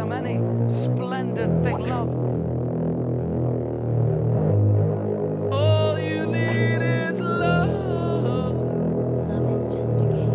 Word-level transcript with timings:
any 0.00 0.40
splendid 0.68 1.62
thing, 1.62 1.78
love. 1.78 2.14
All 5.52 5.98
you 5.98 6.26
need 6.26 6.82
is 6.82 7.20
love. 7.20 7.68
Love 9.28 9.52
is 9.52 9.68
just 9.72 10.00
a 10.00 10.06
game. 10.06 10.32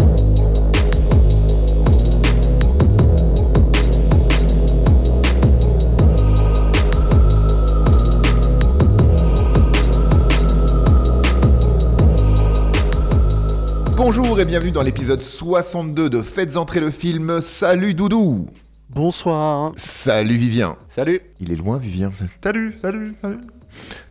Bonjour 13.98 14.40
et 14.40 14.46
bienvenue 14.46 14.72
dans 14.72 14.84
l'épisode 14.84 15.22
62 15.22 16.10
de 16.10 16.22
Faites 16.22 16.56
entrer 16.56 16.80
le 16.80 16.92
film. 16.92 17.42
Salut 17.42 17.94
Doudou 17.94 18.46
Bonsoir. 18.90 19.74
Salut 19.76 20.38
Vivien 20.38 20.76
Salut 20.88 21.22
Il 21.40 21.52
est 21.52 21.56
loin 21.56 21.78
Vivien 21.78 22.12
Salut, 22.44 22.76
salut, 22.82 23.16
salut 23.22 23.40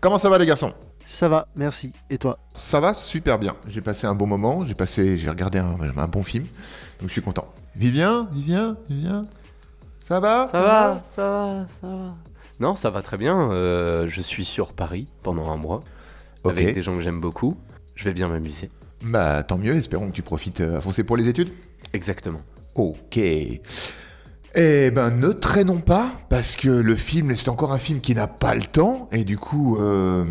Comment 0.01 0.19
ça 0.19 0.29
va 0.31 0.39
les 0.39 0.47
garçons? 0.47 0.73
Ça 1.05 1.29
va, 1.29 1.49
merci. 1.57 1.93
Et 2.11 2.19
toi? 2.19 2.39
Ça 2.55 2.79
va 2.81 2.93
super 2.95 3.39
bien. 3.39 3.57
J'ai 3.67 3.81
passé 3.81 4.07
un 4.07 4.15
bon 4.15 4.27
moment, 4.27 4.65
j'ai 4.67 4.75
passé, 4.75 5.17
j'ai 5.19 5.29
regardé 5.31 5.59
un, 5.59 5.77
un 5.97 6.07
bon 6.07 6.23
film, 6.23 6.45
donc 7.01 7.09
je 7.09 7.13
suis 7.13 7.23
content. 7.23 7.49
Vivien 7.75 8.29
Vivien 8.33 8.77
Vivien? 8.89 9.25
Ça 10.07 10.21
va? 10.21 10.49
Ça 10.53 10.61
va, 10.61 11.03
ça 11.05 11.23
va, 11.29 11.67
ça 11.81 11.87
va. 11.89 12.15
Non, 12.61 12.75
ça 12.77 12.91
va 12.91 13.03
très 13.03 13.17
bien. 13.17 13.51
euh, 13.51 14.07
je 14.09 14.21
suis 14.21 14.45
sur 14.45 14.75
Paris 14.75 15.09
pendant 15.23 15.51
un 15.51 15.57
mois 15.57 15.81
avec 16.45 16.75
des 16.75 16.83
gens 16.83 16.95
que 16.95 17.01
j'aime 17.01 17.21
beaucoup. 17.21 17.57
Je 17.97 18.05
vais 18.05 18.13
bien 18.13 18.29
m'amuser. 18.29 18.71
Bah 19.03 19.43
tant 19.43 19.59
mieux, 19.59 19.75
espérons 19.75 20.11
que 20.11 20.15
tu 20.15 20.23
profites 20.23 20.61
euh, 20.61 20.77
à 20.79 20.81
fond. 20.81 20.93
C'est 20.93 21.05
pour 21.05 21.17
les 21.17 21.27
études? 21.29 21.49
Exactement. 21.95 22.41
Ok. 22.75 23.19
Eh 24.55 24.91
ben, 24.91 25.11
ne 25.11 25.29
traînons 25.29 25.81
pas, 25.81 26.11
parce 26.31 26.57
que 26.57 26.69
le 26.69 26.97
film, 26.97 27.37
c'est 27.37 27.51
encore 27.51 27.73
un 27.73 27.79
film 27.79 28.01
qui 28.01 28.15
n'a 28.15 28.27
pas 28.27 28.55
le 28.55 28.65
temps, 28.65 29.09
et 29.13 29.25
du 29.25 29.37
coup, 29.37 29.77
euh... 29.79 30.25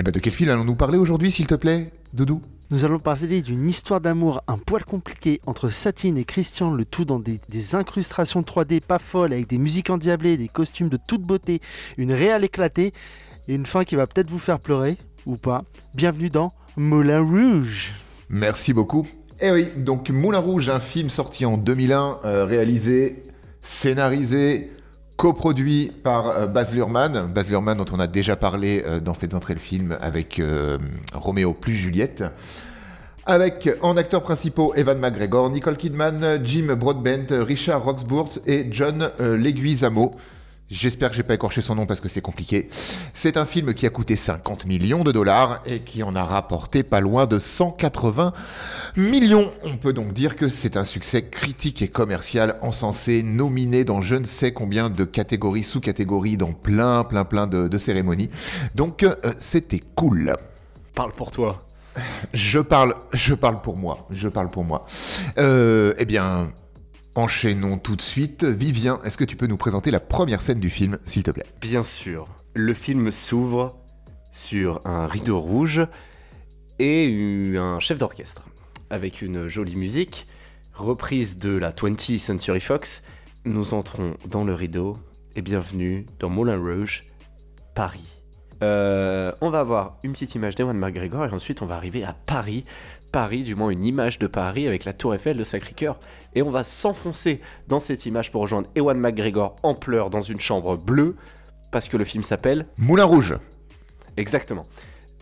eh 0.00 0.02
ben, 0.02 0.10
de 0.10 0.18
quel 0.18 0.32
film 0.32 0.50
allons-nous 0.50 0.74
parler 0.74 0.98
aujourd'hui, 0.98 1.30
s'il 1.30 1.46
te 1.46 1.54
plaît, 1.54 1.92
Doudou? 2.12 2.42
Nous 2.70 2.84
allons 2.84 2.98
parler 2.98 3.42
d'une 3.42 3.68
histoire 3.68 4.00
d'amour 4.00 4.42
un 4.48 4.58
poil 4.58 4.84
compliquée 4.84 5.40
entre 5.46 5.70
Satine 5.70 6.18
et 6.18 6.24
Christian, 6.24 6.72
le 6.72 6.84
tout 6.84 7.04
dans 7.04 7.20
des, 7.20 7.40
des 7.48 7.76
incrustations 7.76 8.42
3D 8.42 8.80
pas 8.80 8.98
folles, 8.98 9.32
avec 9.32 9.48
des 9.48 9.58
musiques 9.58 9.90
endiablées, 9.90 10.36
des 10.36 10.48
costumes 10.48 10.88
de 10.88 10.98
toute 10.98 11.22
beauté, 11.22 11.60
une 11.96 12.12
réelle 12.12 12.42
éclatée, 12.42 12.92
et 13.46 13.54
une 13.54 13.66
fin 13.66 13.84
qui 13.84 13.94
va 13.94 14.08
peut-être 14.08 14.30
vous 14.30 14.40
faire 14.40 14.58
pleurer, 14.58 14.96
ou 15.24 15.36
pas. 15.36 15.62
Bienvenue 15.94 16.30
dans 16.30 16.52
Moulin 16.76 17.20
Rouge. 17.20 17.94
Merci 18.28 18.72
beaucoup. 18.72 19.06
Eh 19.40 19.52
oui, 19.52 19.68
donc 19.76 20.10
Moulin 20.10 20.38
Rouge, 20.38 20.68
un 20.68 20.80
film 20.80 21.10
sorti 21.10 21.46
en 21.46 21.58
2001, 21.58 22.20
euh, 22.24 22.44
réalisé, 22.46 23.22
scénarisé, 23.66 24.70
coproduit 25.16 25.90
par 26.02 26.28
euh, 26.28 26.46
Baz 26.46 26.72
Luhrmann. 26.72 27.32
Baz 27.32 27.48
Luhrmann 27.48 27.76
dont 27.76 27.86
on 27.92 27.98
a 27.98 28.06
déjà 28.06 28.36
parlé 28.36 28.84
euh, 28.86 29.00
dans 29.00 29.12
Faites 29.12 29.34
entrer 29.34 29.54
le 29.54 29.60
film 29.60 29.98
avec 30.00 30.38
euh, 30.38 30.78
Roméo 31.12 31.52
plus 31.52 31.74
Juliette. 31.74 32.24
Avec 33.28 33.68
en 33.82 33.96
acteurs 33.96 34.22
principaux 34.22 34.72
Evan 34.76 35.00
McGregor, 35.00 35.50
Nicole 35.50 35.76
Kidman, 35.76 36.38
Jim 36.44 36.76
Broadbent, 36.76 37.26
Richard 37.30 37.82
Roxburgh 37.82 38.30
et 38.46 38.68
John 38.70 39.10
Leguizamo. 39.18 40.14
J'espère 40.68 41.10
que 41.10 41.16
j'ai 41.16 41.22
pas 41.22 41.34
écorché 41.34 41.60
son 41.60 41.76
nom 41.76 41.86
parce 41.86 42.00
que 42.00 42.08
c'est 42.08 42.20
compliqué. 42.20 42.68
C'est 43.14 43.36
un 43.36 43.44
film 43.44 43.72
qui 43.72 43.86
a 43.86 43.90
coûté 43.90 44.16
50 44.16 44.66
millions 44.66 45.04
de 45.04 45.12
dollars 45.12 45.60
et 45.64 45.80
qui 45.80 46.02
en 46.02 46.16
a 46.16 46.24
rapporté 46.24 46.82
pas 46.82 47.00
loin 47.00 47.26
de 47.26 47.38
180 47.38 48.32
millions. 48.96 49.52
On 49.62 49.76
peut 49.76 49.92
donc 49.92 50.12
dire 50.12 50.34
que 50.34 50.48
c'est 50.48 50.76
un 50.76 50.84
succès 50.84 51.28
critique 51.28 51.82
et 51.82 51.88
commercial 51.88 52.56
encensé, 52.62 53.22
nominé 53.22 53.84
dans 53.84 54.00
je 54.00 54.16
ne 54.16 54.24
sais 54.24 54.52
combien 54.52 54.90
de 54.90 55.04
catégories, 55.04 55.62
sous-catégories, 55.62 56.36
dans 56.36 56.52
plein, 56.52 57.04
plein, 57.04 57.24
plein 57.24 57.46
de, 57.46 57.68
de 57.68 57.78
cérémonies. 57.78 58.30
Donc 58.74 59.04
euh, 59.04 59.14
c'était 59.38 59.82
cool. 59.94 60.34
Parle 60.94 61.12
pour 61.12 61.30
toi. 61.30 61.62
Je 62.34 62.58
parle, 62.58 62.96
je 63.12 63.34
parle 63.34 63.60
pour 63.60 63.76
moi. 63.76 64.06
Je 64.10 64.28
parle 64.28 64.50
pour 64.50 64.64
moi. 64.64 64.84
Euh, 65.38 65.94
eh 65.98 66.04
bien, 66.04 66.48
enchaînons 67.16 67.78
tout 67.78 67.96
de 67.96 68.02
suite. 68.02 68.44
Vivien, 68.44 69.00
est-ce 69.04 69.16
que 69.16 69.24
tu 69.24 69.36
peux 69.36 69.46
nous 69.46 69.56
présenter 69.56 69.90
la 69.90 70.00
première 70.00 70.40
scène 70.40 70.60
du 70.60 70.70
film, 70.70 70.98
s'il 71.02 71.22
te 71.22 71.30
plaît? 71.30 71.46
Bien 71.60 71.82
sûr. 71.82 72.28
Le 72.54 72.74
film 72.74 73.10
s'ouvre 73.10 73.76
sur 74.30 74.80
un 74.84 75.06
rideau 75.06 75.38
rouge 75.38 75.86
et 76.78 77.54
un 77.56 77.80
chef 77.80 77.98
d'orchestre 77.98 78.46
avec 78.90 79.22
une 79.22 79.48
jolie 79.48 79.76
musique 79.76 80.26
reprise 80.74 81.38
de 81.38 81.56
la 81.56 81.72
20th 81.72 82.18
Century 82.18 82.60
Fox. 82.60 83.02
Nous 83.44 83.74
entrons 83.74 84.16
dans 84.26 84.44
le 84.44 84.54
rideau 84.54 84.98
et 85.34 85.42
bienvenue 85.42 86.06
dans 86.18 86.28
Moulin 86.28 86.58
Rouge, 86.58 87.04
Paris. 87.74 88.22
Euh, 88.62 89.32
on 89.40 89.50
va 89.50 89.60
avoir 89.60 89.98
une 90.02 90.12
petite 90.12 90.34
image 90.34 90.54
d'Ewan 90.54 90.76
McGregor 90.76 91.26
et 91.26 91.32
ensuite 91.32 91.62
on 91.62 91.66
va 91.66 91.76
arriver 91.76 92.04
à 92.04 92.14
Paris. 92.14 92.64
Paris, 93.16 93.44
du 93.44 93.54
moins 93.54 93.70
une 93.70 93.82
image 93.82 94.18
de 94.18 94.26
Paris 94.26 94.66
avec 94.66 94.84
la 94.84 94.92
tour 94.92 95.14
Eiffel, 95.14 95.38
le 95.38 95.44
Sacré-Cœur. 95.44 95.98
Et 96.34 96.42
on 96.42 96.50
va 96.50 96.64
s'enfoncer 96.64 97.40
dans 97.66 97.80
cette 97.80 98.04
image 98.04 98.30
pour 98.30 98.42
rejoindre 98.42 98.68
Ewan 98.74 98.98
McGregor 98.98 99.56
en 99.62 99.74
pleurs 99.74 100.10
dans 100.10 100.20
une 100.20 100.38
chambre 100.38 100.76
bleue 100.76 101.16
parce 101.72 101.88
que 101.88 101.96
le 101.96 102.04
film 102.04 102.22
s'appelle 102.22 102.66
Moulin 102.76 103.04
Rouge. 103.04 103.34
Exactement. 104.18 104.66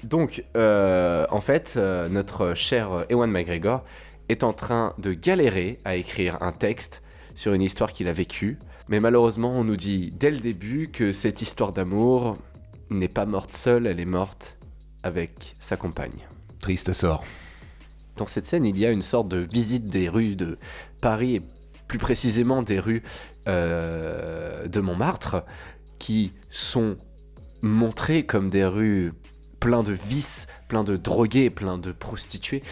Donc, 0.02 0.44
euh, 0.56 1.24
en 1.30 1.40
fait, 1.40 1.74
euh, 1.76 2.08
notre 2.08 2.54
cher 2.54 3.06
Ewan 3.10 3.30
McGregor 3.30 3.84
est 4.28 4.42
en 4.42 4.52
train 4.52 4.94
de 4.98 5.12
galérer 5.12 5.78
à 5.84 5.94
écrire 5.94 6.42
un 6.42 6.50
texte 6.50 7.00
sur 7.36 7.52
une 7.52 7.62
histoire 7.62 7.92
qu'il 7.92 8.08
a 8.08 8.12
vécue. 8.12 8.58
Mais 8.88 8.98
malheureusement, 8.98 9.52
on 9.52 9.62
nous 9.62 9.76
dit 9.76 10.12
dès 10.18 10.32
le 10.32 10.40
début 10.40 10.90
que 10.90 11.12
cette 11.12 11.42
histoire 11.42 11.70
d'amour 11.70 12.38
n'est 12.90 13.06
pas 13.06 13.24
morte 13.24 13.52
seule, 13.52 13.86
elle 13.86 14.00
est 14.00 14.04
morte 14.04 14.58
avec 15.04 15.54
sa 15.60 15.76
compagne. 15.76 16.26
Triste 16.58 16.92
sort. 16.92 17.22
Dans 18.16 18.26
cette 18.26 18.44
scène, 18.44 18.64
il 18.64 18.78
y 18.78 18.86
a 18.86 18.90
une 18.90 19.02
sorte 19.02 19.28
de 19.28 19.38
visite 19.38 19.88
des 19.88 20.08
rues 20.08 20.36
de 20.36 20.58
Paris, 21.00 21.36
et 21.36 21.42
plus 21.88 21.98
précisément 21.98 22.62
des 22.62 22.78
rues 22.78 23.02
euh, 23.48 24.66
de 24.68 24.80
Montmartre, 24.80 25.44
qui 25.98 26.32
sont 26.50 26.96
montrées 27.62 28.24
comme 28.24 28.50
des 28.50 28.64
rues 28.64 29.12
plein 29.60 29.82
de 29.82 29.92
vices, 29.92 30.46
plein 30.68 30.84
de 30.84 30.96
drogués, 30.96 31.50
plein 31.50 31.78
de 31.78 31.92
prostituées. 31.92 32.62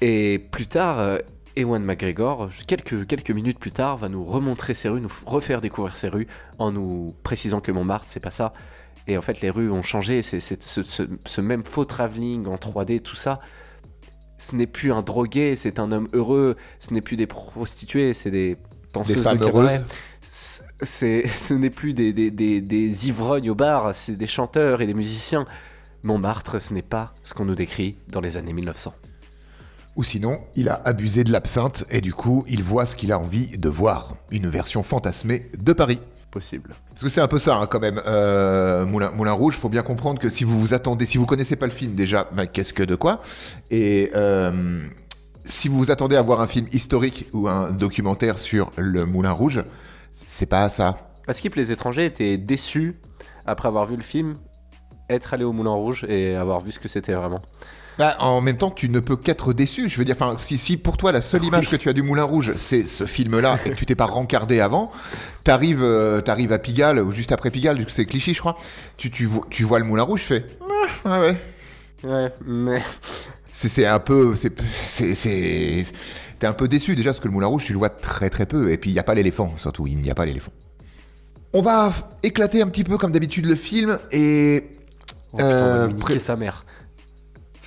Et 0.00 0.38
plus 0.50 0.66
tard, 0.66 0.98
euh, 0.98 1.18
Ewan 1.56 1.82
McGregor, 1.82 2.50
quelques, 2.66 3.06
quelques 3.06 3.30
minutes 3.30 3.58
plus 3.58 3.72
tard, 3.72 3.96
va 3.96 4.08
nous 4.08 4.24
remontrer 4.24 4.74
ces 4.74 4.88
rues, 4.88 5.00
nous 5.00 5.12
refaire 5.24 5.60
découvrir 5.60 5.96
ces 5.96 6.08
rues, 6.08 6.26
en 6.58 6.72
nous 6.72 7.14
précisant 7.22 7.60
que 7.60 7.72
Montmartre, 7.72 8.06
c'est 8.08 8.20
pas 8.20 8.30
ça. 8.30 8.52
Et 9.06 9.16
en 9.16 9.22
fait, 9.22 9.40
les 9.40 9.50
rues 9.50 9.70
ont 9.70 9.82
changé, 9.82 10.20
c'est 10.20 10.40
c'est 10.40 10.62
ce, 10.62 10.82
ce- 10.82 11.08
ce 11.24 11.40
même 11.40 11.64
faux 11.64 11.84
travelling 11.84 12.46
en 12.46 12.56
3D, 12.56 13.00
tout 13.00 13.16
ça. 13.16 13.40
Ce 14.38 14.54
n'est 14.54 14.66
plus 14.66 14.92
un 14.92 15.02
drogué, 15.02 15.56
c'est 15.56 15.78
un 15.78 15.90
homme 15.92 16.08
heureux. 16.12 16.56
Ce 16.80 16.92
n'est 16.92 17.00
plus 17.00 17.16
des 17.16 17.26
prostituées, 17.26 18.14
c'est 18.14 18.30
des 18.30 18.54
Des 18.54 18.58
danseuses 18.92 19.22
femmes 19.22 19.38
de 19.38 19.44
cabaret. 19.46 19.84
ce 20.30 21.54
n'est 21.54 21.70
plus 21.70 21.94
des, 21.94 22.12
des, 22.12 22.30
des, 22.30 22.60
des 22.60 23.08
ivrognes 23.08 23.50
au 23.50 23.54
bar, 23.54 23.94
c'est 23.94 24.16
des 24.16 24.26
chanteurs 24.26 24.80
et 24.82 24.86
des 24.86 24.94
musiciens. 24.94 25.46
Montmartre, 26.02 26.60
ce 26.60 26.72
n'est 26.74 26.82
pas 26.82 27.14
ce 27.22 27.34
qu'on 27.34 27.44
nous 27.46 27.54
décrit 27.54 27.96
dans 28.08 28.20
les 28.20 28.36
années 28.36 28.52
1900. 28.52 28.94
Ou 29.96 30.04
sinon, 30.04 30.40
il 30.54 30.68
a 30.68 30.74
abusé 30.84 31.24
de 31.24 31.32
l'absinthe 31.32 31.84
et 31.88 32.02
du 32.02 32.12
coup, 32.12 32.44
il 32.46 32.62
voit 32.62 32.84
ce 32.84 32.94
qu'il 32.96 33.12
a 33.12 33.18
envie 33.18 33.56
de 33.56 33.68
voir. 33.70 34.16
Une 34.30 34.46
version 34.46 34.82
fantasmée 34.82 35.50
de 35.58 35.72
Paris. 35.72 36.00
Possible. 36.36 36.74
Parce 36.90 37.02
que 37.02 37.08
c'est 37.08 37.22
un 37.22 37.28
peu 37.28 37.38
ça 37.38 37.56
hein, 37.56 37.66
quand 37.66 37.80
même. 37.80 37.98
Euh, 38.06 38.84
Moulin, 38.84 39.10
Moulin 39.12 39.32
Rouge, 39.32 39.54
faut 39.54 39.70
bien 39.70 39.80
comprendre 39.80 40.20
que 40.20 40.28
si 40.28 40.44
vous 40.44 40.60
vous 40.60 40.74
attendez, 40.74 41.06
si 41.06 41.16
vous 41.16 41.24
connaissez 41.24 41.56
pas 41.56 41.64
le 41.64 41.72
film 41.72 41.94
déjà, 41.94 42.28
bah, 42.30 42.46
qu'est-ce 42.46 42.74
que 42.74 42.82
de 42.82 42.94
quoi? 42.94 43.22
Et 43.70 44.10
euh, 44.14 44.82
si 45.44 45.68
vous 45.68 45.78
vous 45.78 45.90
attendez 45.90 46.14
à 46.14 46.20
voir 46.20 46.42
un 46.42 46.46
film 46.46 46.66
historique 46.72 47.24
ou 47.32 47.48
un 47.48 47.70
documentaire 47.70 48.38
sur 48.38 48.70
le 48.76 49.06
Moulin 49.06 49.30
Rouge, 49.30 49.64
c'est 50.12 50.44
pas 50.44 50.68
ça. 50.68 50.96
À 51.26 51.32
Skip, 51.32 51.54
les 51.54 51.72
étrangers 51.72 52.04
étaient 52.04 52.36
déçus 52.36 53.00
après 53.46 53.68
avoir 53.68 53.86
vu 53.86 53.96
le 53.96 54.02
film, 54.02 54.36
être 55.08 55.32
allés 55.32 55.44
au 55.44 55.54
Moulin 55.54 55.70
Rouge 55.70 56.04
et 56.06 56.36
avoir 56.36 56.60
vu 56.60 56.70
ce 56.70 56.78
que 56.78 56.88
c'était 56.88 57.14
vraiment. 57.14 57.40
Bah, 57.98 58.16
en 58.20 58.42
même 58.42 58.58
temps, 58.58 58.70
tu 58.70 58.88
ne 58.90 59.00
peux 59.00 59.16
qu'être 59.16 59.52
déçu. 59.54 59.88
Je 59.88 59.96
veux 59.96 60.04
dire, 60.04 60.16
si, 60.38 60.58
si 60.58 60.76
pour 60.76 60.96
toi 60.98 61.12
la 61.12 61.22
seule 61.22 61.44
image 61.44 61.70
que 61.70 61.76
tu 61.76 61.88
as 61.88 61.94
du 61.94 62.02
Moulin 62.02 62.24
Rouge, 62.24 62.52
c'est 62.56 62.86
ce 62.86 63.06
film-là, 63.06 63.58
et 63.64 63.70
que 63.70 63.74
tu 63.74 63.86
t'es 63.86 63.94
pas 63.94 64.04
rencardé 64.04 64.60
avant, 64.60 64.92
t'arrives, 65.44 65.82
euh, 65.82 66.20
t'arrives 66.20 66.52
à 66.52 66.58
Pigalle 66.58 66.98
ou 67.00 67.10
juste 67.10 67.32
après 67.32 67.50
Pigalle, 67.50 67.82
c'est 67.88 68.04
Clichy, 68.04 68.34
je 68.34 68.40
crois. 68.40 68.56
Tu, 68.98 69.10
tu, 69.10 69.24
vois, 69.24 69.46
tu 69.48 69.64
vois 69.64 69.78
le 69.78 69.86
Moulin 69.86 70.02
Rouge, 70.02 70.20
fais, 70.20 70.44
ah, 71.04 71.20
ouais, 71.20 71.28
ouais. 71.28 71.36
Ouais, 72.04 72.32
mais. 72.46 72.82
C'est, 73.52 73.86
un 73.86 73.98
peu, 73.98 74.34
c'est, 74.34 74.52
t'es 76.38 76.46
un 76.46 76.52
peu 76.52 76.68
déçu 76.68 76.94
déjà 76.94 77.10
parce 77.10 77.20
que 77.20 77.28
le 77.28 77.32
Moulin 77.32 77.46
Rouge, 77.46 77.64
tu 77.64 77.72
le 77.72 77.78
vois 77.78 77.88
très 77.88 78.28
très 78.28 78.44
peu, 78.44 78.70
et 78.70 78.76
puis 78.76 78.90
il 78.90 78.92
n'y 78.92 78.98
a 78.98 79.02
pas 79.02 79.14
l'éléphant, 79.14 79.54
surtout, 79.56 79.86
il 79.86 79.96
n'y 79.96 80.10
a 80.10 80.14
pas 80.14 80.26
l'éléphant. 80.26 80.52
On 81.54 81.62
va 81.62 81.90
éclater 82.22 82.60
un 82.60 82.68
petit 82.68 82.84
peu 82.84 82.98
comme 82.98 83.12
d'habitude 83.12 83.46
le 83.46 83.54
film 83.54 83.98
et 84.12 84.64
Oh 85.32 85.38
putain, 85.38 85.48
on 85.48 85.52
va 85.52 85.84
Euh, 85.84 85.88
niquer 85.88 86.18
sa 86.20 86.36
mère. 86.36 86.66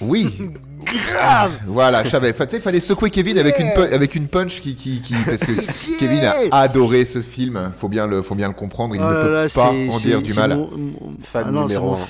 Oui. 0.02 0.38
Grave 0.84 1.52
Voilà, 1.68 2.04
je 2.04 2.10
savais. 2.10 2.32
Fa- 2.34 2.46
tu 2.46 2.52
sais, 2.52 2.58
Il 2.58 2.62
fallait 2.64 2.80
secouer 2.80 3.10
Kevin 3.10 3.38
avec, 3.38 3.60
une, 3.60 3.72
pu- 3.74 3.94
avec 3.94 4.16
une 4.16 4.28
punch 4.28 4.62
qui, 4.62 4.76
qui, 4.76 5.02
qui- 5.02 5.14
parce 5.26 5.42
que 5.42 5.98
Kevin 6.00 6.24
a 6.52 6.58
adoré 6.60 7.04
ce 7.06 7.22
film. 7.22 7.72
Faut 7.78 7.90
bien 7.90 8.08
le, 8.08 8.22
faut 8.22 8.36
bien 8.36 8.48
le 8.48 8.54
comprendre. 8.54 8.96
Il 8.96 9.02
Oh 9.02 9.06
ne 9.06 9.14
là 9.14 9.22
peut 9.22 9.34
là, 9.34 9.48
pas 9.54 9.70
en 9.72 9.98
dire 9.98 10.22
du 10.22 10.34
mal. 10.34 10.56
mon- 10.56 10.70
mon- 10.72 11.12
Fan 11.22 11.44
Ah 11.48 11.52
non, 11.52 11.68
c'est 11.68 11.76
numéro 11.76 11.92
mon 11.98 12.06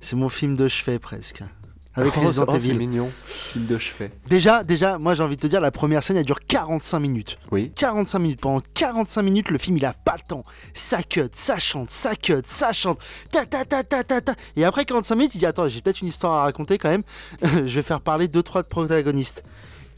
C'est 0.00 0.16
mon 0.16 0.28
film 0.28 0.56
de 0.56 0.66
chevet 0.68 0.98
presque. 0.98 1.42
Avec 1.94 2.12
Oh, 2.16 2.20
Resident 2.20 2.46
oh, 2.48 2.52
c'est 2.58 2.68
Evil. 2.68 2.78
mignon. 2.78 3.10
Film 3.24 3.66
de 3.66 3.76
chevet. 3.76 4.12
Déjà, 4.28 4.62
déjà, 4.62 4.96
moi 4.98 5.14
j'ai 5.14 5.22
envie 5.24 5.36
de 5.36 5.40
te 5.40 5.46
dire, 5.48 5.60
la 5.60 5.72
première 5.72 6.02
scène 6.04 6.16
elle 6.16 6.24
dure 6.24 6.38
45 6.46 6.98
minutes. 7.00 7.38
Oui. 7.50 7.72
45 7.74 8.18
minutes. 8.20 8.40
Pendant 8.40 8.62
45 8.74 9.22
minutes, 9.22 9.50
le 9.50 9.58
film 9.58 9.76
il 9.76 9.84
a 9.84 9.92
pas 9.92 10.14
le 10.14 10.26
temps. 10.28 10.44
Ça 10.72 11.02
cut, 11.02 11.22
ça 11.32 11.58
chante, 11.58 11.90
ça 11.90 12.14
cut, 12.14 12.42
ça 12.44 12.72
chante. 12.72 12.98
Ta 13.32 13.44
ta 13.44 13.64
ta 13.64 13.82
ta 13.82 14.04
ta 14.04 14.20
ta. 14.20 14.34
Et 14.56 14.64
après 14.64 14.84
45 14.84 15.14
minutes, 15.16 15.34
il 15.34 15.38
dit 15.38 15.46
Attends, 15.46 15.66
j'ai 15.66 15.80
peut-être 15.80 16.00
une 16.00 16.08
histoire 16.08 16.34
à 16.34 16.42
raconter 16.42 16.78
quand 16.78 16.90
même. 16.90 17.02
je 17.42 17.74
vais 17.74 17.82
faire 17.82 18.00
parler 18.00 18.28
deux 18.28 18.42
trois 18.42 18.62
protagonistes. 18.62 19.42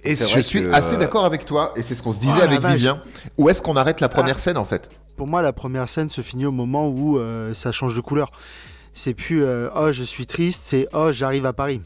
Et 0.04 0.16
je 0.16 0.40
suis 0.40 0.62
que, 0.62 0.72
assez 0.72 0.96
d'accord 0.96 1.24
avec 1.24 1.44
toi. 1.44 1.72
Et 1.76 1.82
c'est 1.82 1.94
ce 1.94 2.02
qu'on 2.02 2.12
se 2.12 2.18
disait 2.20 2.38
la 2.38 2.44
avec 2.44 2.60
vache. 2.60 2.74
Vivien. 2.74 3.02
Où 3.38 3.48
est-ce 3.48 3.62
qu'on 3.62 3.76
arrête 3.76 4.00
la 4.00 4.08
première 4.08 4.38
scène 4.40 4.56
en 4.56 4.64
fait? 4.64 4.88
Pour 5.16 5.26
moi, 5.26 5.42
la 5.42 5.52
première 5.52 5.88
scène 5.88 6.08
se 6.08 6.22
finit 6.22 6.46
au 6.46 6.52
moment 6.52 6.88
où 6.88 7.18
euh, 7.18 7.54
ça 7.54 7.70
change 7.70 7.94
de 7.94 8.00
couleur. 8.00 8.32
C'est 8.94 9.14
plus 9.14 9.42
euh, 9.44 9.68
Oh, 9.74 9.92
je 9.92 10.02
suis 10.04 10.26
triste, 10.26 10.60
c'est 10.64 10.86
Oh, 10.92 11.10
j'arrive 11.12 11.46
à 11.46 11.52
Paris. 11.52 11.80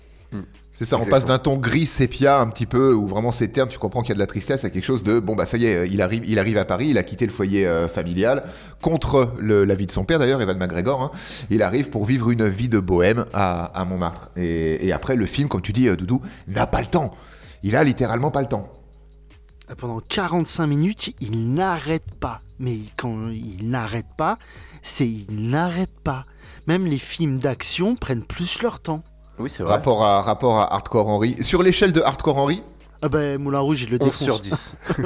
C'est 0.75 0.85
ça, 0.85 0.99
on 0.99 1.07
passe 1.07 1.25
d'un 1.25 1.39
ton 1.39 1.57
gris 1.57 1.87
sépia 1.87 2.39
un 2.39 2.49
petit 2.51 2.67
peu, 2.67 2.93
où 2.93 3.07
vraiment 3.07 3.33
c'est 3.33 3.49
terne, 3.49 3.71
tu 3.71 3.79
comprends 3.79 4.03
qu'il 4.03 4.11
y 4.11 4.13
a 4.13 4.17
de 4.17 4.19
la 4.21 4.27
tristesse, 4.27 4.63
à 4.65 4.69
quelque 4.69 4.85
chose 4.85 5.03
de 5.03 5.21
bon 5.21 5.35
bah 5.35 5.47
ça 5.47 5.57
y 5.57 5.65
est, 5.65 5.75
euh, 5.77 5.87
il 5.87 6.03
arrive, 6.03 6.23
il 6.27 6.39
arrive 6.39 6.59
à 6.59 6.67
Paris, 6.67 6.89
il 6.91 6.99
a 6.99 7.03
quitté 7.03 7.25
le 7.25 7.33
foyer 7.33 7.67
euh, 7.67 7.89
familial 7.89 8.45
contre 8.83 9.33
le- 9.39 9.65
la 9.65 9.75
vie 9.75 9.87
de 9.87 9.91
son 9.91 10.05
père 10.05 10.19
d'ailleurs, 10.19 10.43
Evan 10.43 10.59
McGregor. 10.59 11.01
hein. 11.01 11.11
il 11.49 11.63
arrive 11.63 11.89
pour 11.89 12.05
vivre 12.05 12.29
une 12.31 12.47
vie 12.47 12.69
de 12.69 12.79
bohème 12.79 13.25
à, 13.33 13.65
à 13.67 13.85
Montmartre. 13.87 14.31
Et, 14.37 14.87
et 14.87 14.93
après 14.93 15.17
le 15.17 15.25
film, 15.25 15.49
comme 15.49 15.63
tu 15.63 15.73
dis, 15.73 15.89
euh, 15.89 15.97
Doudou, 15.97 16.21
n'a 16.47 16.67
pas 16.67 16.81
le 16.83 16.89
temps. 16.89 17.15
Il 17.63 17.75
a 17.75 17.83
littéralement 17.83 18.31
pas 18.31 18.43
le 18.43 18.49
temps. 18.49 18.71
Pendant 19.79 20.01
45 20.01 20.67
minutes, 20.67 21.15
il 21.21 21.55
n'arrête 21.55 22.15
pas. 22.21 22.43
Mais 22.59 22.79
quand 22.99 23.29
il 23.31 23.71
n'arrête 23.71 24.07
pas, 24.19 24.39
c'est 24.83 25.09
il 25.09 25.49
n'arrête 25.51 25.91
pas. 26.05 26.25
Même 26.67 26.87
les 26.87 26.99
films 26.99 27.39
d'action 27.39 27.97
prennent 27.97 28.25
plus 28.25 28.63
leur 28.63 28.81
temps. 28.81 29.03
Oui, 29.39 29.51
c'est 29.51 29.63
vrai. 29.63 29.73
Rapport 29.75 30.03
à 30.05 30.23
rapport 30.23 30.59
à 30.59 30.73
Hardcore 30.75 31.09
Henry. 31.09 31.37
Sur 31.43 31.63
l'échelle 31.63 31.93
de 31.93 32.01
Hardcore 32.01 32.37
Henry, 32.39 32.63
Ah 33.03 33.09
ben 33.09 33.41
Moulin 33.41 33.61
Rouge, 33.61 33.83
il 33.83 33.91
le 33.91 33.99
11 34.01 34.05
défonce. 34.09 34.23
sur 34.25 34.41
10. 34.41 34.77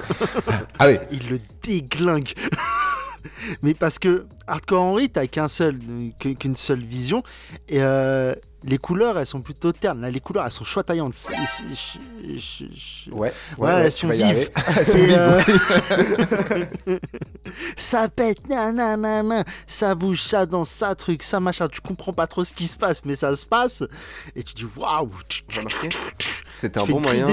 ah 0.79 0.87
oui, 0.89 0.99
Il 1.11 1.29
le 1.29 1.41
déglingue. 1.63 2.33
Mais 3.63 3.75
parce 3.75 3.99
que 3.99 4.27
Hardcore 4.47 4.83
Henry, 4.83 5.11
t'as 5.11 5.27
qu'un 5.27 5.49
seul, 5.49 5.79
euh, 5.89 6.35
qu'une 6.35 6.57
seule 6.57 6.81
vision. 6.81 7.23
Et 7.69 7.83
euh, 7.83 8.35
les 8.65 8.79
couleurs, 8.79 9.19
elles 9.19 9.27
sont 9.27 9.41
plutôt 9.41 9.73
ternes. 9.73 10.01
Là, 10.03 10.11
les 10.11 10.21
couleurs, 10.21 10.45
elles 10.47 10.53
sont 10.53 10.65
je- 12.37 12.65
je- 12.75 13.11
Ouais. 13.11 13.33
Ouais, 13.59 13.71
elles 13.85 13.93
sont 13.93 14.09
vives. 14.09 14.51
elles 14.77 14.87
sont 14.87 14.99
Et, 14.99 15.07
vives, 15.07 15.17
euh, 15.19 15.43
ouais. 16.87 17.01
ça 17.77 18.09
pète, 18.09 18.49
nanana, 18.49 19.45
ça 19.67 19.95
bouge, 19.95 20.23
ça 20.23 20.47
danse, 20.47 20.71
ça 20.71 20.95
truc, 20.95 21.23
ça 21.23 21.41
machin. 21.41 21.69
Tu 21.69 21.81
comprends 21.81 22.13
pas 22.13 22.27
trop 22.27 22.45
ce 22.45 22.53
qui 22.53 22.67
se 22.67 22.77
passe, 22.77 23.03
mais 23.05 23.15
ça 23.15 23.35
se 23.35 23.47
passe. 23.47 23.83
Et 24.37 24.43
tu 24.43 24.55
dis 24.55 24.67
waouh, 24.77 25.11
C'est 26.47 26.77
un 26.77 26.85
bon 26.93 27.01
moyen. 27.01 27.27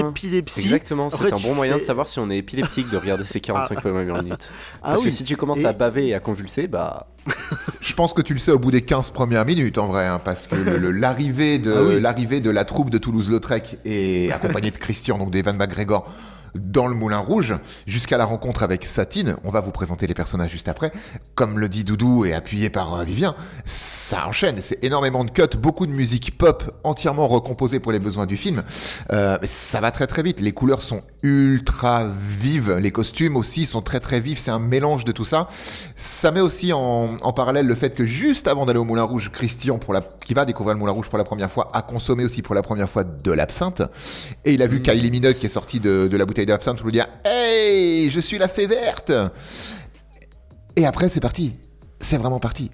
Exactement, 0.62 1.06
En 1.06 1.10
c'est 1.10 1.32
un 1.32 1.38
bon 1.38 1.54
moyen 1.54 1.76
de 1.76 1.82
savoir 1.82 2.06
si 2.08 2.18
on 2.18 2.30
est 2.30 2.38
épileptique 2.38 2.88
de 2.88 2.96
regarder 2.96 3.24
ces 3.24 3.40
45 3.48 3.80
premières 3.80 4.22
minutes. 4.22 4.48
Ah 4.82 4.90
Parce 4.90 5.04
que 5.04 5.10
si 5.10 5.24
tu 5.24 5.36
commences 5.36 5.64
à 5.64 5.72
baver 5.72 6.08
et 6.08 6.14
à 6.14 6.20
convulser, 6.20 6.66
bah. 6.66 7.06
Je 7.80 7.94
pense 7.94 8.12
que 8.12 8.22
tu 8.22 8.32
le 8.32 8.38
sais 8.38 8.50
au 8.52 8.58
bout 8.58 8.70
des 8.70 8.82
15 8.82 9.10
premières 9.10 9.44
minutes 9.44 9.78
en 9.78 9.86
vrai, 9.86 10.06
hein, 10.06 10.20
parce 10.24 10.46
que 10.46 10.56
l'arrivée 10.56 11.58
de, 11.58 11.72
Ah 11.76 11.82
oui. 11.82 12.00
l'arrivée 12.00 12.40
de 12.40 12.50
la 12.50 12.64
troupe 12.64 12.90
de 12.90 12.98
Toulouse-Lautrec 12.98 13.78
et 13.84 14.30
accompagnée 14.34 14.70
de 14.70 14.78
Christian, 14.78 15.18
donc 15.18 15.30
d'Evan 15.30 15.56
McGregor, 15.56 16.08
dans 16.54 16.86
le 16.86 16.94
Moulin 16.94 17.18
Rouge, 17.18 17.54
jusqu'à 17.86 18.16
la 18.16 18.24
rencontre 18.24 18.62
avec 18.62 18.86
Satine, 18.86 19.36
on 19.44 19.50
va 19.50 19.60
vous 19.60 19.70
présenter 19.70 20.06
les 20.06 20.14
personnages 20.14 20.50
juste 20.50 20.68
après, 20.68 20.92
comme 21.34 21.58
le 21.58 21.68
dit 21.68 21.84
Doudou 21.84 22.24
et 22.24 22.32
appuyé 22.32 22.70
par 22.70 22.94
euh, 22.94 23.04
Vivien, 23.04 23.34
ça 23.66 24.26
enchaîne, 24.26 24.56
c'est 24.60 24.82
énormément 24.82 25.24
de 25.24 25.30
cuts, 25.30 25.56
beaucoup 25.58 25.86
de 25.86 25.92
musique 25.92 26.38
pop 26.38 26.72
entièrement 26.84 27.28
recomposée 27.28 27.80
pour 27.80 27.92
les 27.92 27.98
besoins 27.98 28.26
du 28.26 28.36
film, 28.38 28.62
Euh, 29.12 29.36
ça 29.44 29.80
va 29.80 29.90
très 29.90 30.06
très 30.06 30.22
vite, 30.22 30.40
les 30.40 30.52
couleurs 30.52 30.80
sont 30.80 31.02
ultra 31.22 32.06
vives, 32.06 32.74
les 32.76 32.90
costumes 32.92 33.36
aussi 33.36 33.66
sont 33.66 33.82
très 33.82 34.00
très 34.00 34.20
vifs, 34.20 34.38
c'est 34.38 34.50
un 34.50 34.58
mélange 34.58 35.04
de 35.04 35.12
tout 35.12 35.24
ça. 35.24 35.48
Ça 35.96 36.30
met 36.30 36.40
aussi 36.40 36.72
en, 36.72 37.16
en 37.20 37.32
parallèle 37.32 37.66
le 37.66 37.74
fait 37.74 37.94
que 37.94 38.04
juste 38.04 38.46
avant 38.48 38.66
d'aller 38.66 38.78
au 38.78 38.84
Moulin 38.84 39.02
Rouge, 39.02 39.30
Christian, 39.32 39.78
pour 39.78 39.92
la, 39.94 40.00
qui 40.00 40.34
va 40.34 40.44
découvrir 40.44 40.74
le 40.74 40.80
Moulin 40.80 40.92
Rouge 40.92 41.08
pour 41.08 41.18
la 41.18 41.24
première 41.24 41.50
fois, 41.50 41.70
a 41.74 41.82
consommé 41.82 42.24
aussi 42.24 42.42
pour 42.42 42.54
la 42.54 42.62
première 42.62 42.88
fois 42.88 43.04
de 43.04 43.32
l'absinthe. 43.32 43.82
Et 44.44 44.54
il 44.54 44.62
a 44.62 44.66
vu 44.66 44.80
Kylie 44.82 45.10
Minogue 45.10 45.34
qui 45.34 45.46
est 45.46 45.50
sortie 45.50 45.80
de, 45.80 46.08
de 46.10 46.16
la 46.16 46.24
bouteille 46.24 46.46
d'absinthe 46.46 46.82
lui 46.82 46.92
dire 46.92 47.06
Hey, 47.24 48.10
je 48.10 48.20
suis 48.20 48.38
la 48.38 48.48
fée 48.48 48.66
verte 48.66 49.12
Et 50.76 50.86
après, 50.86 51.08
c'est 51.08 51.20
parti. 51.20 51.56
C'est 52.00 52.16
vraiment 52.18 52.38
parti. 52.40 52.70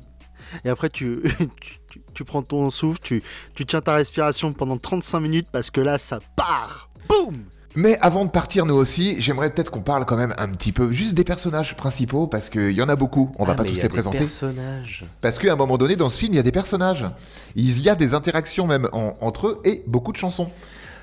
Et 0.64 0.68
après, 0.68 0.90
tu, 0.90 1.22
tu, 1.60 1.78
tu- 1.90 2.02
tu 2.12 2.24
prends 2.24 2.42
ton 2.42 2.70
souffle, 2.70 3.00
tu, 3.02 3.22
tu 3.54 3.64
tiens 3.66 3.80
ta 3.80 3.94
respiration 3.94 4.52
pendant 4.52 4.76
35 4.78 5.20
minutes 5.20 5.46
parce 5.50 5.70
que 5.70 5.80
là, 5.80 5.96
ça 5.98 6.18
part. 6.36 6.90
Boum 7.08 7.44
Mais 7.76 7.98
avant 8.00 8.24
de 8.24 8.30
partir, 8.30 8.66
nous 8.66 8.74
aussi, 8.74 9.16
j'aimerais 9.20 9.50
peut-être 9.50 9.70
qu'on 9.70 9.80
parle 9.82 10.04
quand 10.04 10.16
même 10.16 10.32
un 10.38 10.48
petit 10.48 10.70
peu 10.70 10.92
juste 10.92 11.14
des 11.14 11.24
personnages 11.24 11.76
principaux, 11.76 12.26
parce 12.28 12.48
qu'il 12.48 12.70
y 12.70 12.80
en 12.82 12.88
a 12.88 12.94
beaucoup. 12.96 13.32
On 13.38 13.44
va 13.44 13.52
Ah, 13.52 13.56
pas 13.56 13.62
mais 13.64 13.70
tous 13.70 13.74
il 13.74 13.78
y 13.78 13.80
a 13.80 13.82
les 13.82 13.88
des 13.88 13.92
présenter. 13.92 14.18
personnages. 14.18 15.04
Parce 15.20 15.38
qu'à 15.40 15.52
un 15.52 15.56
moment 15.56 15.76
donné, 15.76 15.96
dans 15.96 16.08
ce 16.08 16.18
film, 16.18 16.32
il 16.34 16.36
y 16.36 16.40
a 16.40 16.44
des 16.44 16.52
personnages. 16.52 17.04
Il 17.56 17.80
y 17.82 17.88
a 17.88 17.96
des 17.96 18.14
interactions 18.14 18.66
même 18.68 18.88
en- 18.92 19.14
entre 19.20 19.48
eux 19.48 19.60
et 19.64 19.82
beaucoup 19.88 20.12
de 20.12 20.16
chansons. 20.16 20.50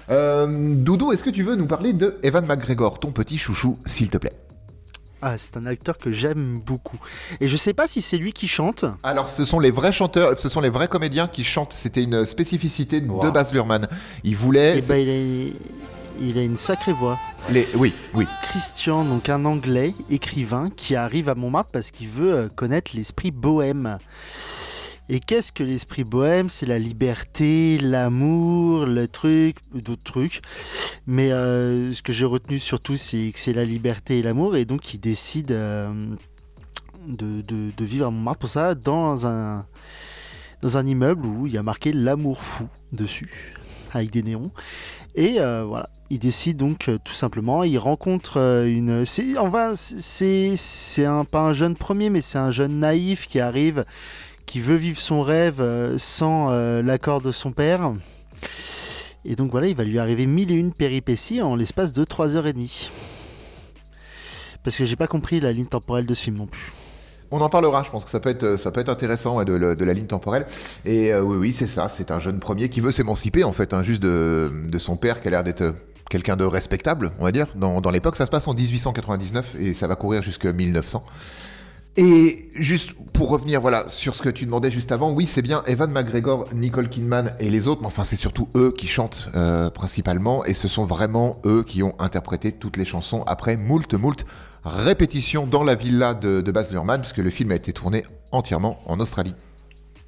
Euh, 0.09 0.75
Doudou, 0.75 1.11
est-ce 1.11 1.23
que 1.23 1.29
tu 1.29 1.43
veux 1.43 1.55
nous 1.55 1.67
parler 1.67 1.93
de 1.93 2.17
Evan 2.23 2.45
McGregor, 2.45 2.99
ton 2.99 3.11
petit 3.11 3.37
chouchou, 3.37 3.77
s'il 3.85 4.09
te 4.09 4.17
plaît? 4.17 4.33
Ah, 5.21 5.35
c'est 5.37 5.55
un 5.57 5.65
acteur 5.67 5.97
que 5.99 6.11
j'aime 6.11 6.59
beaucoup. 6.65 6.97
Et 7.41 7.47
je 7.47 7.55
sais 7.55 7.73
pas 7.73 7.87
si 7.87 8.01
c'est 8.01 8.17
lui 8.17 8.33
qui 8.33 8.47
chante. 8.47 8.85
Alors, 9.03 9.29
ce 9.29 9.45
sont 9.45 9.59
les 9.59 9.69
vrais 9.69 9.91
chanteurs, 9.91 10.39
ce 10.39 10.49
sont 10.49 10.61
les 10.61 10.69
vrais 10.71 10.87
comédiens 10.87 11.27
qui 11.27 11.43
chantent. 11.43 11.73
C'était 11.73 12.01
une 12.03 12.25
spécificité 12.25 13.01
de. 13.01 13.29
Baz 13.29 13.53
Luhrmann. 13.53 13.87
Il 14.23 14.35
voulait. 14.35 14.79
Et 14.79 14.81
ben, 14.81 14.95
il 14.95 15.09
a, 15.09 15.53
il 16.21 16.37
a 16.37 16.43
une 16.43 16.57
sacrée 16.57 16.93
voix. 16.93 17.19
les... 17.49 17.67
Oui, 17.75 17.93
oui. 18.13 18.25
Christian, 18.43 19.03
donc 19.05 19.29
un 19.29 19.45
Anglais 19.45 19.93
écrivain 20.09 20.69
qui 20.69 20.95
arrive 20.95 21.29
à 21.29 21.35
Montmartre 21.35 21.71
parce 21.71 21.91
qu'il 21.91 22.07
veut 22.09 22.33
euh, 22.33 22.47
connaître 22.49 22.91
l'esprit 22.95 23.31
bohème. 23.31 23.97
Et 25.09 25.19
qu'est-ce 25.19 25.51
que 25.51 25.63
l'esprit 25.63 26.05
bohème? 26.05 26.47
C'est 26.47 26.65
la 26.65 26.79
liberté, 26.79 27.77
l'amour, 27.79 28.85
le 28.85 29.07
truc, 29.07 29.57
d'autres 29.73 30.03
trucs. 30.03 30.41
Mais 31.05 31.31
euh, 31.31 31.91
ce 31.91 32.01
que 32.01 32.13
j'ai 32.13 32.25
retenu 32.25 32.59
surtout, 32.59 32.95
c'est 32.95 33.31
que 33.33 33.39
c'est 33.39 33.51
la 33.53 33.65
liberté 33.65 34.19
et 34.19 34.21
l'amour. 34.21 34.55
Et 34.55 34.63
donc, 34.63 34.93
il 34.93 34.99
décide 34.99 35.51
euh, 35.51 35.91
de, 37.07 37.41
de- 37.41 37.71
de 37.75 37.83
vivre 37.85 38.05
à 38.05 38.11
Montmartre 38.11 38.39
pour 38.39 38.49
ça 38.49 38.73
dans 38.73 39.25
un, 39.27 39.65
dans 40.61 40.77
un 40.77 40.85
immeuble 40.85 41.25
où 41.25 41.45
il 41.47 41.53
y 41.53 41.57
a 41.57 41.63
marqué 41.63 41.91
l'amour 41.91 42.41
fou 42.41 42.69
dessus, 42.93 43.55
avec 43.97 44.11
des 44.11 44.23
néons. 44.23 44.51
Et 45.15 45.39
euh, 45.39 45.63
voilà, 45.63 45.89
il 46.09 46.19
décide 46.19 46.57
donc 46.57 46.87
euh, 46.87 46.97
tout 47.03 47.13
simplement, 47.13 47.63
il 47.63 47.77
rencontre 47.77 48.37
euh, 48.37 48.65
une... 48.65 49.03
Enfin, 49.37 49.73
c'est, 49.75 50.55
pas 51.31 51.41
un 51.41 51.53
jeune 51.53 51.75
premier, 51.75 52.09
mais 52.09 52.21
c'est 52.21 52.37
un 52.37 52.51
jeune 52.51 52.79
naïf 52.79 53.27
qui 53.27 53.39
arrive, 53.39 53.85
qui 54.45 54.59
veut 54.59 54.75
vivre 54.75 54.99
son 54.99 55.21
rêve 55.21 55.63
sans 55.97 56.49
l'accord 56.81 57.21
de 57.21 57.31
son 57.31 57.51
père. 57.51 57.93
Et 59.23 59.35
donc 59.35 59.51
voilà, 59.51 59.67
il 59.67 59.75
va 59.75 59.83
lui 59.83 59.99
arriver 59.99 60.25
mille 60.25 60.51
et 60.51 60.55
une 60.55 60.73
péripéties 60.73 61.41
en 61.41 61.55
l'espace 61.55 61.93
de 61.93 62.03
3 62.03 62.35
heures 62.35 62.47
et 62.47 62.53
demie. 62.53 62.89
Parce 64.63 64.75
que 64.75 64.85
j'ai 64.85 64.95
pas 64.95 65.07
compris 65.07 65.39
la 65.39 65.51
ligne 65.51 65.65
temporelle 65.65 66.05
de 66.05 66.13
ce 66.13 66.23
film 66.23 66.37
non 66.37 66.47
plus. 66.47 66.71
On 67.31 67.39
en 67.39 67.47
parlera, 67.47 67.81
je 67.83 67.89
pense 67.89 68.03
que 68.03 68.11
ça 68.11 68.19
peut 68.19 68.29
être, 68.29 68.89
intéressant 68.89 69.43
de, 69.43 69.83
la 69.83 69.93
ligne 69.93 70.05
temporelle. 70.05 70.45
Et 70.85 71.13
euh, 71.13 71.21
oui, 71.21 71.37
oui, 71.37 71.53
c'est 71.53 71.67
ça, 71.67 71.87
c'est 71.87 72.11
un 72.11 72.19
jeune 72.19 72.39
premier 72.39 72.69
qui 72.69 72.81
veut 72.81 72.91
s'émanciper 72.91 73.45
en 73.45 73.53
fait, 73.53 73.73
hein, 73.73 73.83
juste 73.83 74.01
de, 74.01 74.51
son 74.77 74.97
père 74.97 75.21
qui 75.21 75.29
a 75.29 75.31
l'air 75.31 75.43
d'être 75.43 75.61
euh, 75.61 75.71
quelqu'un 76.09 76.35
de 76.35 76.43
respectable, 76.43 77.13
on 77.19 77.23
va 77.23 77.31
dire. 77.31 77.47
Dans, 77.55 77.79
dans 77.79 77.89
l'époque, 77.89 78.17
ça 78.17 78.25
se 78.25 78.31
passe 78.31 78.49
en 78.49 78.53
1899 78.53 79.55
et 79.59 79.73
ça 79.73 79.87
va 79.87 79.95
courir 79.95 80.23
jusqu'à 80.23 80.51
1900. 80.51 81.03
Et 81.97 82.49
juste 82.55 82.93
pour 83.11 83.29
revenir 83.29 83.59
voilà 83.59 83.89
sur 83.89 84.15
ce 84.15 84.21
que 84.21 84.29
tu 84.29 84.45
demandais 84.45 84.71
juste 84.71 84.93
avant, 84.93 85.11
oui 85.11 85.27
c'est 85.27 85.41
bien 85.41 85.61
Evan 85.67 85.91
McGregor, 85.91 86.47
Nicole 86.53 86.87
Kidman 86.87 87.35
et 87.39 87.49
les 87.49 87.67
autres, 87.67 87.81
mais 87.81 87.87
enfin 87.87 88.05
c'est 88.05 88.15
surtout 88.15 88.47
eux 88.55 88.73
qui 88.77 88.87
chantent 88.87 89.27
euh, 89.35 89.69
principalement 89.69 90.45
et 90.45 90.53
ce 90.53 90.69
sont 90.69 90.85
vraiment 90.85 91.41
eux 91.45 91.63
qui 91.63 91.83
ont 91.83 91.93
interprété 91.99 92.53
toutes 92.53 92.77
les 92.77 92.85
chansons 92.85 93.23
après 93.27 93.57
moult 93.57 93.93
moult 93.93 94.25
répétitions 94.63 95.47
dans 95.47 95.63
la 95.63 95.75
villa 95.75 96.13
de, 96.13 96.41
de 96.41 96.51
Baz 96.51 96.71
Luhrmann 96.71 97.01
puisque 97.01 97.17
le 97.17 97.29
film 97.29 97.51
a 97.51 97.55
été 97.55 97.73
tourné 97.73 98.05
entièrement 98.31 98.81
en 98.85 98.99
Australie. 98.99 99.35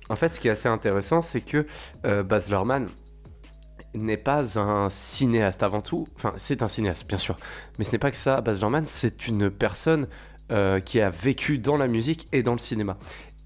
En 0.09 0.15
fait, 0.15 0.33
ce 0.33 0.39
qui 0.39 0.47
est 0.47 0.51
assez 0.51 0.67
intéressant, 0.69 1.21
c'est 1.21 1.41
que 1.41 1.65
euh, 2.05 2.23
Baz 2.23 2.49
Luhrmann 2.49 2.87
n'est 3.95 4.17
pas 4.17 4.59
un 4.59 4.89
cinéaste 4.89 5.63
avant 5.63 5.81
tout. 5.81 6.07
Enfin, 6.15 6.33
c'est 6.35 6.61
un 6.61 6.67
cinéaste, 6.67 7.07
bien 7.07 7.17
sûr. 7.17 7.37
Mais 7.77 7.85
ce 7.85 7.91
n'est 7.91 7.99
pas 7.99 8.11
que 8.11 8.17
ça. 8.17 8.41
Baz 8.41 8.59
Luhrmann, 8.59 8.85
c'est 8.85 9.27
une 9.27 9.49
personne 9.49 10.07
euh, 10.51 10.79
qui 10.79 10.99
a 10.99 11.09
vécu 11.09 11.57
dans 11.57 11.77
la 11.77 11.87
musique 11.87 12.27
et 12.31 12.43
dans 12.43 12.53
le 12.53 12.59
cinéma. 12.59 12.97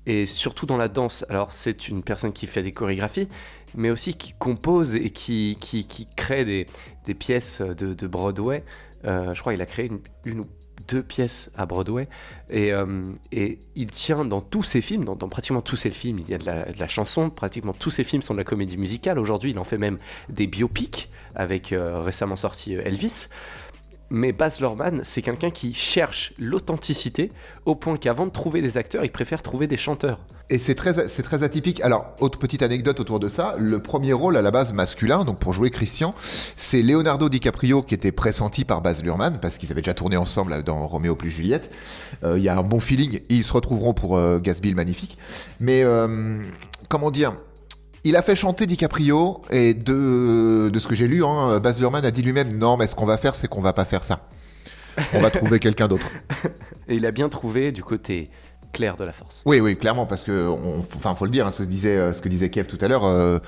et 0.08 0.26
surtout 0.26 0.66
dans 0.66 0.78
la 0.78 0.88
danse. 0.88 1.26
Alors 1.30 1.52
c'est 1.52 1.90
une 1.90 2.02
personne 2.02 2.32
qui 2.34 2.48
fait 2.48 2.64
des 2.64 2.72
chorégraphies, 2.72 3.28
mais 3.76 3.90
aussi 3.92 4.16
qui 4.16 4.34
compose 4.34 4.96
et 4.96 5.10
qui, 5.12 5.58
qui, 5.60 6.08
crée 6.16 6.46
des, 6.46 6.66
des 7.06 7.14
pièces 7.14 7.62
de, 7.62 7.94
de 7.94 8.08
Broadway. 8.08 8.64
Euh, 9.06 9.34
je 9.34 9.42
crois 9.42 9.54
qu'il 9.54 9.62
a 9.62 9.66
créé 9.66 9.88
une, 9.88 10.00
une 10.26 10.40
ou 10.40 10.48
deux 10.88 11.04
pièces 11.04 11.52
à 11.56 11.66
Broadway. 11.66 12.08
Et, 12.50 12.74
euh, 12.74 13.12
et 13.32 13.60
il 13.76 13.92
tient 13.92 14.26
dans 14.26 14.42
tous 14.42 14.64
ses 14.64 14.82
films, 14.82 15.06
dans, 15.06 15.16
pratiquement 15.16 15.62
tous 15.62 15.76
ses 15.76 15.92
films, 15.92 16.20
il 16.20 16.30
y 16.30 16.34
a 16.34 16.38
de 16.38 16.46
la, 16.46 16.72
de 16.72 16.80
la 16.80 16.88
chanson, 16.88 17.30
pratiquement 17.30 17.74
tous 17.74 17.90
ses 17.90 18.04
films 18.04 18.22
sont 18.22 18.34
de 18.34 18.40
la 18.40 18.44
comédie 18.44 18.78
musicale. 18.78 19.20
Aujourd'hui, 19.20 19.52
il 19.52 19.60
en 19.60 19.64
fait 19.64 19.78
même 19.78 19.98
des 20.30 20.48
biopics 20.48 21.10
avec 21.36 21.72
euh, 21.72 22.02
récemment 22.02 22.36
sorti 22.36 22.76
euh, 22.76 22.82
Elvis. 22.84 23.28
Mais 24.10 24.32
Baz 24.32 24.60
Luhrmann, 24.60 25.02
c'est 25.04 25.22
quelqu'un 25.22 25.50
qui 25.50 25.74
cherche 25.74 26.34
l'authenticité 26.38 27.32
au 27.66 27.76
point 27.76 27.98
qu'avant 27.98 28.26
de 28.26 28.32
trouver 28.32 28.62
des 28.62 28.78
acteurs, 28.78 29.04
il 29.04 29.12
préfère 29.12 29.42
trouver 29.42 29.68
des 29.68 29.78
chanteurs. 29.78 30.20
Et 30.50 30.60
c'est 30.60 30.76
très, 30.76 31.10
c'est 31.10 31.24
très 31.24 31.44
atypique. 31.44 31.82
Alors, 31.82 32.16
autre 32.22 32.40
petite 32.40 32.62
anecdote 32.62 33.02
autour 33.02 33.20
de 33.20 33.28
ça, 33.28 33.56
le 33.60 33.80
premier 33.80 34.14
rôle 34.14 34.38
à 34.38 34.42
la 34.42 34.50
base 34.50 34.72
masculin, 34.72 35.26
donc 35.26 35.40
pour 35.40 35.52
jouer 35.52 35.72
Christian, 35.72 36.16
c'est 36.56 36.82
Leonardo 36.82 37.28
DiCaprio 37.28 37.82
qui 37.82 37.94
était 37.94 38.14
pressenti 38.14 38.64
par 38.64 38.82
Baz 38.82 39.04
Luhrmann, 39.04 39.40
parce 39.42 39.58
qu'ils 39.58 39.72
avaient 39.72 39.82
déjà 39.82 39.94
tourné 39.94 40.16
ensemble 40.16 40.64
dans 40.64 40.88
Roméo 40.88 41.16
plus 41.16 41.32
Juliette. 41.32 41.74
Euh, 42.24 42.38
Il 42.38 42.44
y 42.44 42.50
a 42.50 42.58
un 42.58 42.64
bon 42.64 42.80
feeling, 42.80 43.20
ils 43.28 43.44
se 43.44 43.52
retrouveront 43.52 43.94
pour 43.94 44.16
euh, 44.16 44.40
Gatsby 44.40 44.74
Magnifique. 44.74 45.18
Mais, 45.60 45.84
euh, 45.84 46.40
comment 46.88 47.12
dire 47.12 47.36
il 48.08 48.16
a 48.16 48.22
fait 48.22 48.36
chanter 48.36 48.66
DiCaprio, 48.66 49.42
et 49.52 49.74
de, 49.74 50.72
ce 50.78 50.88
que 50.88 50.96
j'ai 50.96 51.08
lu, 51.08 51.24
hein, 51.24 51.60
Baz 51.60 51.80
Luhrmann 51.80 52.06
a 52.06 52.12
dit 52.12 52.22
lui-même, 52.22 52.58
non, 52.58 52.78
mais 52.78 52.88
ce 52.88 52.96
qu'on 52.96 53.06
va 53.06 53.18
faire, 53.18 53.36
c'est 53.36 53.48
qu'on 53.48 53.62
va 53.62 53.74
pas 53.74 53.86
faire 53.86 54.04
ça. 54.04 54.28
On 55.14 55.20
va 55.20 55.30
trouver 55.30 55.60
quelqu'un 55.60 55.88
d'autre. 55.88 56.10
Et 56.88 56.96
il 56.96 57.06
a 57.06 57.12
bien 57.12 57.30
trouvé 57.30 57.72
du 57.72 57.84
côté 57.84 58.32
clair 58.78 58.96
de 58.96 59.04
la 59.04 59.12
force. 59.12 59.42
Oui, 59.46 59.60
oui, 59.60 59.76
clairement, 59.76 60.06
parce 60.06 60.24
que, 60.24 60.48
on, 60.48 60.80
enfin, 60.80 61.14
faut 61.16 61.26
le 61.26 61.32
dire, 61.32 61.46
hein, 61.48 61.52
ce, 61.52 61.64
que 61.64 61.68
disait, 61.68 61.98
euh, 61.98 62.14
ce 62.14 62.22
que 62.22 62.30
disait 62.30 62.50
Kev 62.50 62.68
tout 62.68 62.78
à 62.82 62.88
l'heure, 62.88 63.06
euh, 63.06 63.40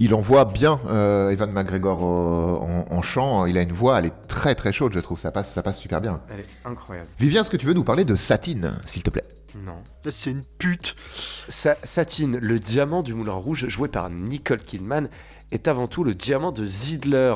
il 0.00 0.12
envoie 0.14 0.44
bien 0.44 0.78
euh, 0.90 1.30
Evan 1.30 1.50
McGregor 1.52 2.00
euh, 2.02 2.84
en, 2.90 2.96
en 2.96 3.02
chant. 3.02 3.46
Il 3.46 3.56
a 3.56 3.62
une 3.62 3.72
voix, 3.72 3.98
elle 3.98 4.06
est 4.06 4.26
très 4.28 4.54
très 4.54 4.72
chaude, 4.72 4.92
je 4.94 4.98
trouve. 5.00 5.18
Ça 5.20 5.30
passe, 5.30 5.52
ça 5.52 5.62
passe 5.62 5.78
super 5.78 6.00
bien. 6.00 6.20
Elle 6.30 6.40
est 6.40 6.46
incroyable. 6.64 7.08
Vivien, 7.18 7.40
est-ce 7.42 7.50
que 7.50 7.56
tu 7.56 7.66
veux 7.66 7.74
nous 7.74 7.84
parler 7.84 8.04
de 8.04 8.16
Satine, 8.16 8.78
s'il 8.86 9.02
te 9.02 9.10
plaît? 9.10 9.24
Non. 9.64 9.76
C'est 10.10 10.30
une 10.30 10.44
pute. 10.58 10.96
Sa- 11.48 11.76
Satine, 11.84 12.38
le 12.38 12.58
diamant 12.58 13.02
du 13.02 13.14
Moulin 13.14 13.32
Rouge, 13.34 13.68
joué 13.68 13.88
par 13.88 14.10
Nicole 14.10 14.62
Kidman, 14.62 15.08
est 15.52 15.68
avant 15.68 15.86
tout 15.86 16.04
le 16.04 16.14
diamant 16.14 16.52
de 16.52 16.64
Zidler. 16.66 17.34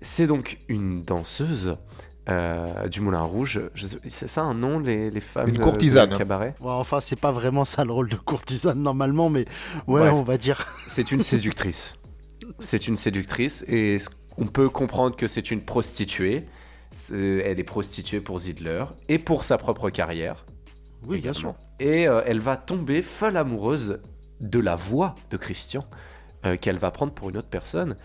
C'est 0.00 0.26
donc 0.26 0.58
une 0.68 1.02
danseuse 1.02 1.76
euh, 2.28 2.88
du 2.88 3.00
Moulin 3.00 3.22
Rouge. 3.22 3.60
C'est 4.08 4.28
ça 4.28 4.42
un 4.42 4.54
nom, 4.54 4.78
les, 4.78 5.10
les 5.10 5.20
femmes 5.20 5.48
Une 5.48 5.54
de- 5.56 5.60
courtisane, 5.62 6.08
de 6.10 6.14
hein. 6.14 6.18
cabaret? 6.18 6.54
Ouais, 6.60 6.70
enfin, 6.70 7.00
c'est 7.00 7.18
pas 7.18 7.32
vraiment 7.32 7.64
ça 7.64 7.84
le 7.84 7.92
rôle 7.92 8.08
de 8.08 8.16
courtisane 8.16 8.80
normalement, 8.82 9.30
mais 9.30 9.44
ouais, 9.86 10.00
Bref. 10.00 10.12
on 10.14 10.22
va 10.22 10.38
dire. 10.38 10.66
C'est 10.86 11.12
une 11.12 11.20
séductrice. 11.20 11.96
C'est 12.58 12.88
une 12.88 12.96
séductrice 12.96 13.64
et 13.68 13.98
on 14.38 14.46
peut 14.46 14.68
comprendre 14.68 15.16
que 15.16 15.28
c'est 15.28 15.50
une 15.50 15.62
prostituée. 15.62 16.46
Elle 17.10 17.58
est 17.58 17.64
prostituée 17.64 18.20
pour 18.20 18.38
Zidler 18.38 18.84
et 19.08 19.18
pour 19.18 19.44
sa 19.44 19.58
propre 19.58 19.90
carrière. 19.90 20.44
Oui, 21.06 21.20
bien 21.20 21.32
sûr. 21.32 21.50
également. 21.50 21.58
Et 21.80 22.08
euh, 22.08 22.22
elle 22.24 22.38
va 22.40 22.56
tomber 22.56 23.02
folle 23.02 23.36
amoureuse 23.36 24.00
de 24.40 24.58
la 24.60 24.76
voix 24.76 25.14
de 25.30 25.36
Christian, 25.36 25.84
euh, 26.46 26.56
qu'elle 26.56 26.78
va 26.78 26.90
prendre 26.90 27.12
pour 27.12 27.30
une 27.30 27.36
autre 27.36 27.48
personne, 27.48 27.96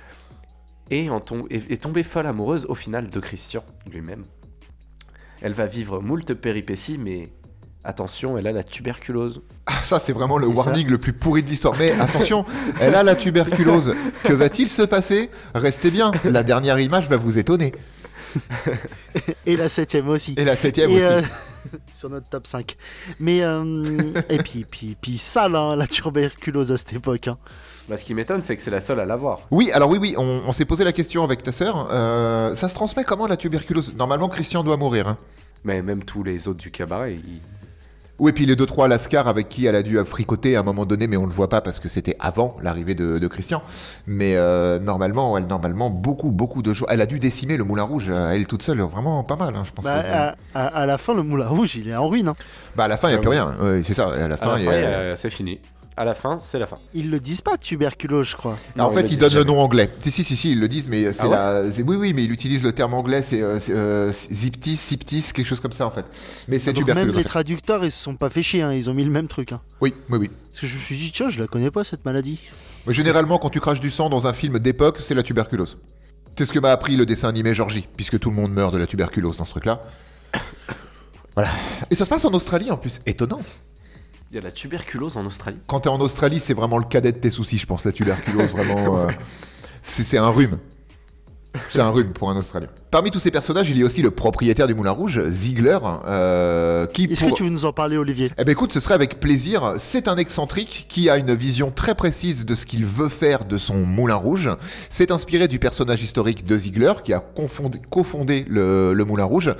et, 0.91 1.09
en 1.09 1.19
tom- 1.19 1.47
et, 1.49 1.61
et 1.69 1.77
tomber 1.77 2.03
folle 2.03 2.27
amoureuse 2.27 2.65
au 2.69 2.75
final 2.75 3.09
de 3.09 3.19
Christian 3.19 3.63
lui-même. 3.91 4.23
Elle 5.41 5.53
va 5.53 5.65
vivre 5.65 6.01
moult 6.01 6.33
péripéties, 6.33 6.97
mais 6.97 7.29
attention, 7.83 8.37
elle 8.37 8.47
a 8.47 8.51
la 8.51 8.63
tuberculose. 8.63 9.41
Ah, 9.67 9.81
Ça, 9.83 9.99
c'est 9.99 10.11
vraiment 10.13 10.37
le 10.37 10.47
Et 10.47 10.51
ça 10.51 10.57
warning 10.57 10.87
le 10.87 10.97
plus 10.97 11.13
pourri 11.13 11.43
de 11.43 11.49
l'histoire. 11.49 11.75
Mais 11.79 11.91
attention, 11.91 12.45
elle 12.81 12.95
a 12.95 13.03
la 13.03 13.15
tuberculose. 13.15 13.95
Que 14.23 14.33
va-t-il 14.33 14.69
se 14.69 14.81
passer? 14.81 15.29
Restez 15.55 15.91
bien, 15.91 16.11
la 16.25 16.43
dernière 16.43 16.79
image 16.79 17.07
va 17.07 17.15
vous 17.17 17.37
étonner. 17.37 17.73
Et 19.45 19.55
la 19.55 19.69
septième 19.69 20.07
aussi. 20.09 20.35
Et 20.37 20.43
la 20.43 20.55
septième 20.55 20.91
Et, 20.91 20.95
aussi. 20.95 21.03
euh, 21.03 21.21
sur 21.91 22.09
notre 22.09 22.27
top 22.29 22.45
5. 22.45 22.75
Mais, 23.19 23.41
euh, 23.41 23.83
et 24.29 24.37
puis, 24.37 24.65
puis, 24.69 24.95
puis 24.99 25.17
sale, 25.17 25.55
hein, 25.55 25.75
la 25.75 25.87
tuberculose 25.87 26.71
à 26.71 26.77
cette 26.77 26.93
époque. 26.93 27.27
hein. 27.27 27.37
Bah, 27.89 27.97
ce 27.97 28.05
qui 28.05 28.13
m'étonne, 28.13 28.41
c'est 28.43 28.55
que 28.55 28.61
c'est 28.61 28.71
la 28.71 28.81
seule 28.81 28.99
à 28.99 29.05
l'avoir. 29.05 29.39
Oui, 29.51 29.71
alors 29.73 29.89
oui, 29.89 29.97
oui, 29.99 30.13
on, 30.17 30.41
on 30.47 30.51
s'est 30.51 30.65
posé 30.65 30.83
la 30.83 30.93
question 30.93 31.23
avec 31.23 31.41
ta 31.43 31.51
sœur. 31.51 31.87
Euh, 31.91 32.55
ça 32.55 32.67
se 32.69 32.75
transmet 32.75 33.03
comment 33.03 33.25
la 33.27 33.35
tuberculose? 33.35 33.93
Normalement, 33.97 34.29
Christian 34.29 34.63
doit 34.63 34.77
mourir. 34.77 35.07
Hein. 35.07 35.17
Mais 35.63 35.81
même 35.81 36.03
tous 36.03 36.23
les 36.23 36.47
autres 36.47 36.59
du 36.59 36.69
cabaret, 36.71 37.15
ils- 37.15 37.41
Oui, 38.19 38.29
et 38.29 38.33
puis 38.33 38.45
les 38.45 38.55
deux 38.57 38.65
trois 38.65 38.87
Lascar 38.89 39.27
avec 39.29 39.47
qui 39.49 39.65
elle 39.65 39.75
a 39.75 39.81
dû 39.81 39.97
fricoter 40.05 40.55
à 40.55 40.59
un 40.59 40.63
moment 40.63 40.85
donné, 40.85 41.07
mais 41.07 41.15
on 41.17 41.25
le 41.25 41.31
voit 41.31 41.47
pas 41.49 41.61
parce 41.61 41.79
que 41.79 41.87
c'était 41.89 42.15
avant 42.19 42.57
l'arrivée 42.61 42.93
de, 42.93 43.17
de 43.17 43.27
Christian. 43.27 43.61
Mais 44.07 44.35
euh, 44.35 44.77
normalement, 44.77 45.37
elle 45.37 45.47
normalement 45.47 45.89
beaucoup 45.89 46.31
beaucoup 46.31 46.61
de 46.61 46.73
jours. 46.73 46.87
Elle 46.91 47.01
a 47.01 47.05
dû 47.05 47.17
décimer 47.17 47.55
le 47.57 47.63
Moulin 47.63 47.83
Rouge 47.83 48.09
à 48.09 48.35
elle 48.35 48.45
toute 48.45 48.61
seule, 48.61 48.81
vraiment 48.81 49.23
pas 49.23 49.35
mal, 49.37 49.55
hein, 49.55 49.63
je 49.65 49.71
pense. 49.71 49.85
Bah, 49.85 50.03
à, 50.05 50.35
à- 50.53 50.67
à 50.81 50.85
la 50.85 50.97
fin, 50.97 51.15
le 51.15 51.23
moulin 51.23 51.47
rouge, 51.47 51.75
il 51.77 51.87
est 51.89 51.95
en 51.95 52.07
ruine. 52.09 52.27
hein. 52.27 52.35
Bah 52.75 52.83
à 52.83 52.87
la 52.89 52.97
fin, 52.97 53.07
il 53.09 53.13
y 53.13 53.15
a 53.15 53.19
plus 53.19 53.29
rien. 53.29 53.53
Ouais, 53.61 53.81
c'est 53.85 53.93
ça. 53.93 54.09
À 54.13 54.27
la 54.27 54.35
fin, 54.37 54.57
fin, 54.57 55.15
c'est 55.15 55.29
fini. 55.29 55.59
À 55.99 56.05
la 56.05 56.13
fin, 56.13 56.37
c'est 56.39 56.59
la 56.59 56.65
fin. 56.65 56.77
Ils 56.93 57.09
le 57.09 57.19
disent 57.19 57.41
pas, 57.41 57.57
tuberculose, 57.57 58.27
je 58.29 58.37
crois. 58.37 58.57
en 58.79 58.89
fait, 58.89 59.11
ils 59.11 59.19
donnent 59.19 59.33
le 59.33 59.43
nom 59.43 59.59
anglais. 59.59 59.89
Si, 59.99 60.11
si, 60.11 60.23
si, 60.23 60.37
si, 60.37 60.51
ils 60.53 60.59
le 60.59 60.69
disent, 60.69 60.87
mais 60.87 61.11
c'est 61.11 61.23
Ah 61.23 61.27
ouais 61.27 61.35
la. 61.77 61.83
Oui, 61.85 61.97
oui, 61.97 62.13
mais 62.13 62.23
ils 62.23 62.31
utilisent 62.31 62.63
le 62.63 62.71
terme 62.71 62.93
anglais, 62.93 63.21
c'est 63.21 63.41
euh, 63.41 63.59
c'est, 63.59 63.73
euh, 63.75 64.09
ziptis, 64.13 64.77
siptis, 64.77 65.25
quelque 65.33 65.45
chose 65.45 65.59
comme 65.59 65.73
ça 65.73 65.85
en 65.85 65.91
fait. 65.91 66.05
Mais 66.47 66.57
c'est 66.57 66.71
tuberculose. 66.71 67.05
même 67.05 67.13
en 67.13 67.17
les 67.17 67.23
fait. 67.23 67.27
traducteurs, 67.27 67.83
ils 67.83 67.91
se 67.91 68.01
sont 68.01 68.15
pas 68.15 68.29
fait 68.29 68.41
chier, 68.41 68.61
hein, 68.61 68.71
ils 68.71 68.89
ont 68.89 68.93
mis 68.93 69.03
le 69.03 69.11
même 69.11 69.27
truc. 69.27 69.51
hein. 69.51 69.59
Oui, 69.81 69.93
oui, 70.09 70.17
oui. 70.19 70.31
Parce 70.51 70.61
que 70.61 70.67
je 70.67 70.77
me 70.77 70.81
suis 70.81 70.95
dit, 70.95 71.11
tiens, 71.11 71.27
je 71.27 71.37
la 71.37 71.47
connais 71.47 71.69
pas 71.69 71.83
cette 71.83 72.05
maladie. 72.05 72.39
Mais 72.87 72.93
Généralement, 72.93 73.37
quand 73.37 73.49
tu 73.49 73.59
craches 73.59 73.81
du 73.81 73.91
sang 73.91 74.09
dans 74.09 74.25
un 74.25 74.31
film 74.31 74.57
d'époque, 74.57 74.99
c'est 75.01 75.15
la 75.15 75.23
tuberculose. 75.23 75.77
C'est 76.37 76.45
ce 76.45 76.53
que 76.53 76.59
m'a 76.59 76.71
appris 76.71 76.95
le 76.95 77.05
dessin 77.05 77.27
animé 77.27 77.53
Georgie, 77.53 77.89
puisque 77.97 78.17
tout 78.19 78.29
le 78.29 78.37
monde 78.37 78.53
meurt 78.53 78.73
de 78.73 78.77
la 78.77 78.87
tuberculose 78.87 79.35
dans 79.35 79.43
ce 79.43 79.51
truc-là. 79.51 79.81
Voilà. 81.35 81.51
Et 81.91 81.95
ça 81.95 82.05
se 82.05 82.09
passe 82.09 82.25
en 82.25 82.33
Australie 82.33 82.69
en 82.71 82.77
plus, 82.77 82.99
étonnant. 83.05 83.39
Il 84.31 84.35
y 84.35 84.37
a 84.37 84.41
la 84.41 84.51
tuberculose 84.51 85.17
en 85.17 85.25
Australie. 85.25 85.57
Quand 85.65 85.79
t'es 85.81 85.89
en 85.89 85.99
Australie, 86.01 86.39
c'est 86.39 86.53
vraiment 86.53 86.77
le 86.77 86.85
cadet 86.85 87.11
de 87.11 87.17
tes 87.17 87.31
soucis, 87.31 87.57
je 87.57 87.65
pense, 87.65 87.83
la 87.83 87.91
tuberculose, 87.91 88.49
vraiment. 88.51 88.97
euh, 88.99 89.07
c'est 89.81 90.03
c'est 90.03 90.17
un 90.19 90.29
rhume. 90.29 90.59
C'est 91.71 91.79
un 91.79 91.89
rhume 91.89 92.13
pour 92.13 92.29
un 92.29 92.37
Australien. 92.37 92.67
Parmi 92.91 93.09
tous 93.11 93.19
ces 93.19 93.31
personnages, 93.31 93.69
il 93.69 93.77
y 93.77 93.81
a 93.81 93.85
aussi 93.85 94.01
le 94.03 94.11
propriétaire 94.11 94.67
du 94.67 94.75
Moulin 94.75 94.91
Rouge, 94.91 95.21
Ziegler, 95.29 95.77
euh, 96.07 96.85
qui 96.87 97.05
Est-ce 97.05 97.21
pour... 97.21 97.31
que 97.31 97.35
tu 97.37 97.43
veux 97.43 97.49
nous 97.49 97.65
en 97.65 97.73
parler, 97.73 97.97
Olivier? 97.97 98.31
Eh 98.37 98.43
ben 98.43 98.51
écoute, 98.51 98.71
ce 98.71 98.79
serait 98.79 98.93
avec 98.93 99.19
plaisir. 99.19 99.73
C'est 99.77 100.07
un 100.07 100.17
excentrique 100.17 100.85
qui 100.89 101.09
a 101.09 101.17
une 101.17 101.33
vision 101.33 101.71
très 101.71 101.95
précise 101.95 102.45
de 102.45 102.53
ce 102.55 102.65
qu'il 102.67 102.85
veut 102.85 103.09
faire 103.09 103.45
de 103.45 103.57
son 103.57 103.77
Moulin 103.77 104.15
Rouge. 104.15 104.49
C'est 104.89 105.09
inspiré 105.11 105.47
du 105.47 105.57
personnage 105.59 106.01
historique 106.03 106.45
de 106.45 106.57
Ziegler 106.57 106.93
qui 107.03 107.13
a 107.13 107.23
confondé- 107.35 107.81
cofondé 107.89 108.45
le, 108.47 108.93
le 108.93 109.05
Moulin 109.05 109.25
Rouge. 109.25 109.53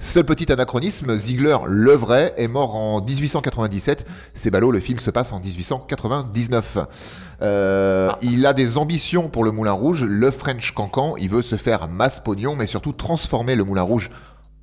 Seul 0.00 0.24
petit 0.24 0.50
anachronisme, 0.52 1.16
Ziegler, 1.16 1.58
le 1.66 1.92
vrai, 1.92 2.34
est 2.36 2.48
mort 2.48 2.74
en 2.76 3.00
1897. 3.02 4.04
C'est 4.34 4.50
ballot, 4.50 4.72
le 4.72 4.80
film 4.80 4.98
se 4.98 5.10
passe 5.10 5.32
en 5.32 5.38
1899. 5.40 6.78
Euh, 7.42 8.10
Il 8.22 8.46
a 8.46 8.52
des 8.52 8.78
ambitions 8.78 9.28
pour 9.28 9.44
le 9.44 9.50
Moulin 9.50 9.72
Rouge, 9.72 10.04
le 10.04 10.30
French 10.30 10.72
Cancan. 10.72 11.16
Il 11.16 11.28
veut 11.28 11.42
se 11.42 11.56
faire 11.56 11.88
masse 11.88 12.20
pognon, 12.20 12.56
mais 12.56 12.66
surtout 12.66 12.92
transformer 12.92 13.54
le 13.54 13.64
Moulin 13.64 13.82
Rouge 13.82 14.10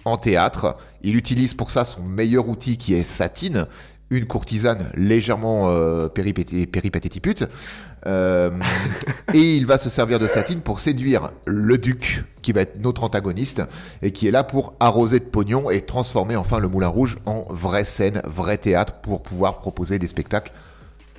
en 0.06 0.18
théâtre. 0.18 0.78
Il 1.02 1.16
utilise 1.16 1.54
pour 1.54 1.72
ça 1.72 1.86
son 1.86 2.04
meilleur 2.04 2.48
outil 2.50 2.78
qui 2.78 2.94
est 2.94 3.04
Satine, 3.04 3.68
une 4.10 4.26
courtisane 4.26 4.90
légèrement 4.96 5.70
euh, 5.70 6.08
péripatétipute. 6.08 7.46
Euh, 8.06 8.52
et 9.34 9.56
il 9.56 9.66
va 9.66 9.78
se 9.78 9.90
servir 9.90 10.20
de 10.20 10.28
Satine 10.28 10.62
pour 10.62 10.80
séduire 10.80 11.32
le 11.46 11.78
duc, 11.78 12.26
qui 12.42 12.52
va 12.52 12.62
être 12.62 12.80
notre 12.80 13.04
antagoniste, 13.04 13.62
et 14.02 14.12
qui 14.12 14.28
est 14.28 14.32
là 14.32 14.44
pour 14.44 14.74
arroser 14.80 15.20
de 15.20 15.26
pognon 15.26 15.70
et 15.70 15.82
transformer 15.82 16.36
enfin 16.36 16.60
le 16.60 16.68
Moulin 16.68 16.88
Rouge 16.88 17.18
en 17.26 17.46
vraie 17.50 17.86
scène, 17.86 18.22
vrai 18.26 18.58
théâtre, 18.58 18.96
pour 19.02 19.24
pouvoir 19.24 19.60
proposer 19.60 20.00
des 20.00 20.08
spectacles 20.08 20.52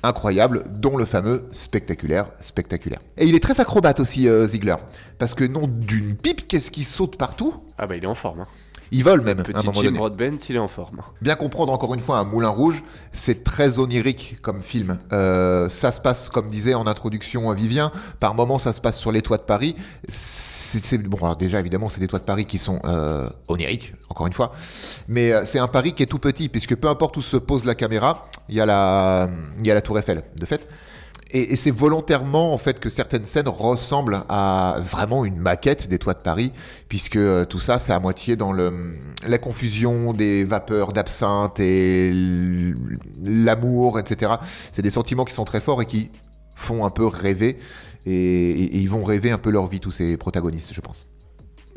incroyables, 0.07 0.63
dont 0.69 0.97
le 0.97 1.05
fameux 1.05 1.47
spectaculaire 1.51 2.27
spectaculaire. 2.39 2.99
Et 3.17 3.25
il 3.25 3.35
est 3.35 3.39
très 3.39 3.59
acrobate 3.59 3.99
aussi, 3.99 4.27
euh, 4.27 4.47
Ziegler, 4.47 4.75
parce 5.17 5.33
que 5.33 5.43
non 5.43 5.67
d'une 5.67 6.15
pipe, 6.15 6.47
qu'est-ce 6.47 6.71
qui 6.71 6.83
saute 6.83 7.17
partout? 7.17 7.53
Ah 7.77 7.87
bah 7.87 7.95
il 7.95 8.03
est 8.03 8.07
en 8.07 8.15
forme. 8.15 8.41
Hein. 8.41 8.47
Il 8.91 9.03
vole 9.03 9.21
même, 9.21 9.39
à 9.39 9.41
un 9.41 9.43
Petit 9.43 9.65
moment 9.65 9.81
Jim. 9.81 9.91
Broadbent, 9.91 10.37
il 10.49 10.55
est 10.55 10.59
en 10.59 10.67
forme. 10.67 11.01
Bien 11.21 11.35
comprendre 11.35 11.73
encore 11.73 11.93
une 11.93 11.99
fois 11.99 12.17
un 12.17 12.23
Moulin 12.23 12.49
Rouge, 12.49 12.83
c'est 13.11 13.43
très 13.43 13.79
onirique 13.79 14.37
comme 14.41 14.61
film. 14.61 14.97
Euh, 15.11 15.69
ça 15.69 15.91
se 15.91 16.01
passe, 16.01 16.29
comme 16.29 16.49
disait 16.49 16.73
en 16.73 16.87
introduction 16.87 17.49
à 17.49 17.55
Vivien, 17.55 17.91
par 18.19 18.35
moments 18.35 18.59
ça 18.59 18.73
se 18.73 18.81
passe 18.81 18.97
sur 18.97 19.11
les 19.11 19.21
toits 19.21 19.37
de 19.37 19.43
Paris. 19.43 19.75
C'est 20.07 20.97
bon, 20.97 21.17
alors 21.17 21.35
déjà 21.35 21.59
évidemment 21.59 21.89
c'est 21.89 21.99
des 21.99 22.07
toits 22.07 22.19
de 22.19 22.25
Paris 22.25 22.45
qui 22.45 22.57
sont 22.57 22.79
euh, 22.85 23.29
oniriques, 23.47 23.93
encore 24.09 24.27
une 24.27 24.33
fois, 24.33 24.51
mais 25.07 25.31
euh, 25.31 25.43
c'est 25.45 25.59
un 25.59 25.67
Paris 25.67 25.93
qui 25.93 26.03
est 26.03 26.07
tout 26.07 26.19
petit 26.19 26.49
puisque 26.49 26.75
peu 26.75 26.87
importe 26.87 27.17
où 27.17 27.21
se 27.21 27.37
pose 27.37 27.65
la 27.65 27.75
caméra, 27.75 28.27
il 28.49 28.55
y 28.55 28.61
a 28.61 28.65
la, 28.65 29.29
il 29.59 29.67
y 29.67 29.71
a 29.71 29.73
la 29.73 29.81
Tour 29.81 29.97
Eiffel 29.99 30.23
de 30.37 30.45
fait. 30.45 30.67
Et, 31.39 31.55
c'est 31.55 31.71
volontairement 31.71 32.53
en 32.53 32.57
fait 32.57 32.79
que 32.79 32.89
certaines 32.89 33.25
scènes 33.25 33.47
ressemblent 33.47 34.21
à 34.29 34.77
vraiment 34.83 35.25
une 35.25 35.37
maquette 35.37 35.87
des 35.87 35.97
toits 35.99 36.13
de 36.13 36.21
Paris, 36.21 36.51
puisque 36.89 37.15
euh, 37.17 37.45
tout 37.45 37.59
ça, 37.59 37.79
c'est 37.79 37.93
à 37.93 37.99
moitié 37.99 38.35
dans 38.35 38.51
la 38.53 39.37
confusion 39.37 40.13
des 40.13 40.43
vapeurs 40.43 40.93
d'absinthe 40.93 41.59
et 41.59 42.11
l'amour, 43.23 43.99
etc. 43.99 44.33
C'est 44.71 44.81
des 44.81 44.89
sentiments 44.89 45.25
qui 45.25 45.33
sont 45.33 45.45
très 45.45 45.59
forts 45.61 45.81
et 45.81 45.85
qui 45.85 46.09
font 46.55 46.85
un 46.85 46.89
peu 46.89 47.05
rêver, 47.05 47.57
et, 48.05 48.11
et- 48.13 48.75
et 48.75 48.77
ils 48.79 48.89
vont 48.89 49.03
rêver 49.03 49.31
un 49.31 49.37
peu 49.37 49.49
leur 49.49 49.67
vie, 49.67 49.79
tous 49.79 49.91
ces 49.91 50.17
protagonistes, 50.17 50.73
je 50.73 50.81
pense. 50.81 51.07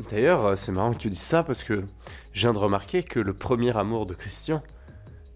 D'ailleurs, 0.09 0.45
euh, 0.45 0.55
c'est 0.55 0.71
marrant 0.71 0.93
que 0.93 0.97
tu 0.99 1.09
dises 1.09 1.19
ça 1.19 1.43
parce 1.43 1.63
que 1.63 1.83
je 2.31 2.41
viens 2.41 2.53
de 2.53 2.57
remarquer 2.57 3.03
que 3.03 3.19
le 3.19 3.33
premier 3.33 3.75
amour 3.75 4.05
de 4.05 4.13
Christian, 4.13 4.61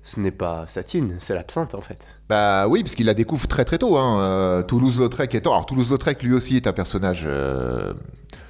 ce 0.04 0.20
n'est 0.20 0.32
pas 0.32 0.66
Satine, 0.68 1.16
c'est 1.20 1.34
l'absinthe 1.34 1.76
en 1.76 1.82
fait. 1.82 2.16
Bah 2.28 2.68
oui, 2.68 2.84
parce 2.84 2.94
qu'il 2.94 3.06
la 3.06 3.14
découvre 3.14 3.48
très 3.48 3.64
très 3.64 3.78
tôt. 3.78 3.98
Hein. 3.98 4.20
euh, 4.20 4.62
Toulouse-Lautrec 4.64 5.34
étant. 5.34 5.52
Alors 5.52 5.66
Toulouse-Lautrec, 5.66 6.22
lui 6.24 6.34
aussi, 6.34 6.58
est 6.58 6.68
un 6.68 6.74
personnage 6.74 7.24
euh, 7.26 7.94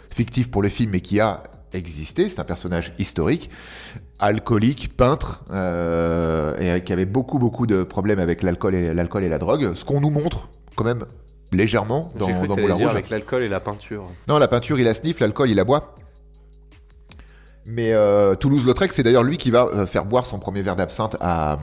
fictif 0.09 0.49
pour 0.49 0.63
le 0.63 0.69
film, 0.69 0.91
mais 0.91 1.01
qui 1.01 1.19
a 1.19 1.43
existé. 1.73 2.27
C'est 2.27 2.39
un 2.39 2.43
personnage 2.43 2.93
historique, 2.97 3.51
alcoolique, 4.19 4.97
peintre, 4.97 5.43
euh, 5.51 6.57
et 6.57 6.83
qui 6.83 6.91
avait 6.91 7.05
beaucoup 7.05 7.37
beaucoup 7.37 7.67
de 7.67 7.83
problèmes 7.83 8.19
avec 8.19 8.41
l'alcool 8.41 8.73
et, 8.73 8.93
l'alcool 8.93 9.23
et 9.23 9.29
la 9.29 9.37
drogue. 9.37 9.75
Ce 9.75 9.85
qu'on 9.85 10.01
nous 10.01 10.09
montre 10.09 10.49
quand 10.75 10.83
même 10.83 11.05
légèrement 11.51 12.09
dans, 12.17 12.25
J'ai 12.25 12.33
cru 12.33 12.47
dans 12.47 12.57
Moulin 12.57 12.75
dire 12.75 12.87
Rouge. 12.87 12.95
avec 12.95 13.09
l'alcool 13.11 13.43
et 13.43 13.49
la 13.49 13.59
peinture. 13.59 14.05
Non, 14.27 14.39
la 14.39 14.47
peinture, 14.47 14.79
il 14.79 14.85
la 14.85 14.95
sniffe, 14.95 15.19
l'alcool, 15.19 15.51
il 15.51 15.55
la 15.55 15.65
boit. 15.65 15.93
Mais 17.65 17.93
euh, 17.93 18.35
Toulouse-Lautrec, 18.35 18.91
c'est 18.93 19.03
d'ailleurs 19.03 19.23
lui 19.23 19.37
qui 19.37 19.51
va 19.51 19.65
euh, 19.73 19.85
faire 19.85 20.05
boire 20.05 20.25
son 20.25 20.39
premier 20.39 20.61
verre 20.61 20.75
d'absinthe 20.75 21.15
à, 21.21 21.59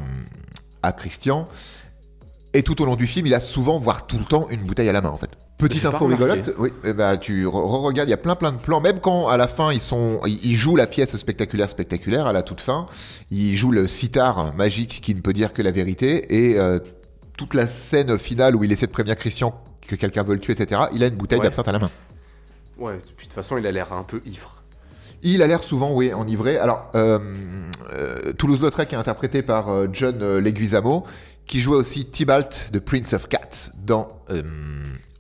à 0.83 0.93
Christian. 0.93 1.47
Et 2.53 2.63
tout 2.63 2.83
au 2.83 2.85
long 2.85 2.97
du 2.97 3.07
film, 3.07 3.27
il 3.27 3.35
a 3.35 3.41
souvent, 3.41 3.79
voire 3.79 4.07
tout 4.07 4.19
le 4.19 4.25
temps, 4.25 4.49
une 4.51 4.63
bouteille 4.63 4.89
à 4.89 4.93
la 4.93 5.01
main, 5.01 5.11
en 5.11 5.17
fait. 5.17 5.31
Petite 5.59 5.85
info 5.85 6.07
rigolote, 6.07 6.55
oui, 6.59 6.71
eh 6.85 6.95
ben, 6.95 7.17
tu 7.19 7.45
re- 7.47 7.51
re-regardes, 7.51 8.09
il 8.09 8.11
y 8.11 8.15
a 8.15 8.17
plein 8.17 8.35
plein 8.35 8.51
de 8.51 8.57
plans, 8.57 8.81
même 8.81 8.99
quand 8.99 9.29
à 9.29 9.37
la 9.37 9.47
fin 9.47 9.73
ils 9.75 9.81
sont, 9.81 10.21
ils 10.27 10.43
ils 10.43 10.57
jouent 10.57 10.75
la 10.75 10.87
pièce 10.87 11.15
spectaculaire 11.19 11.69
spectaculaire, 11.69 12.27
à 12.27 12.33
la 12.33 12.43
toute 12.43 12.63
fin, 12.63 12.87
ils 13.31 13.57
jouent 13.59 13.71
le 13.73 13.87
sitar 13.87 14.55
magique 14.55 15.01
qui 15.03 15.15
ne 15.15 15.21
peut 15.21 15.35
dire 15.35 15.53
que 15.53 15.61
la 15.61 15.71
vérité, 15.71 16.35
et 16.51 16.59
euh, 16.59 16.79
toute 17.37 17.53
la 17.53 17.69
scène 17.69 18.19
finale 18.19 18.57
où 18.57 18.65
il 18.65 18.73
essaie 18.73 18.87
de 18.87 18.91
prévenir 18.91 19.17
Christian 19.17 19.55
que 19.87 19.97
quelqu'un 19.97 20.23
veut 20.23 20.33
le 20.35 20.41
tuer, 20.41 20.55
etc., 20.55 20.81
il 20.95 21.05
a 21.05 21.09
une 21.09 21.15
bouteille 21.17 21.41
Ouais. 21.41 21.45
d'absinthe 21.45 21.69
à 21.69 21.73
la 21.73 21.79
main. 21.79 21.91
Ouais, 22.79 22.95
puis 23.17 23.27
de 23.27 23.31
toute 23.31 23.35
façon, 23.35 23.59
il 23.59 23.67
a 23.67 23.71
l'air 23.73 23.93
un 23.93 24.03
peu 24.03 24.23
ivre. 24.25 24.60
Il 25.23 25.43
a 25.43 25.47
l'air 25.47 25.63
souvent, 25.63 25.93
oui, 25.93 26.13
enivré. 26.13 26.57
Alors, 26.57 26.91
euh, 26.95 27.19
euh, 27.93 28.33
Toulouse-Lautrec 28.33 28.93
est 28.93 28.97
interprété 28.97 29.43
par 29.43 29.69
euh, 29.69 29.87
John 29.93 30.39
Leguizamo, 30.39 31.05
qui 31.47 31.61
jouait 31.61 31.77
aussi 31.77 32.07
Tybalt 32.07 32.69
de 32.73 32.79
Prince 32.79 33.13
of 33.13 33.29
Cats 33.29 33.71
dans 33.85 34.09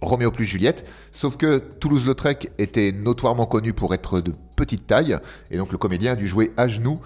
Roméo 0.00 0.30
plus 0.30 0.46
Juliette. 0.46 0.88
Sauf 1.12 1.36
que 1.36 1.58
Toulouse-Lautrec 1.58 2.50
était 2.58 2.92
notoirement 2.92 3.46
connu 3.46 3.72
pour 3.72 3.92
être 3.92 4.20
de 4.20 4.32
petite 4.56 4.86
taille, 4.86 5.18
et 5.50 5.56
donc 5.56 5.72
le 5.72 5.78
comédien 5.78 6.12
a 6.12 6.16
dû 6.16 6.26
jouer 6.28 6.52
à 6.56 6.68
genoux 6.68 7.00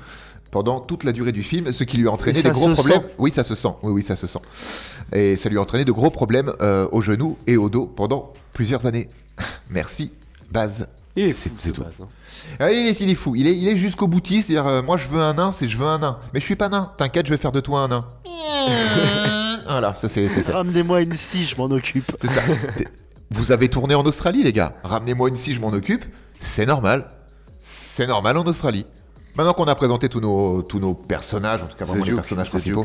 pendant 0.50 0.78
toute 0.78 1.02
la 1.02 1.10
durée 1.10 1.32
du 1.32 1.42
film, 1.42 1.72
ce 1.72 1.82
qui 1.82 1.96
lui 1.96 2.06
a 2.06 2.12
entraîné 2.12 2.40
des 2.40 2.50
gros 2.50 2.72
problèmes. 2.74 3.00
sent. 3.00 3.14
Oui, 3.18 3.32
ça 3.32 3.42
se 3.42 3.56
sent. 3.56 3.74
Oui, 3.82 3.92
oui, 3.92 4.02
ça 4.04 4.14
se 4.14 4.28
sent. 4.28 4.38
Et 5.12 5.34
ça 5.34 5.48
lui 5.48 5.58
a 5.58 5.60
entraîné 5.60 5.84
de 5.84 5.90
gros 5.90 6.10
problèmes 6.10 6.52
euh, 6.60 6.86
aux 6.92 7.00
genoux 7.00 7.36
et 7.48 7.56
au 7.56 7.68
dos 7.68 7.86
pendant 7.86 8.32
plusieurs 8.52 8.86
années. 8.86 9.08
Merci, 9.68 10.12
Baz. 10.52 10.86
Il 11.16 11.24
est 11.24 11.32
C'est- 11.32 11.48
fou, 11.48 11.54
c'est 11.58 11.68
de 11.70 11.74
tout. 11.76 11.82
base, 11.82 11.94
hein. 12.02 12.08
Ah, 12.58 12.72
il, 12.72 12.88
est, 12.88 13.00
il 13.00 13.08
est 13.10 13.14
fou, 13.14 13.34
il 13.36 13.46
est, 13.46 13.56
il 13.56 13.68
est 13.68 13.76
jusqu'au 13.76 14.08
boutiste, 14.08 14.48
c'est-à-dire 14.48 14.66
euh, 14.66 14.82
moi 14.82 14.96
je 14.96 15.06
veux 15.08 15.20
un 15.20 15.34
nain, 15.34 15.52
c'est 15.52 15.68
je 15.68 15.76
veux 15.76 15.86
un 15.86 15.98
nain. 15.98 16.18
Mais 16.32 16.40
je 16.40 16.44
suis 16.44 16.56
pas 16.56 16.68
nain, 16.68 16.90
t'inquiète, 16.98 17.26
je 17.26 17.30
vais 17.30 17.36
faire 17.38 17.52
de 17.52 17.60
toi 17.60 17.80
un 17.80 17.88
nain. 17.88 18.04
voilà, 19.68 19.92
ça 19.94 20.08
c'est 20.08 20.28
c'est 20.28 20.42
fait. 20.42 20.52
Ramenez-moi 20.52 21.02
une 21.02 21.12
scie, 21.14 21.44
je 21.44 21.56
m'en 21.56 21.66
occupe. 21.66 22.10
C'est 22.20 22.28
ça. 22.28 22.42
Vous 23.30 23.52
avez 23.52 23.68
tourné 23.68 23.94
en 23.94 24.02
Australie 24.04 24.42
les 24.42 24.52
gars, 24.52 24.74
ramenez-moi 24.84 25.28
une 25.28 25.36
scie, 25.36 25.54
je 25.54 25.60
m'en 25.60 25.68
occupe. 25.72 26.04
C'est 26.40 26.66
normal. 26.66 27.06
C'est 27.60 28.06
normal 28.06 28.36
en 28.36 28.44
Australie. 28.44 28.86
Maintenant 29.36 29.54
qu'on 29.54 29.64
a 29.64 29.74
présenté 29.74 30.08
tous 30.08 30.20
nos, 30.20 30.62
tous 30.62 30.78
nos 30.78 30.94
personnages, 30.94 31.62
en 31.62 31.66
tout 31.66 31.76
cas 31.76 31.84
vraiment 31.84 32.04
les 32.04 32.10
Duke, 32.10 32.16
personnages 32.16 32.50
principaux. 32.50 32.82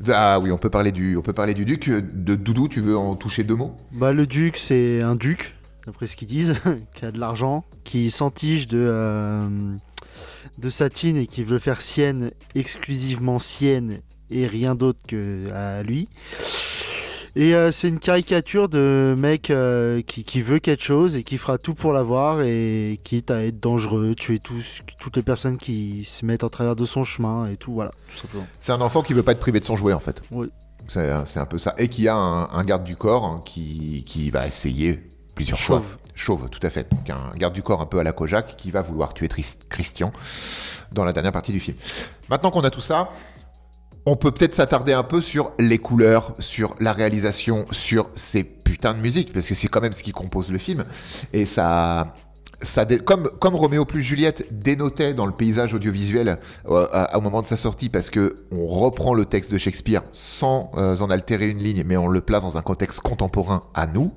Duke. 0.00 0.10
Ah 0.14 0.38
oui, 0.40 0.50
on 0.52 0.58
peut 0.58 0.70
parler 0.70 0.92
du, 0.92 1.16
on 1.16 1.22
peut 1.22 1.32
parler 1.32 1.52
du 1.54 1.64
duc. 1.64 1.88
De 1.90 2.34
Doudou, 2.34 2.68
tu 2.68 2.80
veux 2.80 2.96
en 2.96 3.16
toucher 3.16 3.42
deux 3.44 3.56
mots? 3.56 3.76
Bah, 3.92 4.12
le 4.12 4.26
duc, 4.26 4.56
c'est 4.56 5.02
un 5.02 5.14
duc, 5.14 5.54
d'après 5.86 6.06
ce 6.06 6.16
qu'ils 6.16 6.28
disent, 6.28 6.54
qui 6.94 7.04
a 7.04 7.10
de 7.10 7.18
l'argent, 7.18 7.64
qui 7.84 8.10
s'entige 8.10 8.68
de, 8.68 8.78
euh, 8.78 9.48
de 10.58 10.70
Satine 10.70 11.16
et 11.16 11.26
qui 11.26 11.44
veut 11.44 11.58
faire 11.58 11.82
sienne, 11.82 12.32
exclusivement 12.54 13.38
sienne, 13.38 14.00
et 14.30 14.46
rien 14.46 14.74
d'autre 14.74 15.00
que 15.06 15.50
à 15.52 15.82
lui. 15.82 16.08
Et 17.36 17.54
euh, 17.54 17.70
c'est 17.70 17.88
une 17.88 18.00
caricature 18.00 18.68
de 18.68 19.14
mec 19.16 19.50
euh, 19.50 20.02
qui, 20.02 20.24
qui 20.24 20.42
veut 20.42 20.58
quelque 20.58 20.82
chose 20.82 21.16
et 21.16 21.22
qui 21.22 21.38
fera 21.38 21.58
tout 21.58 21.74
pour 21.74 21.92
l'avoir 21.92 22.42
et 22.42 23.00
quitte 23.04 23.30
à 23.30 23.44
être 23.44 23.60
dangereux, 23.60 24.14
tuer 24.16 24.40
tous, 24.40 24.82
toutes 24.98 25.16
les 25.16 25.22
personnes 25.22 25.56
qui 25.56 26.04
se 26.04 26.24
mettent 26.24 26.42
en 26.42 26.48
travers 26.48 26.74
de 26.74 26.84
son 26.84 27.04
chemin 27.04 27.46
et 27.46 27.56
tout, 27.56 27.72
voilà, 27.72 27.92
tout 28.10 28.16
simplement. 28.16 28.46
C'est 28.60 28.72
un 28.72 28.80
enfant 28.80 29.02
qui 29.02 29.12
veut 29.12 29.22
pas 29.22 29.32
être 29.32 29.40
privé 29.40 29.60
de 29.60 29.64
son 29.64 29.76
jouet 29.76 29.92
en 29.92 30.00
fait. 30.00 30.20
Oui. 30.32 30.48
C'est 30.88 31.38
un 31.38 31.46
peu 31.46 31.58
ça. 31.58 31.74
Et 31.78 31.86
qui 31.86 32.08
a 32.08 32.16
un, 32.16 32.50
un 32.50 32.64
garde 32.64 32.82
du 32.82 32.96
corps 32.96 33.24
hein, 33.24 33.42
qui, 33.44 34.02
qui 34.04 34.30
va 34.30 34.48
essayer 34.48 34.98
plusieurs 35.34 35.58
Chauve. 35.58 35.82
fois. 35.82 35.98
Chauve, 36.14 36.48
tout 36.50 36.60
à 36.62 36.70
fait. 36.70 36.90
Donc 36.90 37.08
un 37.08 37.32
garde 37.36 37.54
du 37.54 37.62
corps 37.62 37.80
un 37.80 37.86
peu 37.86 37.98
à 37.98 38.02
la 38.02 38.12
Kojak 38.12 38.56
qui 38.56 38.70
va 38.70 38.82
vouloir 38.82 39.14
tuer 39.14 39.28
Christian 39.68 40.12
dans 40.92 41.04
la 41.04 41.12
dernière 41.12 41.32
partie 41.32 41.52
du 41.52 41.60
film. 41.60 41.76
Maintenant 42.28 42.50
qu'on 42.50 42.64
a 42.64 42.70
tout 42.70 42.80
ça, 42.80 43.08
on 44.06 44.16
peut 44.16 44.30
peut-être 44.30 44.54
s'attarder 44.54 44.92
un 44.92 45.02
peu 45.02 45.20
sur 45.20 45.52
les 45.58 45.78
couleurs, 45.78 46.34
sur 46.38 46.74
la 46.80 46.92
réalisation, 46.92 47.66
sur 47.70 48.10
ces 48.14 48.44
putains 48.44 48.94
de 48.94 48.98
musiques, 48.98 49.32
parce 49.32 49.46
que 49.46 49.54
c'est 49.54 49.68
quand 49.68 49.80
même 49.80 49.92
ce 49.92 50.02
qui 50.02 50.12
compose 50.12 50.50
le 50.50 50.58
film. 50.58 50.84
Et 51.32 51.46
ça, 51.46 52.14
ça 52.62 52.84
dé- 52.84 52.98
comme, 52.98 53.30
comme 53.40 53.54
Roméo 53.54 53.84
plus 53.84 54.02
Juliette 54.02 54.46
dénotait 54.52 55.14
dans 55.14 55.26
le 55.26 55.32
paysage 55.32 55.72
audiovisuel 55.74 56.38
euh, 56.68 56.86
à- 56.92 57.16
au 57.16 57.20
moment 57.20 57.42
de 57.42 57.46
sa 57.46 57.56
sortie, 57.56 57.88
parce 57.88 58.10
que 58.10 58.44
on 58.52 58.66
reprend 58.66 59.14
le 59.14 59.24
texte 59.24 59.50
de 59.52 59.58
Shakespeare 59.58 60.02
sans 60.12 60.70
euh, 60.76 60.96
en 60.98 61.10
altérer 61.10 61.48
une 61.48 61.58
ligne, 61.58 61.84
mais 61.86 61.96
on 61.96 62.08
le 62.08 62.20
place 62.20 62.42
dans 62.42 62.58
un 62.58 62.62
contexte 62.62 63.00
contemporain 63.00 63.64
à 63.74 63.86
nous. 63.86 64.12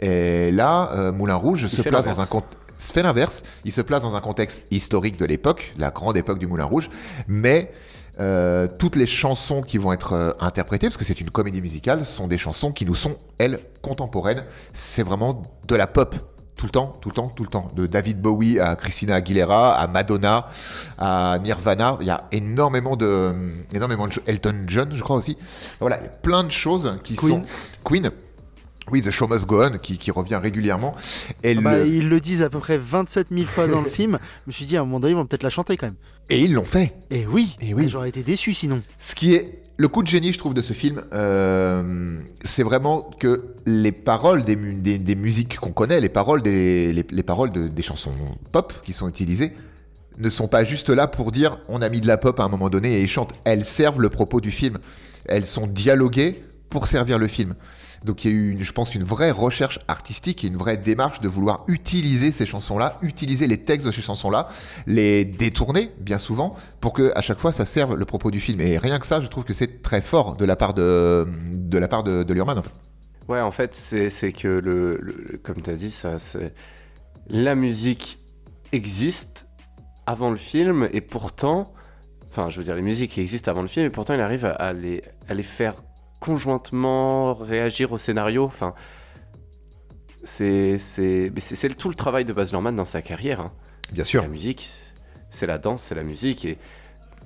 Et 0.00 0.50
là, 0.50 0.90
euh, 0.94 1.12
Moulin 1.12 1.34
Rouge 1.36 1.66
se 1.66 1.82
place 1.90 2.04
dans 2.06 2.20
un 2.20 2.26
contexte 2.26 2.58
fait 2.78 3.02
l'inverse, 3.02 3.42
il 3.64 3.72
se 3.72 3.80
place 3.80 4.02
dans 4.02 4.14
un 4.14 4.20
contexte 4.20 4.62
historique 4.70 5.16
de 5.18 5.24
l'époque, 5.24 5.72
la 5.78 5.90
grande 5.90 6.16
époque 6.16 6.38
du 6.38 6.46
Moulin 6.46 6.64
Rouge, 6.64 6.90
mais 7.28 7.72
euh, 8.20 8.66
toutes 8.78 8.96
les 8.96 9.06
chansons 9.06 9.62
qui 9.62 9.78
vont 9.78 9.92
être 9.92 10.12
euh, 10.12 10.32
interprétées, 10.40 10.88
parce 10.88 10.96
que 10.98 11.04
c'est 11.04 11.20
une 11.20 11.30
comédie 11.30 11.62
musicale, 11.62 12.04
sont 12.04 12.26
des 12.28 12.36
chansons 12.36 12.72
qui 12.72 12.84
nous 12.84 12.94
sont, 12.94 13.16
elles, 13.38 13.58
contemporaines. 13.80 14.44
C'est 14.72 15.02
vraiment 15.02 15.42
de 15.66 15.74
la 15.76 15.86
pop. 15.86 16.14
Tout 16.64 16.68
le 16.68 16.72
temps, 16.72 16.96
tout 17.02 17.08
le 17.10 17.14
temps, 17.14 17.28
tout 17.28 17.42
le 17.42 17.48
temps. 17.50 17.70
De 17.76 17.86
David 17.86 18.22
Bowie 18.22 18.58
à 18.58 18.74
Christina 18.74 19.16
Aguilera, 19.16 19.74
à 19.74 19.86
Madonna, 19.86 20.48
à 20.96 21.38
Nirvana. 21.42 21.98
Il 22.00 22.06
y 22.06 22.10
a 22.10 22.24
énormément 22.32 22.96
de, 22.96 23.34
énormément 23.74 24.06
de 24.06 24.12
choses. 24.14 24.24
Elton 24.26 24.54
John, 24.66 24.88
je 24.94 25.02
crois 25.02 25.16
aussi. 25.16 25.36
Voilà, 25.78 25.98
il 26.00 26.04
y 26.04 26.06
a 26.06 26.08
plein 26.08 26.42
de 26.42 26.50
choses 26.50 26.98
qui 27.04 27.16
Queen. 27.16 27.44
sont. 27.44 27.82
Queen. 27.84 28.10
Oui, 28.90 29.02
The 29.02 29.10
Show 29.10 29.28
Must 29.28 29.44
Go 29.44 29.62
On, 29.62 29.76
qui, 29.76 29.98
qui 29.98 30.10
revient 30.10 30.36
régulièrement. 30.36 30.94
Et, 31.42 31.54
Ah 31.58 31.60
bah, 31.60 31.76
le- 31.80 31.86
Ils 31.86 32.08
le 32.08 32.18
disent 32.18 32.42
à 32.42 32.48
peu 32.48 32.60
près 32.60 32.78
27 32.78 33.26
000 33.30 33.44
fois 33.44 33.66
dans 33.66 33.82
le 33.82 33.88
film. 33.90 34.18
Je 34.46 34.48
me 34.48 34.52
suis 34.52 34.64
dit, 34.64 34.78
à 34.78 34.80
un 34.80 34.84
moment 34.86 35.00
donné, 35.00 35.12
ils 35.12 35.16
vont 35.16 35.26
peut-être 35.26 35.42
la 35.42 35.50
chanter 35.50 35.76
quand 35.76 35.86
même. 35.88 35.96
et 36.30 36.40
ils 36.40 36.52
l'ont 36.54 36.64
fait. 36.64 36.94
Et 37.10 37.26
oui, 37.26 37.58
Eh 37.60 37.74
oui. 37.74 37.90
j'aurais 37.90 38.08
été 38.08 38.22
déçu 38.22 38.54
sinon. 38.54 38.80
Ce 38.98 39.14
qui 39.14 39.34
est 39.34 39.60
le 39.76 39.88
coup 39.88 40.02
de 40.02 40.08
génie, 40.08 40.32
je 40.32 40.38
trouve, 40.38 40.54
de 40.54 40.62
ce 40.62 40.72
film, 40.72 41.02
euh, 41.12 42.18
c'est 42.44 42.62
vraiment 42.62 43.10
que 43.18 43.44
les 43.66 43.90
paroles 43.92 44.44
des, 44.44 44.54
mu- 44.56 44.74
des- 44.74 44.98
des 44.98 45.14
musiques 45.16 45.58
qu'on 45.58 45.72
connaît, 45.72 46.00
les 46.00 46.08
paroles 46.08 46.42
des, 46.42 46.92
les 46.92 47.22
paroles 47.24 47.50
de- 47.50 47.66
des 47.68 47.82
chansons 47.82 48.12
pop 48.52 48.72
qui 48.84 48.92
sont 48.92 49.08
utilisées, 49.08 49.52
ne 50.18 50.30
sont 50.30 50.46
pas 50.46 50.62
juste 50.64 50.90
là 50.90 51.08
pour 51.08 51.32
dire 51.32 51.58
on 51.68 51.82
a 51.82 51.88
mis 51.88 52.00
de 52.00 52.06
la 52.06 52.18
pop 52.18 52.38
à 52.38 52.44
un 52.44 52.48
moment 52.48 52.70
donné 52.70 52.98
et 52.98 53.02
ils 53.02 53.08
chantent. 53.08 53.34
Elles 53.44 53.64
servent 53.64 54.00
le 54.00 54.10
propos 54.10 54.40
du 54.40 54.52
film. 54.52 54.78
Elles 55.26 55.46
sont 55.46 55.66
dialoguées 55.66 56.40
pour 56.70 56.86
servir 56.86 57.18
le 57.18 57.26
film. 57.26 57.54
Donc 58.04 58.24
il 58.24 58.30
y 58.30 58.34
a 58.34 58.36
eu, 58.36 58.50
une- 58.52 58.62
je 58.62 58.72
pense, 58.72 58.94
une 58.94 59.02
vraie 59.02 59.30
recherche 59.30 59.78
artistique 59.88 60.44
et 60.44 60.48
une 60.48 60.56
vraie 60.56 60.76
démarche 60.76 61.20
de 61.20 61.28
vouloir 61.28 61.64
utiliser 61.68 62.32
ces 62.32 62.46
chansons-là, 62.46 62.98
utiliser 63.02 63.46
les 63.46 63.58
textes 63.64 63.86
de 63.86 63.92
ces 63.92 64.02
chansons-là, 64.02 64.48
les 64.86 65.24
détourner 65.24 65.90
bien 65.98 66.18
souvent 66.18 66.54
pour 66.80 66.92
que 66.92 67.12
à 67.16 67.22
chaque 67.22 67.38
fois 67.38 67.52
ça 67.52 67.64
serve 67.66 67.96
le 67.96 68.04
propos 68.04 68.30
du 68.30 68.40
film. 68.40 68.60
Et 68.60 68.78
rien 68.78 68.98
que 68.98 69.06
ça, 69.06 69.20
je 69.20 69.26
trouve 69.28 69.44
que 69.44 69.54
c'est 69.54 69.82
très 69.82 70.02
fort 70.02 70.36
de 70.36 70.44
la 70.44 70.56
part 70.56 70.74
de, 70.74 71.26
de 71.54 71.78
la 71.78 71.88
part 71.88 72.04
de, 72.04 72.30
Luhrmann, 72.32 72.58
en 72.58 72.62
fait. 72.62 72.70
Ouais, 73.28 73.40
en 73.40 73.50
fait, 73.50 73.74
c'est 73.74 74.32
que, 74.32 74.48
le, 74.48 75.40
comme 75.42 75.62
tu 75.62 75.70
as 75.70 75.76
dit, 75.76 75.90
ça, 75.90 76.18
c'est- 76.18 76.52
la 77.28 77.54
musique 77.54 78.18
existe 78.72 79.46
avant 80.06 80.30
le 80.30 80.36
film 80.36 80.88
et 80.92 81.00
pourtant, 81.00 81.72
enfin, 82.28 82.50
je 82.50 82.58
veux 82.58 82.64
dire, 82.64 82.74
les 82.74 82.82
musiques 82.82 83.16
existent 83.16 83.50
avant 83.50 83.62
le 83.62 83.68
film 83.68 83.86
et 83.86 83.90
pourtant, 83.90 84.12
il 84.12 84.20
arrive 84.20 84.44
à, 84.44 84.50
à 84.50 84.72
les, 84.74 85.02
à 85.28 85.32
les 85.32 85.42
faire 85.42 85.74
conjointement 86.24 87.34
réagir 87.34 87.92
au 87.92 87.98
scénario. 87.98 88.44
Enfin, 88.44 88.74
c'est 90.22 90.78
tout 91.76 91.90
le 91.90 91.94
travail 91.94 92.24
de 92.24 92.32
Baz 92.32 92.50
Luhrmann 92.52 92.74
dans 92.74 92.86
sa 92.86 93.02
carrière. 93.02 93.40
hein. 93.40 93.52
Bien 93.92 94.04
sûr. 94.04 94.22
La 94.22 94.28
musique, 94.28 94.70
c'est 95.28 95.46
la 95.46 95.58
danse, 95.58 95.82
c'est 95.82 95.94
la 95.94 96.02
musique 96.02 96.46
et 96.46 96.56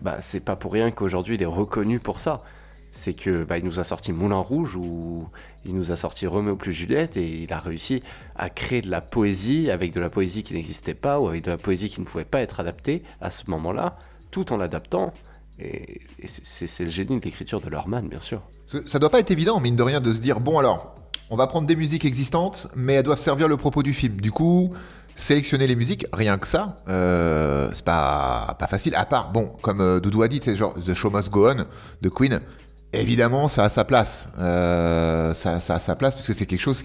bah 0.02 0.18
c'est 0.20 0.40
pas 0.40 0.56
pour 0.56 0.72
rien 0.72 0.90
qu'aujourd'hui 0.90 1.36
il 1.36 1.42
est 1.42 1.46
reconnu 1.46 2.00
pour 2.00 2.18
ça. 2.18 2.42
c'est 2.90 3.14
que 3.14 3.44
bah, 3.44 3.58
il 3.58 3.64
nous 3.64 3.78
a 3.78 3.84
sorti 3.84 4.12
Moulin 4.12 4.38
Rouge 4.38 4.74
ou 4.76 5.28
il 5.64 5.74
nous 5.74 5.92
a 5.92 5.96
sorti 5.96 6.26
Roméo 6.26 6.56
plus 6.56 6.72
Juliette 6.72 7.16
et 7.16 7.42
il 7.42 7.52
a 7.52 7.60
réussi 7.60 8.02
à 8.34 8.50
créer 8.50 8.80
de 8.80 8.90
la 8.90 9.00
poésie 9.00 9.70
avec 9.70 9.92
de 9.92 10.00
la 10.00 10.10
poésie 10.10 10.42
qui 10.42 10.54
n'existait 10.54 10.94
pas 10.94 11.20
ou 11.20 11.28
avec 11.28 11.44
de 11.44 11.50
la 11.52 11.58
poésie 11.58 11.88
qui 11.90 12.00
ne 12.00 12.06
pouvait 12.06 12.24
pas 12.24 12.40
être 12.40 12.58
adaptée 12.58 13.02
à 13.20 13.30
ce 13.30 13.48
moment-là, 13.50 13.98
tout 14.32 14.52
en 14.52 14.56
l'adaptant. 14.56 15.12
Et, 15.60 16.00
c'est 16.24 16.84
le 16.84 16.90
génie 16.90 17.18
de 17.18 17.24
l'écriture 17.24 17.60
de 17.60 17.68
Lorman, 17.68 18.08
bien 18.08 18.20
sûr. 18.20 18.42
Ça 18.86 18.98
doit 18.98 19.10
pas 19.10 19.20
être 19.20 19.30
évident, 19.30 19.60
mine 19.60 19.76
de 19.76 19.82
rien, 19.82 20.00
de 20.00 20.12
se 20.12 20.20
dire 20.20 20.40
bon 20.40 20.58
alors, 20.58 20.94
on 21.30 21.36
va 21.36 21.46
prendre 21.46 21.66
des 21.66 21.76
musiques 21.76 22.04
existantes, 22.04 22.68
mais 22.76 22.94
elles 22.94 23.04
doivent 23.04 23.20
servir 23.20 23.48
le 23.48 23.56
propos 23.56 23.82
du 23.82 23.94
film. 23.94 24.20
Du 24.20 24.30
coup, 24.30 24.72
sélectionner 25.16 25.66
les 25.66 25.76
musiques, 25.76 26.06
rien 26.12 26.38
que 26.38 26.46
ça, 26.46 26.82
euh, 26.88 27.70
c'est 27.72 27.84
pas, 27.84 28.56
facile. 28.68 28.94
À 28.94 29.04
part, 29.04 29.32
bon, 29.32 29.52
comme 29.62 29.80
euh, 29.80 30.00
Doudou 30.00 30.22
a 30.22 30.28
dit, 30.28 30.40
c'est 30.42 30.56
genre 30.56 30.74
The 30.74 30.94
Show 30.94 31.10
Must 31.10 31.30
Go 31.30 31.50
On 31.50 31.66
de 32.00 32.08
Queen. 32.08 32.40
Évidemment, 32.92 33.48
ça 33.48 33.64
a 33.64 33.68
sa 33.68 33.84
place. 33.84 34.28
Euh, 34.38 35.34
ça, 35.34 35.56
a 35.56 35.78
sa 35.80 35.94
place 35.96 36.14
puisque 36.14 36.34
c'est 36.34 36.46
quelque 36.46 36.60
chose. 36.60 36.82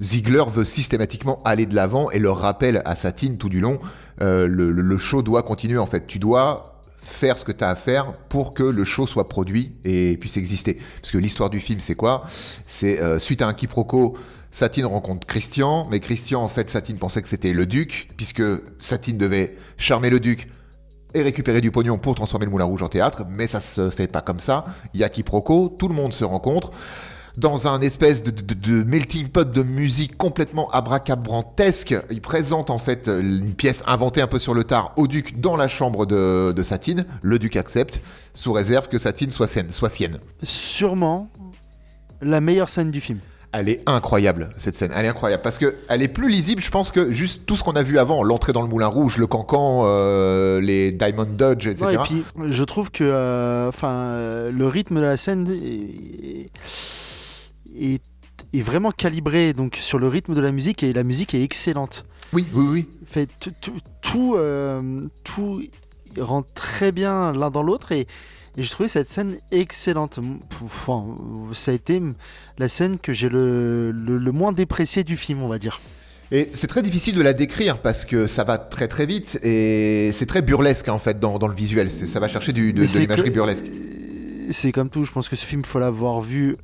Ziegler 0.00 0.44
veut 0.46 0.64
systématiquement 0.64 1.42
aller 1.44 1.66
de 1.66 1.74
l'avant 1.74 2.10
et 2.10 2.20
le 2.20 2.30
rappelle 2.30 2.82
à 2.84 2.94
Satine 2.94 3.36
tout 3.36 3.48
du 3.48 3.60
long. 3.60 3.80
euh, 4.22 4.46
le 4.46 4.98
show 4.98 5.22
doit 5.22 5.42
continuer 5.42 5.78
en 5.78 5.86
fait. 5.86 6.06
Tu 6.06 6.20
dois 6.20 6.79
faire 7.02 7.38
ce 7.38 7.44
que 7.44 7.52
tu 7.52 7.64
as 7.64 7.70
à 7.70 7.74
faire 7.74 8.12
pour 8.28 8.54
que 8.54 8.62
le 8.62 8.84
show 8.84 9.06
soit 9.06 9.28
produit 9.28 9.72
et 9.84 10.16
puisse 10.16 10.36
exister. 10.36 10.78
Parce 11.00 11.10
que 11.12 11.18
l'histoire 11.18 11.50
du 11.50 11.60
film, 11.60 11.80
c'est 11.80 11.94
quoi? 11.94 12.24
C'est 12.66 13.00
euh, 13.00 13.18
suite 13.18 13.42
à 13.42 13.48
un 13.48 13.54
quiproquo, 13.54 14.16
Satine 14.52 14.86
rencontre 14.86 15.26
Christian, 15.26 15.86
mais 15.90 16.00
Christian, 16.00 16.42
en 16.42 16.48
fait, 16.48 16.70
Satine 16.70 16.98
pensait 16.98 17.22
que 17.22 17.28
c'était 17.28 17.52
le 17.52 17.66
duc, 17.66 18.08
puisque 18.16 18.42
Satine 18.78 19.16
devait 19.16 19.56
charmer 19.76 20.10
le 20.10 20.20
duc 20.20 20.48
et 21.14 21.22
récupérer 21.22 21.60
du 21.60 21.70
pognon 21.70 21.98
pour 21.98 22.14
transformer 22.14 22.46
le 22.46 22.52
Moulin 22.52 22.64
Rouge 22.64 22.82
en 22.82 22.88
théâtre, 22.88 23.24
mais 23.28 23.46
ça 23.46 23.60
se 23.60 23.90
fait 23.90 24.06
pas 24.06 24.20
comme 24.20 24.40
ça. 24.40 24.64
Il 24.94 25.00
y 25.00 25.04
a 25.04 25.08
quiproquo, 25.08 25.68
tout 25.78 25.88
le 25.88 25.94
monde 25.94 26.12
se 26.12 26.24
rencontre 26.24 26.70
dans 27.36 27.66
un 27.66 27.80
espèce 27.80 28.22
de, 28.22 28.30
de- 28.30 28.54
de 28.54 28.82
melting 28.82 29.28
pot 29.28 29.50
de 29.50 29.62
musique 29.62 30.16
complètement 30.16 30.68
abracabrantesque. 30.70 31.94
Il 32.10 32.20
présente 32.20 32.70
en 32.70 32.78
fait 32.78 33.08
euh, 33.08 33.20
une 33.20 33.54
pièce 33.54 33.82
inventée 33.86 34.20
un 34.22 34.26
peu 34.26 34.38
sur 34.38 34.54
le 34.54 34.64
tard 34.64 34.92
au 34.96 35.06
duc 35.06 35.40
dans 35.40 35.56
la 35.56 35.68
chambre 35.68 36.06
de, 36.06 36.52
de 36.52 36.62
Satine. 36.62 37.06
Le 37.22 37.38
duc 37.38 37.56
accepte, 37.56 38.00
sous 38.34 38.52
réserve 38.52 38.88
que 38.88 38.98
Satine 38.98 39.30
soit, 39.30 39.46
sienne- 39.48 39.70
soit 39.70 39.90
sienne. 39.90 40.18
Sûrement 40.42 41.28
la 42.22 42.40
meilleure 42.40 42.68
scène 42.68 42.90
du 42.90 43.00
film. 43.00 43.18
Elle 43.52 43.68
est 43.68 43.82
incroyable, 43.86 44.50
cette 44.58 44.76
scène. 44.76 44.92
Elle 44.94 45.06
est 45.06 45.08
incroyable 45.08 45.42
parce 45.42 45.58
que 45.58 45.74
elle 45.88 46.02
est 46.02 46.08
plus 46.08 46.28
lisible, 46.28 46.62
je 46.62 46.70
pense, 46.70 46.92
que 46.92 47.12
juste 47.12 47.46
tout 47.46 47.56
ce 47.56 47.64
qu'on 47.64 47.72
a 47.72 47.82
vu 47.82 47.98
avant. 47.98 48.22
L'entrée 48.22 48.52
dans 48.52 48.62
le 48.62 48.68
Moulin 48.68 48.86
Rouge, 48.86 49.16
le 49.16 49.26
cancan, 49.26 49.82
euh, 49.86 50.60
les 50.60 50.92
Diamond 50.92 51.24
Dodge, 51.28 51.66
etc. 51.66 51.84
Ouais, 51.86 51.94
et 51.94 51.98
puis, 51.98 52.22
je 52.48 52.62
trouve 52.62 52.92
que 52.92 53.66
enfin, 53.68 53.88
euh, 53.92 54.52
le 54.52 54.68
rythme 54.68 54.96
de 54.96 55.00
la 55.00 55.16
scène 55.16 55.48
est, 55.50 56.48
est- 57.78 58.02
est 58.52 58.62
vraiment 58.62 58.90
calibré 58.90 59.52
donc, 59.52 59.76
sur 59.76 59.98
le 59.98 60.08
rythme 60.08 60.34
de 60.34 60.40
la 60.40 60.52
musique 60.52 60.82
et 60.82 60.92
la 60.92 61.04
musique 61.04 61.34
est 61.34 61.42
excellente. 61.42 62.04
Oui, 62.32 62.46
oui, 62.54 62.66
oui. 62.70 62.88
Fait, 63.06 63.28
tout, 63.40 63.52
tout, 63.60 63.72
tout, 64.02 64.34
euh, 64.36 65.02
tout 65.24 65.62
rentre 66.18 66.52
très 66.54 66.92
bien 66.92 67.32
l'un 67.32 67.50
dans 67.50 67.62
l'autre 67.62 67.92
et, 67.92 68.06
et 68.56 68.62
je 68.62 68.70
trouvais 68.70 68.88
cette 68.88 69.08
scène 69.08 69.36
excellente. 69.50 70.18
Enfin, 70.62 71.04
ça 71.52 71.72
a 71.72 71.74
été 71.74 72.00
la 72.58 72.68
scène 72.68 72.98
que 72.98 73.12
j'ai 73.12 73.28
le, 73.28 73.90
le, 73.90 74.18
le 74.18 74.32
moins 74.32 74.52
dépréciée 74.52 75.04
du 75.04 75.16
film, 75.16 75.42
on 75.42 75.48
va 75.48 75.58
dire. 75.58 75.80
Et 76.32 76.48
c'est 76.52 76.68
très 76.68 76.82
difficile 76.82 77.16
de 77.16 77.22
la 77.22 77.32
décrire 77.32 77.78
parce 77.80 78.04
que 78.04 78.28
ça 78.28 78.44
va 78.44 78.56
très 78.58 78.86
très 78.86 79.04
vite 79.04 79.40
et 79.42 80.10
c'est 80.12 80.26
très 80.26 80.42
burlesque 80.42 80.88
en 80.88 80.98
fait 80.98 81.18
dans, 81.18 81.40
dans 81.40 81.48
le 81.48 81.54
visuel. 81.56 81.90
Ça 81.90 82.20
va 82.20 82.28
chercher 82.28 82.52
du, 82.52 82.72
de, 82.72 82.84
de 82.86 82.98
l'imagerie 83.00 83.28
que- 83.30 83.34
burlesque. 83.34 83.66
C'est 84.52 84.70
comme 84.72 84.90
tout, 84.90 85.04
je 85.04 85.12
pense 85.12 85.28
que 85.28 85.34
ce 85.36 85.44
film, 85.44 85.64
faut 85.64 85.78
l'avoir 85.80 86.20
vu 86.20 86.56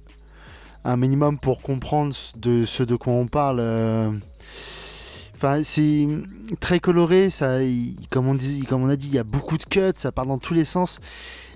un 0.86 0.96
minimum 0.96 1.38
pour 1.38 1.60
comprendre 1.60 2.14
de 2.36 2.64
ce 2.64 2.82
de 2.82 2.96
quoi 2.96 3.12
on 3.12 3.26
parle. 3.26 3.58
euh. 3.60 4.10
Enfin, 5.34 5.60
c'est 5.62 6.06
très 6.60 6.80
coloré, 6.80 7.28
ça, 7.28 7.58
comme, 8.10 8.26
on 8.26 8.34
dit, 8.34 8.62
comme 8.62 8.82
on 8.84 8.88
a 8.88 8.96
dit, 8.96 9.08
il 9.08 9.14
y 9.14 9.18
a 9.18 9.24
beaucoup 9.24 9.58
de 9.58 9.64
cuts, 9.64 9.92
ça 9.96 10.10
part 10.10 10.24
dans 10.24 10.38
tous 10.38 10.54
les 10.54 10.64
sens. 10.64 10.98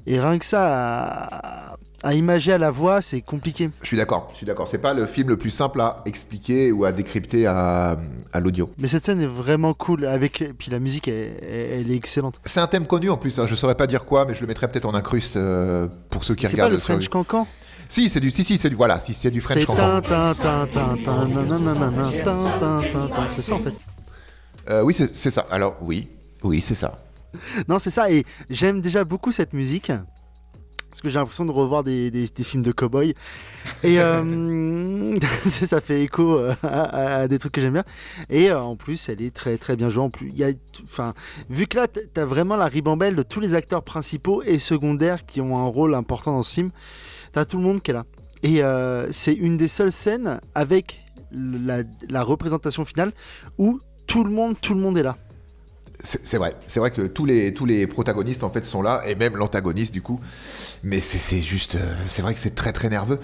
Et 0.07 0.21
rien 0.21 0.39
que 0.39 0.45
ça, 0.45 0.67
à, 0.69 1.77
à 2.03 2.15
imager 2.15 2.53
à 2.53 2.59
la 2.59 2.71
voix, 2.71 3.01
c'est 3.01 3.23
compliqué. 3.23 3.71
Je 3.81 3.87
suis 3.87 3.97
d'accord, 3.97 4.29
je 4.33 4.39
suis 4.39 4.47
d'accord. 4.47 4.69
C'est 4.69 4.79
pas 4.83 4.93
le 4.93 5.07
film 5.07 5.29
le 5.31 5.39
plus 5.39 5.49
simple 5.51 5.81
à 5.81 6.03
expliquer 6.05 6.73
ou 6.73 6.85
à 6.85 6.93
décrypter 6.93 7.47
à, 7.47 7.97
à 8.35 8.41
l'audio. 8.41 8.71
Mais 8.77 8.89
cette 8.89 9.05
scène 9.07 9.23
est 9.23 9.27
vraiment 9.27 9.73
cool, 9.73 10.05
avec, 10.05 10.45
puis 10.59 10.71
la 10.71 10.79
musique, 10.79 11.09
elle, 11.09 11.91
est 11.91 11.95
excellente. 11.97 12.39
C'est 12.45 12.61
un 12.61 12.67
thème 12.67 12.87
connu 12.87 13.09
en 13.09 13.17
plus, 13.17 13.39
hein. 13.39 13.47
je 13.47 13.55
saurais 13.55 13.77
pas 13.77 13.87
dire 13.87 14.05
quoi, 14.05 14.27
mais 14.27 14.35
je 14.35 14.43
le 14.43 14.47
mettrais 14.47 14.69
peut-être 14.71 14.85
en 14.87 14.93
incruste 14.95 15.37
euh, 15.39 15.89
pour 16.11 16.25
ceux 16.25 16.35
qui 16.35 16.47
C'est 16.47 16.57
pas 16.57 16.65
regardent. 16.65 16.75
le 16.75 16.81
French 16.81 17.09
Cancan? 17.09 17.47
Si, 17.91 18.09
c'est 18.09 18.21
du, 18.21 18.31
si, 18.31 18.45
si, 18.45 18.57
c'est 18.57 18.71
du, 18.71 18.77
voilà, 18.77 19.01
si 19.01 19.13
c'est 19.15 19.31
du 19.33 19.41
French 19.41 19.59
C'est 19.59 19.67
Cancan. 19.67 19.83
ça 23.43 23.55
en 23.57 23.61
fait. 23.61 23.75
Euh, 24.69 24.83
oui, 24.83 24.95
c'est 24.95 25.31
ça. 25.31 25.47
Alors, 25.51 25.77
oui, 25.83 26.09
oui, 26.45 26.61
c'est 26.63 26.75
ça. 26.77 26.99
Non, 27.69 27.79
c'est 27.81 27.91
ça. 27.91 28.11
Et 28.11 28.25
j'aime 28.49 28.81
déjà 28.81 29.05
beaucoup 29.05 29.33
cette 29.33 29.53
musique. 29.53 29.91
Parce 30.89 31.03
que 31.03 31.09
j'ai 31.09 31.21
l'impression 31.21 31.45
de 31.45 31.53
revoir 31.53 31.85
des, 31.85 32.11
des- 32.11 32.27
des 32.27 32.43
films 32.43 32.65
de 32.65 32.73
cow-boy. 32.73 33.15
Et 33.85 34.01
euh, 34.01 35.17
ça 35.47 35.81
fait 35.81 36.03
écho 36.03 36.37
euh, 36.37 36.53
à, 36.65 37.19
à 37.23 37.29
des 37.29 37.39
trucs 37.39 37.53
que 37.53 37.61
j'aime 37.61 37.75
bien. 37.75 37.85
Et 38.29 38.51
euh, 38.51 38.61
en 38.61 38.75
plus, 38.75 39.09
elle 39.09 39.23
est 39.23 39.31
très 39.35 39.57
très 39.57 39.77
bien 39.77 39.89
jouée. 39.89 40.03
En 40.03 40.11
plus, 40.11 40.31
y 40.33 40.43
a, 40.43 40.51
enfin, 40.83 41.15
vu 41.49 41.67
que 41.69 41.77
là, 41.77 41.87
t- 41.87 42.09
t'as 42.13 42.25
vraiment 42.25 42.57
la 42.57 42.67
ribambelle 42.67 43.15
de 43.15 43.23
tous 43.23 43.39
les 43.39 43.55
acteurs 43.55 43.85
principaux 43.85 44.43
et 44.43 44.59
secondaires 44.59 45.27
qui 45.27 45.41
ont 45.41 45.57
un 45.59 45.67
rôle 45.67 45.95
important 45.95 46.33
dans 46.33 46.43
ce 46.43 46.55
film. 46.55 46.71
T'as 47.33 47.45
tout 47.45 47.59
le 47.59 47.63
monde 47.63 47.83
qui 47.83 47.91
est 47.91 47.95
là. 47.95 48.07
Et 48.43 48.63
euh, 48.63 49.11
c'est 49.13 49.35
une 49.35 49.57
des 49.57 49.69
seules 49.69 49.93
scènes 49.93 50.41
avec 50.55 51.05
la, 51.31 51.83
la 52.09 52.23
représentation 52.23 52.85
finale 52.85 53.13
où 53.59 53.81
tout 54.07 54.25
le 54.25 54.31
monde, 54.31 54.57
tout 54.61 54.75
le 54.75 54.81
monde 54.81 54.99
est 54.99 55.03
là. 55.03 55.17
C'est 56.03 56.39
vrai, 56.39 56.57
c'est 56.67 56.81
vrai 56.81 56.91
que 56.91 57.03
tous 57.03 57.27
les, 57.27 57.53
tous 57.53 57.67
les 57.67 57.87
protagonistes 57.87 58.43
en 58.43 58.51
fait 58.51 58.65
sont 58.65 58.81
là, 58.81 59.03
et 59.07 59.15
même 59.15 59.37
l'antagoniste 59.37 59.93
du 59.93 60.01
coup. 60.01 60.19
Mais 60.83 60.99
c'est 60.99 61.19
c'est 61.19 61.43
juste, 61.43 61.75
euh, 61.75 61.95
c'est 62.09 62.23
vrai 62.23 62.33
que 62.33 62.41
c'est 62.41 62.55
très 62.55 62.73
très 62.73 62.89
nerveux. 62.89 63.21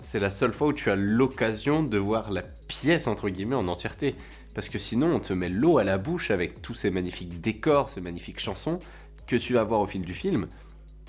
C'est 0.00 0.18
la 0.18 0.32
seule 0.32 0.52
fois 0.52 0.66
où 0.68 0.72
tu 0.72 0.90
as 0.90 0.96
l'occasion 0.96 1.84
de 1.84 1.98
voir 1.98 2.32
la 2.32 2.42
pièce 2.42 3.06
entre 3.06 3.28
guillemets 3.28 3.54
en 3.54 3.68
entièreté. 3.68 4.16
Parce 4.54 4.68
que 4.68 4.78
sinon, 4.78 5.14
on 5.14 5.20
te 5.20 5.34
met 5.34 5.48
l'eau 5.50 5.78
à 5.78 5.84
la 5.84 5.98
bouche 5.98 6.30
avec 6.30 6.62
tous 6.62 6.74
ces 6.74 6.90
magnifiques 6.90 7.40
décors, 7.40 7.90
ces 7.90 8.00
magnifiques 8.00 8.40
chansons 8.40 8.78
que 9.26 9.36
tu 9.36 9.52
vas 9.52 9.62
voir 9.64 9.80
au 9.80 9.86
fil 9.86 10.02
du 10.02 10.14
film, 10.14 10.48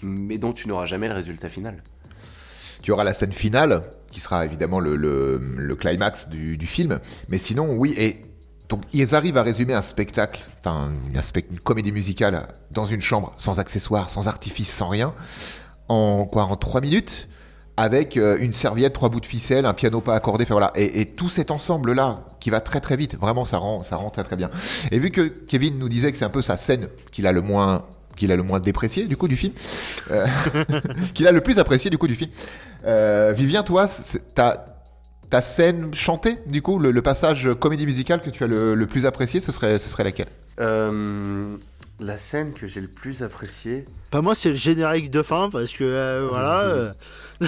mais 0.04 0.38
dont 0.38 0.54
tu 0.54 0.68
n'auras 0.68 0.86
jamais 0.86 1.08
le 1.08 1.14
résultat 1.14 1.50
final. 1.50 1.82
Tu 2.82 2.92
auras 2.92 3.04
la 3.04 3.14
scène 3.14 3.34
finale, 3.34 3.82
qui 4.12 4.20
sera 4.20 4.46
évidemment 4.46 4.80
le, 4.80 5.76
climax 5.80 6.28
du, 6.30 6.68
film. 6.68 7.00
Mais 7.30 7.38
sinon, 7.38 7.76
oui, 7.76 7.94
et 7.98 8.22
donc 8.70 8.82
ils 8.94 9.16
arrivent 9.16 9.38
à 9.38 9.44
résumer 9.44 9.74
un 9.74 9.82
spectacle, 9.82 10.42
une 10.66 11.60
comédie 11.60 11.92
musicale 11.92 12.48
dans 12.72 12.86
une 12.86 13.02
chambre, 13.02 13.34
sans 13.38 13.60
accessoires, 13.60 14.10
sans 14.10 14.28
artifice, 14.28 14.70
sans 14.70 14.90
rien, 14.90 15.14
en 15.88 16.26
quoi, 16.26 16.44
en 16.44 16.56
trois 16.56 16.82
minutes, 16.82 17.28
avec 17.78 18.18
euh, 18.18 18.38
une 18.40 18.54
serviette, 18.54 18.94
trois 18.94 19.10
bouts 19.10 19.20
de 19.20 19.26
ficelle, 19.26 19.66
un 19.66 19.74
piano 19.74 20.02
pas 20.02 20.16
accordé, 20.16 20.44
enfin 20.44 20.56
voilà, 20.56 20.72
et, 20.76 21.00
et 21.00 21.06
tout 21.06 21.30
cet 21.30 21.52
ensemble 21.52 21.94
là 21.94 22.26
qui 22.40 22.50
va 22.50 22.60
très 22.60 22.82
très 22.82 22.98
vite, 22.98 23.16
vraiment 23.16 23.46
ça 23.46 23.60
rend 23.60 23.84
ça 23.84 23.98
rend 23.98 24.10
très 24.10 24.24
très 24.24 24.36
bien. 24.36 24.50
Et 24.92 24.98
vu 24.98 25.12
que 25.12 25.22
Kevin 25.22 25.78
nous 25.78 25.88
disait 25.88 26.12
que 26.12 26.18
c'est 26.18 26.26
un 26.26 26.30
peu 26.30 26.42
sa 26.42 26.58
scène 26.58 26.90
qu'il 27.12 27.28
a 27.28 27.32
le 27.32 27.42
moins 27.42 27.86
qu'il 28.18 28.32
a 28.32 28.36
le 28.36 28.44
moins 28.44 28.60
déprécié 28.60 29.06
du 29.06 29.16
coup 29.16 29.28
du 29.30 29.38
film, 29.38 29.54
euh, 30.12 30.26
qu'il 31.14 31.28
a 31.28 31.32
le 31.32 31.40
plus 31.42 31.60
apprécié 31.60 31.90
du 31.90 31.98
coup 31.98 32.08
du 32.08 32.16
film. 32.16 32.30
Euh, 32.86 33.32
Vivien, 33.36 33.64
toi, 33.64 33.88
c'est- 33.88 34.34
ta, 34.36 34.66
ta 35.30 35.42
scène 35.42 35.94
chantée, 35.94 36.38
du 36.48 36.62
coup, 36.62 36.80
le, 36.80 36.92
le 36.92 37.02
passage 37.02 37.50
comédie 37.60 37.86
musicale 37.86 38.22
que 38.22 38.30
tu 38.30 38.44
as 38.44 38.48
le, 38.48 38.76
le 38.76 38.86
plus 38.88 39.06
apprécié, 39.06 39.40
ce 39.40 39.52
serait, 39.52 39.80
ce 39.80 39.90
serait 39.90 40.04
laquelle? 40.04 40.30
Euh, 40.60 41.56
la 42.00 42.18
scène 42.18 42.54
que 42.54 42.68
j'ai 42.68 42.82
le 42.82 42.88
plus 42.88 43.24
appréciée, 43.24 43.86
Pas 44.12 44.22
moi, 44.22 44.36
c'est 44.36 44.50
le 44.50 44.56
générique 44.56 45.12
de 45.12 45.22
fin 45.24 45.50
parce 45.50 45.72
que 45.72 45.84
euh, 45.84 46.28
voilà. 46.30 46.94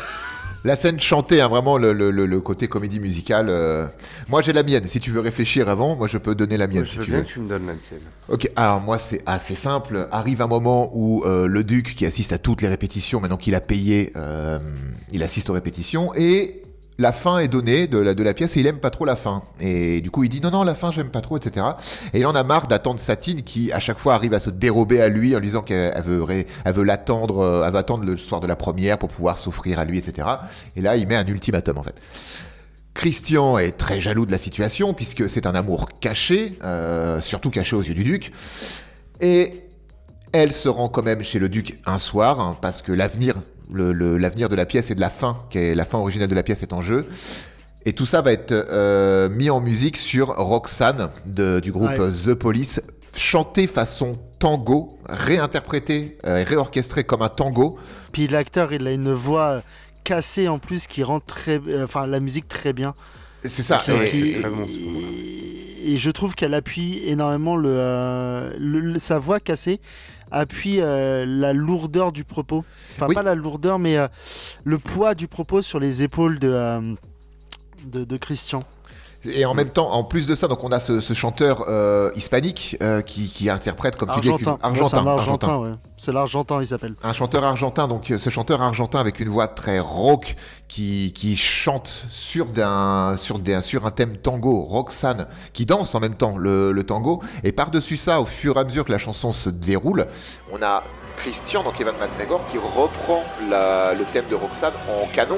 La 0.66 0.76
scène 0.76 1.00
chantée, 1.00 1.40
hein, 1.40 1.48
vraiment 1.48 1.78
le, 1.78 1.94
le- 1.94 2.12
le- 2.12 2.42
côté 2.42 2.68
comédie 2.68 3.00
musicale. 3.00 3.48
euh, 3.50 3.86
Moi, 4.28 4.42
j'ai 4.42 4.52
la 4.52 4.62
mienne. 4.64 4.84
Si 4.88 5.00
tu 5.00 5.10
veux 5.10 5.22
réfléchir 5.22 5.70
avant, 5.70 5.96
moi, 5.96 6.08
je 6.08 6.18
peux 6.18 6.36
donner 6.36 6.58
la 6.58 6.68
mienne. 6.68 6.84
je 6.84 6.90
si 6.90 6.98
veux 6.98 7.06
tu 7.06 7.12
bien 7.12 7.20
veux. 7.20 7.26
que 7.26 7.30
tu 7.32 7.40
me 7.40 7.48
donnes 7.48 7.68
la 7.68 7.74
tienne. 7.76 8.00
Ok, 8.28 8.52
alors 8.56 8.80
moi 8.82 9.00
c'est 9.00 9.22
assez 9.26 9.56
simple. 9.56 10.08
Arrive 10.12 10.42
un 10.42 10.48
moment 10.48 10.92
où 10.94 11.24
euh, 11.26 11.48
le 11.48 11.64
duc 11.64 11.96
qui 11.96 12.06
assiste 12.06 12.32
à 12.34 12.38
toutes 12.38 12.62
les 12.62 12.68
répétitions, 12.68 13.20
maintenant 13.22 13.38
qu'il 13.38 13.56
a 13.56 13.62
payé, 13.62 14.12
euh, 14.18 14.60
il 15.12 15.24
assiste 15.24 15.50
aux 15.50 15.54
répétitions 15.54 16.14
et 16.16 16.59
la 17.00 17.14
fin 17.14 17.40
est 17.40 17.48
donnée 17.48 17.88
de 17.88 17.98
la, 17.98 18.34
pièce 18.34 18.58
et 18.58 18.60
il 18.60 18.68
aime 18.68 18.78
pas 18.78 18.90
trop 18.90 19.06
la 19.06 19.16
fin. 19.16 19.42
Et 19.62 20.02
du 20.02 20.12
coup 20.12 20.26
il 20.26 20.30
dit 20.30 20.42
non 20.42 20.52
non 20.52 20.64
la 20.64 20.76
fin 20.76 20.92
j'aime 20.92 21.10
pas 21.10 21.22
trop 21.22 21.38
etc. 21.38 21.66
Et 22.14 22.20
il 22.20 22.26
en 22.28 22.36
a 22.36 22.44
marre 22.44 22.68
d'attendre 22.68 23.00
Satine 23.00 23.42
qui 23.42 23.72
à 23.72 23.80
chaque 23.80 23.98
fois 23.98 24.14
arrive 24.14 24.34
à 24.34 24.40
se 24.40 24.50
dérober 24.50 25.02
à 25.02 25.08
lui 25.08 25.34
en 25.36 25.40
lui 25.40 25.48
disant 25.48 25.62
qu'elle 25.62 25.94
elle 25.96 26.04
veut, 26.04 26.26
elle 26.30 26.74
veut 26.74 26.84
l'attendre, 26.84 27.40
euh, 27.40 27.66
elle 27.66 27.72
va 27.72 27.80
attendre 27.80 28.04
le 28.04 28.18
soir 28.18 28.42
de 28.42 28.48
la 28.48 28.58
première 28.58 28.98
pour 28.98 29.08
pouvoir 29.08 29.38
s'offrir 29.38 29.80
à 29.80 29.86
lui 29.86 29.98
etc. 29.98 30.28
Et 30.76 30.82
là 30.82 30.98
il 30.98 31.08
met 31.08 31.16
un 31.16 31.26
ultimatum 31.26 31.78
en 31.78 31.84
fait. 31.84 31.96
Christian 32.94 33.58
est 33.58 33.78
très 33.78 34.02
jaloux 34.02 34.26
de 34.26 34.32
la 34.32 34.38
situation 34.38 34.94
puisque 34.94 35.30
c'est 35.30 35.46
un 35.46 35.56
amour 35.56 35.88
caché, 36.02 36.60
euh, 36.66 37.22
surtout 37.22 37.50
caché 37.50 37.78
aux 37.78 37.82
yeux 37.82 37.94
du 37.94 38.04
duc. 38.04 38.34
Et 39.22 39.64
elle 40.34 40.52
se 40.52 40.68
rend 40.68 40.90
quand 40.90 41.04
même 41.04 41.24
chez 41.24 41.40
le 41.40 41.48
duc 41.48 41.80
un 41.86 41.98
soir 41.98 42.42
hein, 42.42 42.58
parce 42.62 42.82
que 42.82 42.92
l'avenir 42.92 43.36
L'avenir 43.72 44.50
de 44.50 44.56
la 44.56 44.66
pièce 44.66 44.90
et 44.92 44.96
de 44.96 45.00
la 45.02 45.10
fin, 45.10 45.38
qui 45.50 45.60
est 45.60 45.76
la 45.76 45.86
fin 45.86 45.98
originale 46.00 46.28
de 46.30 46.36
la 46.36 46.44
pièce 46.44 46.64
est 46.64 46.74
en 46.74 46.82
jeu. 46.82 47.06
Et 47.86 47.94
tout 47.94 48.06
ça 48.06 48.22
va 48.22 48.32
être 48.34 48.52
euh, 48.52 49.30
mis 49.30 49.50
en 49.50 49.62
musique 49.62 49.96
sur 49.98 50.30
Roxane 50.36 51.10
de- 51.26 51.60
du 51.60 51.72
groupe 51.72 51.90
Ouais. 51.98 52.12
The 52.26 52.34
Police, 52.34 52.82
chanté 53.16 53.68
façon 53.68 54.18
tango, 54.40 54.98
réinterprété 55.08 56.18
euh, 56.26 56.38
et 56.38 56.44
réorchestré 56.44 57.04
comme 57.04 57.22
un 57.22 57.30
tango. 57.30 57.78
Puis 58.12 58.28
l'acteur, 58.28 58.74
il 58.74 58.86
a 58.88 58.92
une 58.92 59.14
voix 59.14 59.62
cassée 60.04 60.48
en 60.48 60.60
plus 60.60 60.88
qui 60.88 61.04
rend 61.04 61.20
très, 61.20 61.60
euh, 61.68 61.84
enfin 61.86 62.08
la 62.08 62.20
musique 62.20 62.48
très 62.48 62.74
bien. 62.74 62.94
C'est 63.46 63.64
ça. 63.64 63.78
Qui- 63.78 63.92
et- 63.92 64.12
qui- 64.12 64.30
et- 64.32 64.40
très 64.42 64.50
bon, 64.50 64.68
ce 64.68 64.78
moment-là. 64.80 65.08
et, 65.08 65.94
et 65.94 65.98
je 65.98 66.12
trouve 66.12 66.36
qu'elle 66.36 66.54
appuie 66.54 67.02
énormément 67.06 67.56
le, 67.56 67.70
euh, 67.72 68.54
le- 68.60 68.80
le- 68.82 69.00
sa 69.00 69.18
voix 69.20 69.40
cassée 69.40 69.80
appuie 70.32 70.80
euh, 70.82 71.26
la 71.26 71.54
lourdeur 71.54 72.12
du 72.12 72.24
propos. 72.24 72.64
Enfin 72.96 73.08
Oui. 73.08 73.16
pas 73.16 73.24
la 73.24 73.34
lourdeur, 73.36 73.80
mais 73.80 73.98
euh, 73.98 74.08
le 74.64 74.78
poids 74.78 75.16
du 75.16 75.28
propos 75.28 75.62
sur 75.62 75.80
les 75.80 76.04
épaules 76.04 76.38
de 76.40 76.50
euh, 76.52 76.82
de, 77.86 78.04
de 78.04 78.18
Christian. 78.18 78.60
Et 79.26 79.44
en 79.46 79.54
même 79.54 79.70
temps, 79.70 79.92
en 79.92 80.04
plus 80.06 80.28
de 80.28 80.36
ça, 80.36 80.48
donc 80.48 80.64
on 80.64 80.72
a 80.72 80.80
ce, 80.80 81.02
ce 81.02 81.14
chanteur 81.14 81.66
euh, 81.68 82.10
hispanique 82.16 82.78
euh, 82.82 83.02
qui, 83.02 83.30
qui 83.30 83.50
interprète, 83.50 83.98
comme 83.98 84.10
tu 84.14 84.22
dis, 84.22 84.30
Argentin. 84.30 84.58
C'est 84.62 84.66
argentin, 84.68 84.98
argentin. 85.08 85.48
argentin, 85.48 85.58
ouais. 85.58 85.76
C'est 85.98 86.14
l'argentin, 86.14 86.62
il 86.62 86.68
s'appelle. 86.68 86.96
Un 87.04 87.12
chanteur 87.12 87.44
argentin, 87.44 87.88
donc 87.90 88.12
euh, 88.12 88.18
ce 88.18 88.30
chanteur 88.30 88.62
argentin 88.62 89.00
avec 89.00 89.20
une 89.20 89.28
voix 89.28 89.50
très 89.50 89.80
rauque 89.80 90.38
qui, 90.70 91.12
qui 91.14 91.36
chante 91.36 92.06
sur, 92.10 92.46
d'un, 92.46 93.18
sur, 93.18 93.42
sur 93.62 93.86
un 93.86 93.92
thème 93.92 94.16
tango, 94.18 94.62
Roxane, 94.62 95.28
qui 95.52 95.66
danse 95.66 95.94
en 95.96 96.00
même 96.00 96.16
temps 96.16 96.38
le, 96.38 96.72
le 96.72 96.84
tango. 96.84 97.22
Et 97.44 97.52
par-dessus 97.52 97.98
ça, 97.98 98.22
au 98.22 98.26
fur 98.26 98.56
et 98.56 98.60
à 98.60 98.64
mesure 98.64 98.86
que 98.86 98.92
la 98.94 98.98
chanson 99.00 99.34
se 99.34 99.50
déroule, 99.50 100.06
on 100.54 100.62
a 100.64 100.82
Christian, 101.18 101.64
donc 101.64 101.80
Evan 101.82 101.96
McGregor, 102.00 102.40
qui 102.50 102.58
reprend 102.58 103.22
la- 103.50 103.94
le 103.94 104.06
thème 104.14 104.26
de 104.30 104.36
Roxane 104.36 104.72
en 104.88 105.06
canon, 105.14 105.38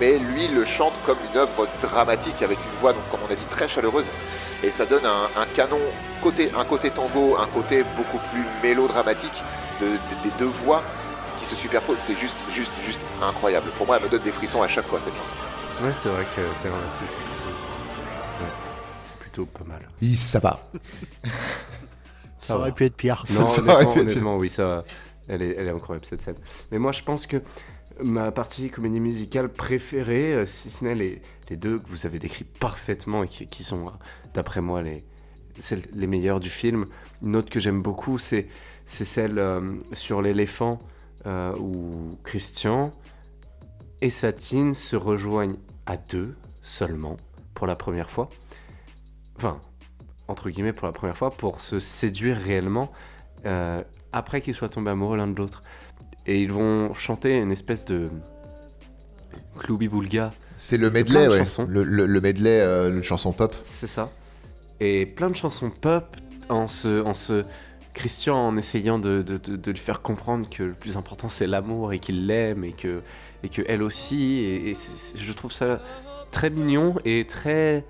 mais 0.00 0.18
lui 0.18 0.48
le 0.48 0.64
chante 0.64 0.94
comme 1.06 1.18
une 1.30 1.38
œuvre 1.38 1.68
dramatique 1.82 2.40
avec 2.42 2.58
une 2.58 2.80
voix, 2.80 2.92
donc 2.92 3.02
comme 3.10 3.20
on 3.28 3.32
a 3.32 3.36
dit, 3.36 3.44
très 3.50 3.68
chaleureuse. 3.68 4.04
Et 4.62 4.70
ça 4.70 4.84
donne 4.86 5.06
un, 5.06 5.24
un 5.40 5.46
canon, 5.54 5.78
côté, 6.22 6.50
un 6.56 6.64
côté 6.64 6.90
tango, 6.90 7.36
un 7.38 7.46
côté 7.46 7.82
beaucoup 7.96 8.18
plus 8.30 8.44
mélodramatique 8.62 9.32
de- 9.80 9.86
de- 9.86 10.22
des 10.24 10.30
deux 10.38 10.50
voix 10.64 10.82
qui 11.40 11.54
se 11.54 11.60
superposent. 11.60 11.96
C'est 12.06 12.18
juste, 12.18 12.36
juste, 12.54 12.72
juste 12.84 12.98
incroyable. 13.22 13.70
Pour 13.78 13.86
moi, 13.86 13.96
elle 13.96 14.04
me 14.04 14.08
donne 14.08 14.22
des 14.22 14.32
frissons 14.32 14.62
à 14.62 14.68
chaque 14.68 14.86
fois 14.86 15.00
cette 15.04 15.14
chanson. 15.14 15.84
Ouais, 15.86 15.92
c'est 15.94 16.08
vrai 16.10 16.24
que 16.36 16.42
c'est 16.54 16.68
vrai, 16.68 16.78
c'est- 16.92 17.08
c'est 17.08 17.16
plutôt... 17.16 18.44
ouais, 18.44 18.50
c'est 19.02 19.16
plutôt 19.16 19.46
pas 19.46 19.64
mal. 19.64 19.88
Oui, 20.02 20.14
ça 20.14 20.38
va. 20.40 20.60
Ça, 22.40 22.48
Ça 22.48 22.56
aurait 22.58 22.70
va. 22.70 22.74
pu 22.74 22.84
être 22.84 22.96
pire. 22.96 23.24
Non, 23.30 23.46
Ça 23.46 23.60
honnêtement, 23.62 23.76
pu 23.78 23.82
être- 23.82 23.96
honnêtement, 23.98 24.36
oui, 24.36 24.48
ça, 24.50 24.84
elle 25.28 25.42
est, 25.42 25.54
elle 25.56 25.68
est 25.68 25.70
incroyable 25.70 26.04
cette 26.06 26.22
scène. 26.22 26.36
Mais 26.70 26.78
moi, 26.78 26.92
je 26.92 27.02
pense 27.02 27.26
que 27.26 27.38
ma 28.02 28.30
partie 28.32 28.70
comédie 28.70 29.00
musicale 29.00 29.48
préférée, 29.48 30.34
euh, 30.34 30.46
si 30.46 30.70
ce 30.70 30.84
n'est 30.84 30.94
les, 30.94 31.22
deux 31.56 31.78
que 31.78 31.88
vous 31.88 32.06
avez 32.06 32.18
décrits 32.18 32.44
parfaitement 32.44 33.24
et 33.24 33.28
qui, 33.28 33.64
sont, 33.64 33.88
euh, 33.88 33.90
d'après 34.34 34.60
moi, 34.60 34.82
les, 34.82 35.04
celles- 35.58 35.88
les 35.92 36.06
meilleures 36.06 36.40
du 36.40 36.48
film. 36.50 36.86
Une 37.22 37.34
autre 37.36 37.50
que 37.50 37.58
j'aime 37.60 37.82
beaucoup, 37.82 38.18
c'est 38.18 38.48
celle 38.86 39.38
euh, 39.38 39.74
sur 39.92 40.22
l'éléphant 40.22 40.78
où 41.58 42.16
Christian 42.24 42.92
et 44.00 44.08
Satine 44.08 44.74
se 44.74 44.96
rejoignent 44.96 45.58
à 45.84 45.98
deux 45.98 46.34
seulement 46.62 47.18
pour 47.52 47.66
la 47.66 47.76
première 47.76 48.08
fois. 48.10 48.30
Enfin, 49.36 49.60
entre 50.28 50.48
guillemets, 50.48 50.72
pour 50.72 50.86
la 50.86 50.92
première 50.92 51.18
fois, 51.18 51.30
pour 51.30 51.60
se 51.60 51.78
séduire 51.78 52.38
réellement 52.38 52.90
après 54.12 54.40
qu'ils 54.40 54.54
soient 54.54 54.70
tombés 54.70 54.92
amoureux 54.92 55.18
l'un 55.18 55.26
de 55.26 55.36
l'autre. 55.36 55.62
Et 56.30 56.40
ils 56.42 56.52
vont 56.52 56.94
chanter 56.94 57.36
une 57.38 57.50
espèce 57.50 57.84
de 57.86 58.08
Cloubi 59.58 59.88
Boulga, 59.88 60.32
C'est 60.56 60.76
le 60.76 60.88
medley, 60.90 61.26
ouais. 61.28 61.42
Le, 61.66 61.82
le- 61.82 62.06
le 62.06 62.20
medley, 62.20 62.60
euh, 62.60 62.90
une 62.92 63.02
chanson 63.02 63.32
pop. 63.32 63.52
c'est 63.64 63.86
ça. 63.88 64.10
Et 64.78 65.06
plein 65.06 65.28
de 65.28 65.34
chansons 65.34 65.70
pop 65.70 66.16
en 66.48 66.68
se, 66.68 67.02
en 67.02 67.14
se 67.14 67.44
Christian 67.94 68.36
en 68.36 68.56
essayant 68.56 68.98
de, 69.00 69.22
de- 69.22 69.38
de- 69.38 69.56
de 69.56 69.70
lui 69.72 69.78
faire 69.78 70.00
comprendre 70.02 70.48
que 70.48 70.62
le 70.62 70.72
plus 70.74 70.96
important 70.96 71.28
c'est 71.28 71.48
l'amour 71.48 71.92
et 71.92 71.98
qu'il 71.98 72.26
l'aime 72.28 72.62
et 72.64 72.72
que, 72.72 73.02
et 73.42 73.48
que 73.48 73.62
elle 73.66 73.82
aussi. 73.82 74.38
Et, 74.44 74.74
je 75.16 75.32
trouve 75.32 75.52
ça 75.52 75.82
très 76.30 76.48
mignon 76.48 76.94
et 77.04 77.26
très 77.26 77.84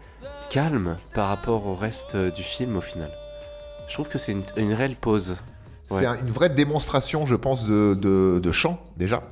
calme 0.49 0.97
par 1.15 1.29
rapport 1.29 1.67
au 1.67 1.75
reste 1.77 2.17
du 2.17 2.43
film 2.43 2.77
au 2.77 2.81
final. 2.81 3.11
Je 3.89 3.93
trouve 3.95 4.09
que 4.09 4.17
c'est 4.19 4.33
une, 4.33 4.45
une 4.57 4.73
réelle 4.73 4.97
pause. 4.97 5.37
C'est 5.91 6.07
Ouais. 6.09 6.19
une 6.23 6.31
vraie 6.31 6.51
démonstration, 6.51 7.27
je 7.27 7.35
pense, 7.35 7.67
de, 7.67 7.95
de, 7.95 8.39
de 8.39 8.53
chant, 8.53 8.79
déjà. 8.97 9.23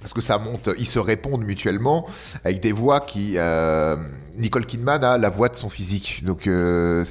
Parce 0.00 0.12
que 0.12 0.20
ça 0.20 0.38
monte, 0.38 0.68
ils 0.78 0.86
se 0.86 0.98
répondent 0.98 1.42
mutuellement 1.44 2.06
avec 2.44 2.60
des 2.60 2.72
voix 2.72 3.00
qui. 3.00 3.34
euh, 3.38 3.96
Nicole 4.36 4.66
Kidman 4.66 5.02
a 5.02 5.16
la 5.18 5.30
voix 5.30 5.48
de 5.48 5.56
son 5.56 5.68
physique. 5.70 6.22
Donc, 6.24 6.46
euh, 6.46 7.04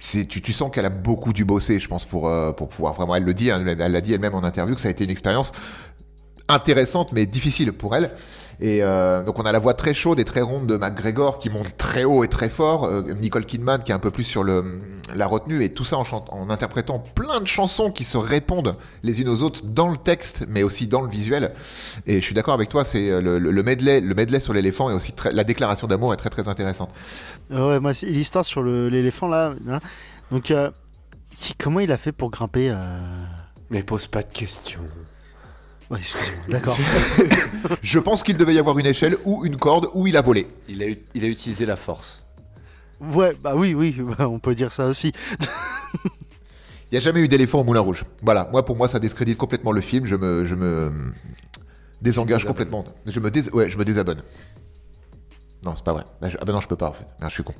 c'est- 0.00 0.26
tu 0.26 0.52
sens 0.52 0.70
qu'elle 0.72 0.86
a 0.86 0.90
beaucoup 0.90 1.32
dû 1.34 1.44
bosser, 1.44 1.78
je 1.80 1.88
pense, 1.88 2.04
pour, 2.06 2.28
euh, 2.28 2.52
pour 2.52 2.68
pouvoir 2.68 2.94
vraiment. 2.94 3.14
Elle 3.14 3.24
le 3.24 3.34
dit, 3.34 3.50
hein, 3.50 3.62
elle 3.66 3.92
l'a 3.92 4.00
dit 4.00 4.14
elle-même 4.14 4.34
en 4.34 4.44
interview, 4.44 4.74
que 4.74 4.80
ça 4.80 4.88
a 4.88 4.90
été 4.90 5.04
une 5.04 5.10
expérience 5.10 5.52
intéressante 6.48 7.12
mais 7.12 7.26
difficile 7.26 7.72
pour 7.72 7.94
elle. 7.94 8.12
Et 8.60 8.82
euh, 8.82 9.22
donc 9.22 9.38
on 9.38 9.42
a 9.44 9.52
la 9.52 9.60
voix 9.60 9.74
très 9.74 9.94
chaude 9.94 10.18
et 10.18 10.24
très 10.24 10.40
ronde 10.40 10.66
de 10.66 10.76
McGregor 10.76 11.38
qui 11.38 11.48
monte 11.48 11.76
très 11.76 12.02
haut 12.02 12.24
et 12.24 12.28
très 12.28 12.48
fort, 12.48 12.84
euh, 12.86 13.02
Nicole 13.20 13.46
Kidman 13.46 13.84
qui 13.84 13.92
est 13.92 13.94
un 13.94 14.00
peu 14.00 14.10
plus 14.10 14.24
sur 14.24 14.42
le, 14.42 14.80
la 15.14 15.28
retenue 15.28 15.62
et 15.62 15.72
tout 15.72 15.84
ça 15.84 15.96
en, 15.96 16.50
interprétant 16.50 16.98
plein 16.98 17.40
de 17.40 17.46
chansons 17.46 17.92
qui 17.92 18.02
se 18.02 18.16
répondent 18.18 18.74
les 19.04 19.20
unes 19.20 19.28
aux 19.28 19.42
autres 19.44 19.62
dans 19.64 19.86
le 19.88 19.96
texte 19.96 20.44
mais 20.48 20.64
aussi 20.64 20.88
dans 20.88 21.02
le 21.02 21.08
visuel. 21.08 21.52
Et 22.06 22.16
je 22.16 22.24
suis 22.24 22.34
d'accord 22.34 22.54
avec 22.54 22.68
toi, 22.68 22.84
c'est 22.84 23.10
euh, 23.10 23.20
le, 23.20 23.38
le- 23.38 23.52
le 23.52 23.62
medley, 23.62 24.00
le 24.00 24.14
medley 24.16 24.40
sur 24.40 24.52
l'éléphant 24.52 24.90
et 24.90 24.92
aussi 24.92 25.12
très- 25.12 25.32
la 25.32 25.44
déclaration 25.44 25.86
d'amour 25.86 26.12
est 26.12 26.16
très 26.16 26.30
très 26.30 26.48
intéressante. 26.48 26.90
Euh, 27.52 27.68
ouais, 27.74 27.80
moi, 27.80 27.94
c'est 27.94 28.06
l'histoire 28.06 28.44
sur 28.44 28.64
l'éléphant 28.64 29.28
là. 29.28 29.54
hein. 29.68 29.78
Donc, 30.32 30.50
euh, 30.50 30.70
qui- 31.38 31.54
comment 31.54 31.78
il 31.78 31.92
a 31.92 31.96
fait 31.96 32.10
pour 32.12 32.30
grimper 32.30 32.70
euh, 32.70 32.76
Mais 33.70 33.84
pose 33.84 34.08
pas 34.08 34.22
de 34.22 34.32
questions. 34.32 34.80
Ouais, 35.90 35.98
excusez-moi. 36.00 36.42
D'accord. 36.48 36.76
Je 37.82 37.98
pense 37.98 38.22
qu'il 38.22 38.36
devait 38.36 38.54
y 38.54 38.58
avoir 38.58 38.78
une 38.78 38.86
échelle 38.86 39.16
ou 39.24 39.44
une 39.46 39.56
corde 39.56 39.88
où 39.94 40.06
il 40.06 40.16
a 40.16 40.20
volé. 40.22 40.46
Il 40.68 40.82
a, 40.82 40.86
eu- 40.88 40.98
il 41.14 41.24
a 41.24 41.28
utilisé 41.28 41.64
la 41.66 41.76
force. 41.76 42.24
ouais, 43.00 43.34
bah 43.42 43.52
oui, 43.56 43.74
oui, 43.74 43.96
bah, 44.18 44.28
on 44.28 44.38
peut 44.38 44.54
dire 44.54 44.72
ça 44.72 44.86
aussi. 44.86 45.12
Il 46.90 46.94
n'y 46.94 46.98
a 46.98 47.00
jamais 47.00 47.20
eu 47.20 47.28
d'éléphant 47.28 47.60
au 47.60 47.64
Moulin 47.64 47.80
Rouge. 47.80 48.04
Voilà, 48.22 48.48
moi 48.50 48.64
pour 48.64 48.74
moi 48.74 48.88
ça 48.88 48.98
discrédite 48.98 49.36
complètement 49.36 49.72
le 49.72 49.82
film, 49.82 50.06
je 50.06 50.16
me, 50.16 50.44
je 50.46 50.54
me 50.54 50.90
désengage 52.00 52.46
complètement. 52.46 52.82
Je 53.04 53.20
me, 53.20 53.30
dés... 53.30 53.50
ouais, 53.50 53.68
je 53.68 53.76
me 53.76 53.84
désabonne. 53.84 54.22
Non, 55.62 55.74
c'est 55.74 55.84
pas 55.84 55.92
vrai. 55.92 56.04
Bah, 56.22 56.30
je- 56.30 56.38
Ah 56.40 56.46
ben 56.46 56.54
non, 56.54 56.60
je 56.60 56.68
peux 56.68 56.76
pas 56.76 56.88
en 56.88 56.94
fait. 56.94 57.06
Merde, 57.20 57.30
je 57.30 57.34
suis 57.34 57.44
con. 57.44 57.52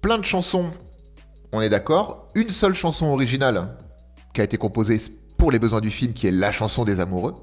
Plein 0.00 0.16
de 0.16 0.24
chansons, 0.24 0.70
on 1.52 1.60
est 1.60 1.68
d'accord. 1.68 2.28
Une 2.34 2.48
seule 2.48 2.74
chanson 2.74 3.06
originale 3.08 3.76
qui 4.32 4.40
a 4.40 4.44
été 4.44 4.56
composée 4.56 4.98
pour 5.36 5.50
les 5.50 5.58
besoins 5.58 5.80
du 5.80 5.90
film, 5.90 6.12
qui 6.12 6.26
est 6.26 6.32
la 6.32 6.52
chanson 6.52 6.84
des 6.84 7.00
amoureux. 7.00 7.34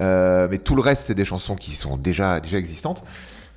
Euh, 0.00 0.48
mais 0.50 0.58
tout 0.58 0.74
le 0.74 0.82
reste, 0.82 1.04
c'est 1.06 1.14
des 1.14 1.24
chansons 1.24 1.56
qui 1.56 1.72
sont 1.72 1.96
déjà, 1.96 2.40
déjà 2.40 2.58
existantes. 2.58 3.02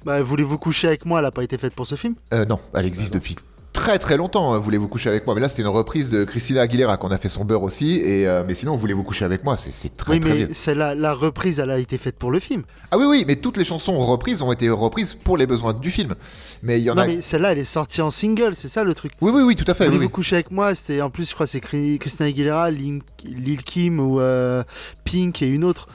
Bah, 0.03 0.23
voulez-vous 0.23 0.57
coucher 0.57 0.87
avec 0.87 1.05
moi 1.05 1.19
Elle 1.19 1.25
a 1.25 1.31
pas 1.31 1.43
été 1.43 1.57
faite 1.57 1.75
pour 1.75 1.85
ce 1.85 1.95
film? 1.95 2.15
Euh, 2.33 2.45
non, 2.45 2.59
elle 2.73 2.85
existe 2.85 3.13
depuis 3.13 3.35
très 3.73 3.99
très 3.99 4.17
longtemps. 4.17 4.53
hein, 4.53 4.59
Voulez-vous 4.59 4.87
coucher 4.87 5.09
avec 5.09 5.25
moi 5.25 5.35
Mais 5.35 5.41
là, 5.41 5.49
c'était 5.49 5.61
une 5.63 5.67
reprise 5.69 6.09
de 6.09 6.23
Christina 6.23 6.61
Aguilera 6.61 6.97
qu'on 6.97 7.09
a 7.11 7.17
fait 7.17 7.29
son 7.29 7.45
beurre 7.45 7.63
aussi. 7.63 7.95
Et 7.99 8.27
euh, 8.27 8.43
mais 8.47 8.53
sinon, 8.53 8.75
voulez-vous 8.75 9.03
coucher 9.03 9.25
avec 9.25 9.43
moi 9.43 9.57
C'est 9.57 9.71
c'est 9.71 9.95
très 9.95 10.13
oui, 10.13 10.19
très 10.19 10.29
mais 10.29 10.35
bien. 10.45 10.47
celle-là, 10.51 10.95
la 10.95 11.13
reprise, 11.13 11.59
elle 11.59 11.71
a 11.71 11.79
été 11.79 11.97
faite 11.97 12.17
pour 12.17 12.31
le 12.31 12.39
film. 12.39 12.63
Ah 12.91 12.97
oui, 12.97 13.05
oui, 13.05 13.23
mais 13.27 13.35
toutes 13.37 13.57
les 13.57 13.65
chansons 13.65 13.97
reprises 13.97 14.41
ont 14.41 14.51
été 14.51 14.69
reprises 14.69 15.13
pour 15.13 15.37
les 15.37 15.45
besoins 15.47 15.73
du 15.73 15.91
film. 15.91 16.15
Mais 16.63 16.79
il 16.79 16.83
y 16.83 16.91
en 16.91 16.95
non, 16.95 17.01
a. 17.03 17.07
mais 17.07 17.21
celle-là, 17.21 17.53
elle 17.53 17.59
est 17.59 17.63
sortie 17.63 18.01
en 18.01 18.11
single, 18.11 18.55
c'est 18.55 18.67
ça 18.67 18.83
le 18.83 18.93
truc? 18.93 19.13
Oui, 19.21 19.31
oui, 19.33 19.41
oui, 19.43 19.55
tout 19.55 19.65
à 19.69 19.73
fait. 19.73 19.85
Voulez-vous 19.85 20.05
oui. 20.05 20.11
coucher 20.11 20.35
avec 20.35 20.51
moi? 20.51 20.75
C'était 20.75 21.01
en 21.01 21.09
plus, 21.09 21.29
je 21.29 21.33
crois, 21.33 21.47
c'est 21.47 21.59
Christina 21.61 22.27
Aguilera, 22.29 22.69
Lil, 22.71 23.01
Lil 23.23 23.63
Kim 23.63 23.99
ou 23.99 24.19
euh, 24.19 24.63
Pink 25.05 25.41
et 25.41 25.47
une 25.47 25.63
autre. 25.63 25.87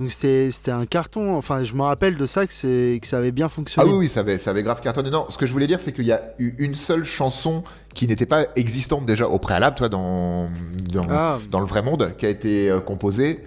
Donc 0.00 0.10
c'était 0.10 0.70
un 0.70 0.86
carton. 0.86 1.36
Enfin, 1.36 1.62
je 1.62 1.74
me 1.74 1.82
rappelle 1.82 2.16
de 2.16 2.24
ça 2.26 2.46
que 2.46 2.98
que 2.98 3.06
ça 3.06 3.18
avait 3.18 3.32
bien 3.32 3.46
Ah 3.46 3.48
fonctionné. 3.50 3.90
oui, 3.90 3.96
oui, 3.98 4.08
ça 4.08 4.20
avait, 4.20 4.38
ça 4.38 4.50
avait 4.50 4.62
grave 4.62 4.80
cartonné. 4.80 5.10
Non, 5.10 5.26
ce 5.28 5.36
que 5.36 5.46
je 5.46 5.52
voulais 5.52 5.66
dire, 5.66 5.78
c'est 5.78 5.92
qu'il 5.92 6.06
y 6.06 6.12
a 6.12 6.22
eu 6.38 6.54
une 6.58 6.74
seule 6.74 7.04
chanson 7.04 7.62
qui 7.94 8.06
n'était 8.06 8.24
pas 8.26 8.46
existante 8.56 9.04
déjà 9.04 9.28
au 9.28 9.38
préalable, 9.38 9.76
toi, 9.76 9.88
dans, 9.90 10.48
dans, 10.90 11.02
Ah. 11.10 11.38
dans 11.50 11.60
le 11.60 11.66
vrai 11.66 11.82
monde, 11.82 12.14
qui 12.16 12.24
a 12.24 12.30
été 12.30 12.70
euh, 12.70 12.80
composée 12.80 13.44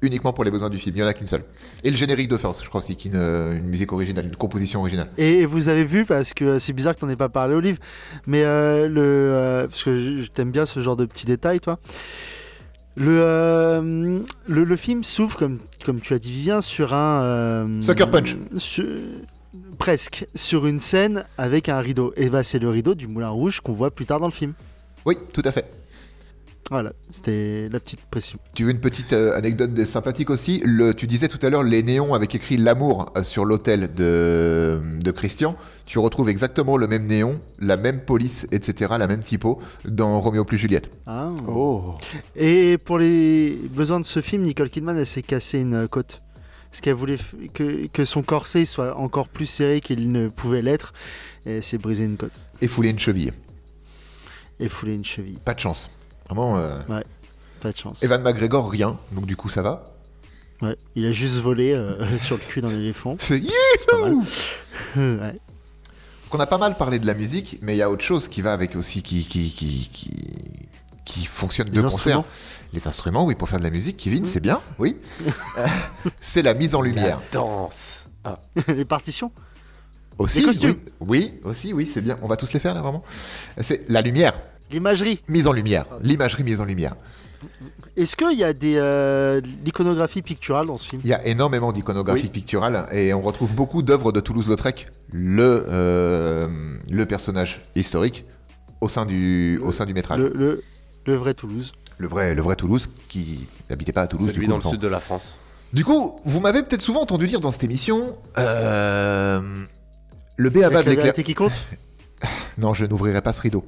uniquement 0.00 0.32
pour 0.32 0.42
les 0.44 0.50
besoins 0.50 0.70
du 0.70 0.78
film. 0.78 0.96
Il 0.96 1.00
n'y 1.00 1.04
en 1.04 1.08
a 1.10 1.14
qu'une 1.14 1.28
seule. 1.28 1.44
Et 1.84 1.90
le 1.90 1.96
générique 1.96 2.28
de 2.28 2.36
Force, 2.36 2.64
je 2.64 2.68
crois 2.68 2.80
aussi, 2.80 2.94
une, 2.94 3.60
musique 3.60 3.92
originale, 3.92 4.24
une 4.26 4.34
composition 4.36 4.80
originale. 4.80 5.08
Et 5.18 5.44
vous 5.46 5.68
avez 5.68 5.84
vu, 5.84 6.04
parce 6.06 6.32
que 6.32 6.58
c'est 6.58 6.72
bizarre 6.72 6.94
que 6.96 7.00
t'en 7.00 7.08
aies 7.08 7.14
pas 7.16 7.28
parlé, 7.28 7.54
Olive, 7.54 7.78
mais 8.26 8.42
euh, 8.44 8.88
le, 8.88 9.00
euh, 9.02 9.68
parce 9.68 9.84
que 9.84 9.96
je, 9.96 10.22
je 10.22 10.30
t'aime 10.30 10.50
bien 10.50 10.64
ce 10.66 10.80
genre 10.80 10.96
de 10.96 11.04
petits 11.04 11.26
détails, 11.26 11.60
toi. 11.60 11.78
Le, 12.96 13.20
euh, 13.22 14.20
le, 14.48 14.64
le 14.64 14.76
film 14.76 15.02
s'ouvre, 15.04 15.36
comme, 15.36 15.60
comme 15.84 16.00
tu 16.00 16.14
as 16.14 16.18
dit, 16.18 16.30
Vivien, 16.30 16.60
sur 16.60 16.92
un. 16.94 17.22
euh, 17.22 17.80
Sucker 17.80 18.06
Punch. 18.10 18.36
sur- 18.56 18.84
presque, 19.78 20.26
sur 20.34 20.66
une 20.66 20.78
scène 20.78 21.24
avec 21.38 21.68
un 21.68 21.78
rideau. 21.80 22.12
Et 22.16 22.30
bah, 22.30 22.42
c'est 22.42 22.58
le 22.58 22.68
rideau 22.70 22.94
du 22.94 23.06
Moulin 23.08 23.28
Rouge 23.30 23.60
qu'on 23.60 23.72
voit 23.72 23.90
plus 23.90 24.06
tard 24.06 24.20
dans 24.20 24.26
le 24.26 24.32
film. 24.32 24.52
Oui, 25.04 25.16
tout 25.32 25.42
à 25.44 25.52
fait. 25.52 25.66
Voilà, 26.72 26.94
c'était 27.10 27.68
la 27.70 27.80
petite 27.80 28.00
pression. 28.10 28.38
Tu 28.54 28.64
veux 28.64 28.70
une 28.70 28.80
petite 28.80 29.12
euh, 29.12 29.36
anecdote 29.36 29.74
des- 29.74 29.84
sympathique 29.84 30.30
aussi? 30.30 30.62
Le, 30.64 30.94
Tu 30.94 31.06
disais 31.06 31.28
tout 31.28 31.38
à 31.44 31.50
l'heure 31.50 31.62
les 31.62 31.82
néons 31.82 32.14
avec 32.14 32.34
écrit 32.34 32.56
l'amour 32.56 33.12
euh, 33.14 33.22
sur 33.22 33.44
l'hôtel 33.44 33.92
de, 33.94 34.80
de 35.04 35.10
Christian. 35.10 35.54
Tu 35.84 35.98
retrouves 35.98 36.30
exactement 36.30 36.78
le 36.78 36.86
même 36.86 37.06
néon, 37.06 37.42
la 37.58 37.76
même 37.76 38.00
police, 38.00 38.46
etc., 38.52 38.94
la 38.98 39.06
même 39.06 39.22
typo 39.22 39.60
dans 39.84 40.18
Roméo 40.18 40.46
plus 40.46 40.56
Juliette. 40.56 40.88
Ah. 41.06 41.28
Oh. 41.46 41.92
Et 42.36 42.78
pour 42.78 42.96
les 42.96 43.50
besoins 43.74 44.00
de 44.00 44.06
ce 44.06 44.22
film, 44.22 44.44
Nicole 44.44 44.70
Kidman, 44.70 44.96
elle 44.96 45.06
s'est 45.06 45.20
cassée 45.20 45.60
une 45.60 45.86
côte. 45.88 46.22
Parce 46.70 46.80
qu'elle 46.80 46.94
voulait 46.94 47.18
que, 47.52 47.86
que 47.88 48.06
son 48.06 48.22
corset 48.22 48.64
soit 48.64 48.96
encore 48.96 49.28
plus 49.28 49.44
serré 49.44 49.82
qu'il 49.82 50.10
ne 50.10 50.28
pouvait 50.28 50.62
l'être. 50.62 50.94
Et 51.44 51.56
elle 51.56 51.62
s'est 51.62 51.76
brisé 51.76 52.04
une 52.04 52.16
côte. 52.16 52.40
Et 52.62 52.66
fouler 52.66 52.88
une 52.88 52.98
cheville. 52.98 53.32
Et 54.58 54.70
foulé 54.70 54.94
une 54.94 55.04
cheville. 55.04 55.36
Pas 55.44 55.52
de 55.52 55.60
chance. 55.60 55.90
Vraiment. 56.34 56.56
euh, 56.58 56.78
Pas 57.60 57.72
de 57.72 57.76
chance. 57.76 58.02
Evan 58.02 58.22
McGregor, 58.22 58.70
rien. 58.70 58.98
Donc 59.12 59.26
du 59.26 59.36
coup, 59.36 59.48
ça 59.48 59.62
va. 59.62 59.94
Ouais, 60.60 60.76
il 60.94 61.06
a 61.06 61.12
juste 61.12 61.34
volé 61.34 61.72
euh, 61.72 62.18
sur 62.20 62.36
le 62.36 62.42
cul 62.42 62.60
d'un 62.60 62.68
éléphant. 62.68 63.16
C'est 63.18 63.42
C'est 63.78 63.86
pas 63.90 63.98
mal. 64.00 64.14
ouais. 64.96 65.40
qu'on 66.30 66.38
a 66.40 66.46
pas 66.46 66.58
mal 66.58 66.76
parlé 66.76 66.98
de 66.98 67.06
la 67.06 67.14
musique, 67.14 67.58
mais 67.62 67.74
il 67.74 67.78
y 67.78 67.82
a 67.82 67.90
autre 67.90 68.04
chose 68.04 68.28
qui 68.28 68.42
va 68.42 68.52
avec 68.52 68.76
aussi, 68.76 69.02
qui, 69.02 69.24
qui, 69.26 69.52
qui, 69.52 69.90
qui, 69.92 70.10
qui 71.04 71.26
fonctionne 71.26 71.68
de 71.68 71.72
Les 71.76 71.82
concert. 71.82 72.18
instruments. 72.18 72.24
Les 72.72 72.86
instruments, 72.86 73.24
oui, 73.26 73.34
pour 73.34 73.48
faire 73.48 73.58
de 73.58 73.64
la 73.64 73.70
musique, 73.70 73.96
Kevin, 73.98 74.24
c'est 74.24 74.40
bien, 74.40 74.60
oui. 74.78 74.96
C'est 76.20 76.42
la 76.42 76.54
mise 76.54 76.74
en 76.74 76.80
lumière. 76.80 77.20
Danse. 77.32 78.08
Ah. 78.24 78.38
les 78.68 78.84
partitions. 78.84 79.30
Aussi, 80.18 80.40
Les 80.40 80.44
costumes. 80.46 80.76
Oui, 81.00 81.32
oui, 81.34 81.40
aussi, 81.44 81.72
oui, 81.72 81.90
c'est 81.92 82.02
bien. 82.02 82.16
On 82.22 82.28
va 82.28 82.36
tous 82.36 82.52
les 82.52 82.60
faire 82.60 82.72
là, 82.74 82.82
vraiment. 82.82 83.02
C'est 83.60 83.88
la 83.90 84.00
lumière, 84.00 84.34
L'imagerie. 84.72 85.20
mise 85.28 85.46
en 85.46 85.52
lumière, 85.52 85.86
l'imagerie 86.02 86.44
mise 86.44 86.60
en 86.60 86.64
lumière. 86.64 86.94
Est-ce 87.96 88.16
qu'il 88.16 88.38
y 88.38 88.44
a 88.44 88.52
des 88.52 88.74
euh, 88.76 89.40
l'iconographie 89.64 90.22
picturale 90.22 90.66
dans 90.68 90.78
ce 90.78 90.88
film? 90.88 91.02
Il 91.04 91.10
y 91.10 91.14
a 91.14 91.26
énormément 91.26 91.72
d'iconographie 91.72 92.22
Oui. 92.22 92.28
picturale 92.28 92.86
et 92.92 93.12
on 93.12 93.20
retrouve 93.20 93.54
beaucoup 93.54 93.82
d'œuvres 93.82 94.12
de 94.12 94.20
Toulouse-Lautrec, 94.20 94.88
le, 95.12 95.66
euh, 95.68 96.48
le 96.90 97.06
personnage 97.06 97.62
historique, 97.74 98.24
au 98.80 98.88
sein 98.88 99.04
du, 99.06 99.60
au 99.62 99.72
sein 99.72 99.84
du 99.86 99.92
métrage. 99.94 100.20
le, 100.20 100.32
le, 100.34 100.62
le 101.06 101.14
vrai 101.14 101.34
Toulouse. 101.34 101.72
Le 101.98 102.08
vrai, 102.08 102.34
le 102.34 102.42
vrai 102.42 102.56
Toulouse 102.56 102.88
qui 103.08 103.46
n'habitait 103.68 103.92
pas 103.92 104.02
à 104.02 104.06
Toulouse. 104.06 104.28
Celui 104.28 104.40
du 104.40 104.46
coup, 104.46 104.50
dans 104.52 104.56
le 104.56 104.70
sud 104.70 104.80
de 104.80 104.88
la 104.88 105.00
France. 105.00 105.36
Du 105.72 105.84
coup, 105.84 106.20
vous 106.24 106.40
m'avez 106.40 106.62
peut-être 106.62 106.82
souvent 106.82 107.02
entendu 107.02 107.26
dire 107.26 107.40
dans 107.40 107.50
cette 107.50 107.64
émission 107.64 108.16
euh, 108.38 109.40
le 110.36 110.50
B 110.50 110.58
à 110.58 110.70
bas 110.70 110.78
Avec 110.78 110.84
de 110.84 110.90
la 110.90 110.90
l'éclair. 110.90 111.04
vérité 111.04 111.24
qui 111.24 111.34
compte? 111.34 111.66
Non, 112.58 112.72
je 112.74 112.84
n'ouvrirai 112.84 113.20
pas 113.20 113.32
ce 113.32 113.40
rideau. 113.40 113.64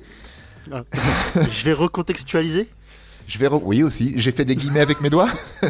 Je 0.70 1.64
vais 1.64 1.72
recontextualiser. 1.72 2.68
Je 3.26 3.38
vais. 3.38 3.46
re- 3.48 3.60
Oui 3.64 3.82
aussi. 3.82 4.12
J'ai 4.16 4.32
fait 4.32 4.44
des 4.44 4.56
guillemets 4.56 4.80
avec 4.80 5.00
mes 5.00 5.10
doigts. 5.10 5.28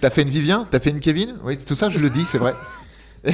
T'as 0.00 0.10
fait 0.10 0.22
une 0.22 0.28
Vivien? 0.28 0.66
T'as 0.70 0.78
fait 0.80 0.90
une 0.90 1.00
Kevin? 1.00 1.36
Oui, 1.42 1.56
tout 1.56 1.76
ça, 1.76 1.88
je 1.88 1.98
le 1.98 2.10
dis, 2.10 2.24
c'est 2.30 2.38
vrai. 2.38 2.54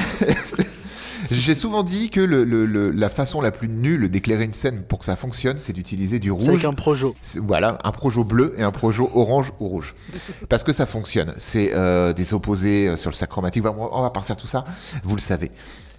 J'ai 1.31 1.55
souvent 1.55 1.83
dit 1.83 2.11
que 2.11 2.21
le- 2.21 2.45
le- 2.45 2.67
le- 2.67 2.91
la 2.91 3.09
façon 3.09 3.41
la 3.41 3.51
plus 3.53 3.69
nulle 3.69 4.09
d'éclairer 4.11 4.45
une 4.45 4.53
scène 4.53 4.83
pour 4.83 4.99
que 4.99 5.05
ça 5.05 5.17
fonctionne, 5.17 5.59
c'est 5.59 5.73
d'utiliser 5.73 6.19
du 6.19 6.29
C'est 6.29 6.35
avec 6.35 6.51
rouge 6.51 6.67
un 6.67 6.73
projo. 6.73 7.15
Voilà, 7.37 7.79
un 7.85 7.91
projo 7.93 8.23
bleu 8.25 8.55
et 8.59 8.63
un 8.63 8.71
projo 8.73 9.11
orange 9.15 9.53
ou 9.61 9.69
rouge. 9.69 9.95
Parce 10.49 10.63
que 10.63 10.73
ça 10.73 10.85
fonctionne. 10.85 11.33
C'est 11.39 11.73
euh, 11.75 12.13
des 12.13 12.35
opposés 12.35 12.89
euh, 12.89 12.97
sur 12.97 13.11
le 13.11 13.15
sac 13.15 13.31
chromatique. 13.31 13.65
On 13.67 14.03
va 14.03 14.11
pas 14.11 14.21
refaire 14.21 14.37
tout 14.37 14.47
ça, 14.49 14.65
vous 15.05 15.15
le 15.17 15.21
savez. 15.21 15.51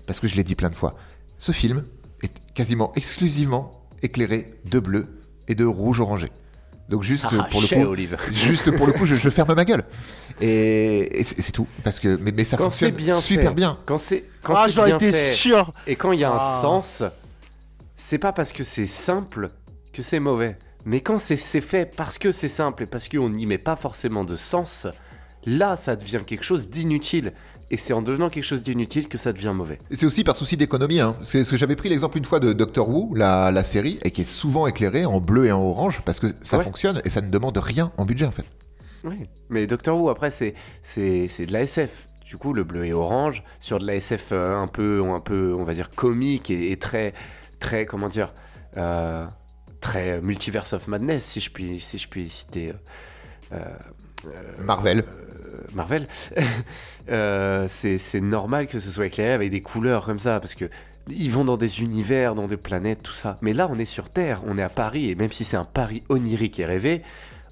Parce 0.06 0.20
que 0.20 0.28
je 0.28 0.36
l'ai 0.36 0.44
dit 0.44 0.56
plein 0.56 0.70
de 0.70 0.76
fois. 0.76 0.96
Ce 1.38 1.52
film 1.52 1.84
quasiment 2.54 2.92
exclusivement 2.96 3.72
éclairé 4.02 4.54
de 4.66 4.80
bleu 4.80 5.08
et 5.48 5.56
de 5.56 5.66
rouge 5.66 6.00
orangé. 6.00 6.32
Donc 6.90 7.04
juste 7.04 7.26
Ah, 7.32 7.48
pour 7.50 7.62
chez 7.62 7.82
coup, 7.82 7.96
juste 8.34 8.70
pour 8.76 8.86
le 8.88 8.94
coup, 8.94 9.06
je, 9.06 9.16
je 9.16 9.30
ferme 9.30 9.54
ma 9.56 9.64
gueule. 9.66 9.84
Et, 10.42 11.20
et 11.22 11.24
c'est 11.24 11.52
tout. 11.52 11.68
Parce 11.84 12.00
que 12.00 12.18
mais, 12.18 12.32
mais 12.32 12.44
ça 12.44 12.58
Quand 12.58 12.66
fonctionne 12.66 12.92
bien 12.92 13.20
super 13.20 13.50
fait. 13.50 13.56
bien. 13.56 13.78
Quand 13.86 13.98
c'est 13.98 14.26
quand 14.42 14.56
Ah, 14.58 14.68
été 14.88 15.12
fait 15.12 15.34
sûr. 15.34 15.72
et 15.88 15.96
quand 15.96 16.12
il 16.12 16.20
y 16.20 16.24
a 16.24 16.32
un 16.32 16.38
Ah. 16.40 16.60
sens, 16.62 17.04
c'est 17.96 18.18
pas 18.18 18.34
parce 18.34 18.52
que 18.52 18.64
c'est 18.64 18.88
simple 18.88 19.52
que 19.94 20.02
c'est 20.04 20.20
mauvais. 20.20 20.58
Mais 20.86 21.00
quand 21.00 21.20
c'est 21.20 21.38
c'est 21.38 21.62
fait 21.62 21.96
parce 21.96 22.18
que 22.18 22.32
c'est 22.34 22.50
simple 22.50 22.84
et 22.84 22.86
parce 22.86 23.08
qu'on 23.08 23.30
n'y 23.30 23.46
met 23.46 23.58
pas 23.58 23.78
forcément 23.78 24.26
de 24.26 24.36
sens, 24.36 24.86
là 25.46 25.78
ça 25.78 25.96
devient 25.96 26.22
quelque 26.28 26.44
chose 26.44 26.70
d'inutile. 26.70 27.32
Et 27.74 27.78
c'est 27.78 27.94
en 27.94 28.04
devenant 28.04 28.30
quelque 28.30 28.44
chose 28.44 28.62
d'inutile 28.62 29.08
que 29.08 29.18
ça 29.18 29.34
devient 29.34 29.52
mauvais. 29.56 29.80
C'est 29.90 30.06
aussi 30.06 30.24
par 30.24 30.36
souci 30.36 30.58
d'économie. 30.58 31.00
Hein. 31.00 31.16
C'est 31.24 31.44
ce 31.44 31.50
que 31.50 31.58
j'avais 31.58 31.76
pris 31.76 31.90
l'exemple 31.90 32.20
une 32.20 32.26
fois 32.26 32.40
de 32.40 32.54
Doctor 32.54 32.88
Who, 32.88 33.16
la, 33.16 33.50
la 33.50 33.64
série, 33.64 33.98
et 34.04 34.12
qui 34.12 34.22
est 34.22 34.26
souvent 34.26 34.68
éclairée 34.68 35.08
en 35.08 35.20
bleu 35.20 35.48
et 35.48 35.52
en 35.52 35.60
orange 35.64 36.04
parce 36.06 36.20
que 36.20 36.28
ça 36.44 36.60
Ouais. 36.60 36.64
fonctionne 36.64 37.02
et 37.04 37.10
ça 37.10 37.22
ne 37.22 37.32
demande 37.32 37.58
rien 37.58 37.92
en 37.98 38.06
budget 38.06 38.26
en 38.26 38.32
fait. 38.32 38.46
Oui. 39.04 39.28
Mais 39.50 39.66
Doctor 39.66 40.00
Who, 40.00 40.10
après, 40.10 40.30
c'est 40.30 40.54
c'est 40.84 41.28
c'est 41.28 41.48
de 41.48 41.52
la 41.54 41.62
SF. 41.64 42.08
Du 42.28 42.38
coup, 42.38 42.54
le 42.54 42.64
bleu 42.64 42.86
et 42.86 42.94
orange, 42.94 43.44
sur 43.60 43.80
de 43.80 43.88
la 43.88 43.96
SF 43.96 44.30
euh, 44.34 44.56
un 44.56 44.68
peu, 44.68 45.04
un 45.10 45.20
peu, 45.20 45.56
on 45.58 45.64
va 45.64 45.74
dire, 45.74 45.90
comique 45.90 46.52
et, 46.52 46.72
et 46.72 46.78
très, 46.78 47.14
très, 47.60 47.88
comment 47.88 48.08
dire, 48.08 48.34
euh, 48.78 49.26
très 49.82 50.22
Multiverse 50.22 50.74
of 50.74 50.88
Madness, 50.88 51.26
si 51.26 51.40
je 51.40 51.50
puis, 51.50 51.80
si 51.80 51.98
je 51.98 52.08
puis 52.08 52.30
citer 52.30 52.72
euh, 53.52 53.58
Marvel. 54.60 55.04
Euh, 55.54 55.58
Marvel. 55.74 56.08
Euh, 57.10 57.68
c'est 57.68 58.22
normal 58.22 58.66
que 58.68 58.80
ce 58.80 58.90
soit 58.90 59.08
éclairé 59.08 59.34
avec 59.34 59.50
des 59.52 59.62
couleurs 59.62 60.06
comme 60.06 60.20
ça, 60.20 60.40
parce 60.40 60.56
que 60.56 60.70
ils 61.10 61.30
vont 61.30 61.44
dans 61.44 61.58
des 61.58 61.82
univers, 61.82 62.34
dans 62.34 62.48
des 62.48 62.56
planètes, 62.56 63.04
tout 63.04 63.12
ça. 63.12 63.38
Mais 63.42 63.52
là, 63.52 63.68
on 63.70 63.78
est 63.78 63.84
sur 63.86 64.10
Terre, 64.10 64.42
on 64.48 64.58
est 64.58 64.62
à 64.64 64.70
Paris, 64.70 65.10
et 65.10 65.16
même 65.16 65.34
si 65.34 65.44
c'est 65.44 65.58
un 65.58 65.66
Paris 65.66 66.04
onirique 66.08 66.62
et 66.62 66.66
rêvé, 66.66 67.02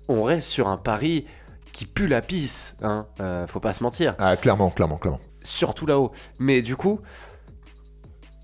on 0.07 0.23
reste 0.23 0.47
sur 0.47 0.69
un 0.69 0.77
Paris 0.77 1.25
qui 1.73 1.85
pue 1.85 2.07
la 2.07 2.21
pisse, 2.21 2.77
hein. 2.81 3.07
Euh, 3.19 3.45
faut 3.45 3.59
pas 3.59 3.73
se 3.73 3.83
mentir. 3.83 4.15
Ah, 4.19 4.37
clairement, 4.37 4.69
clairement, 4.69 4.95
clairement. 4.97 5.19
Surtout 5.43 5.85
là-haut. 5.85 6.13
Mais 6.39 6.61
du 6.61 6.77
coup, 6.77 7.01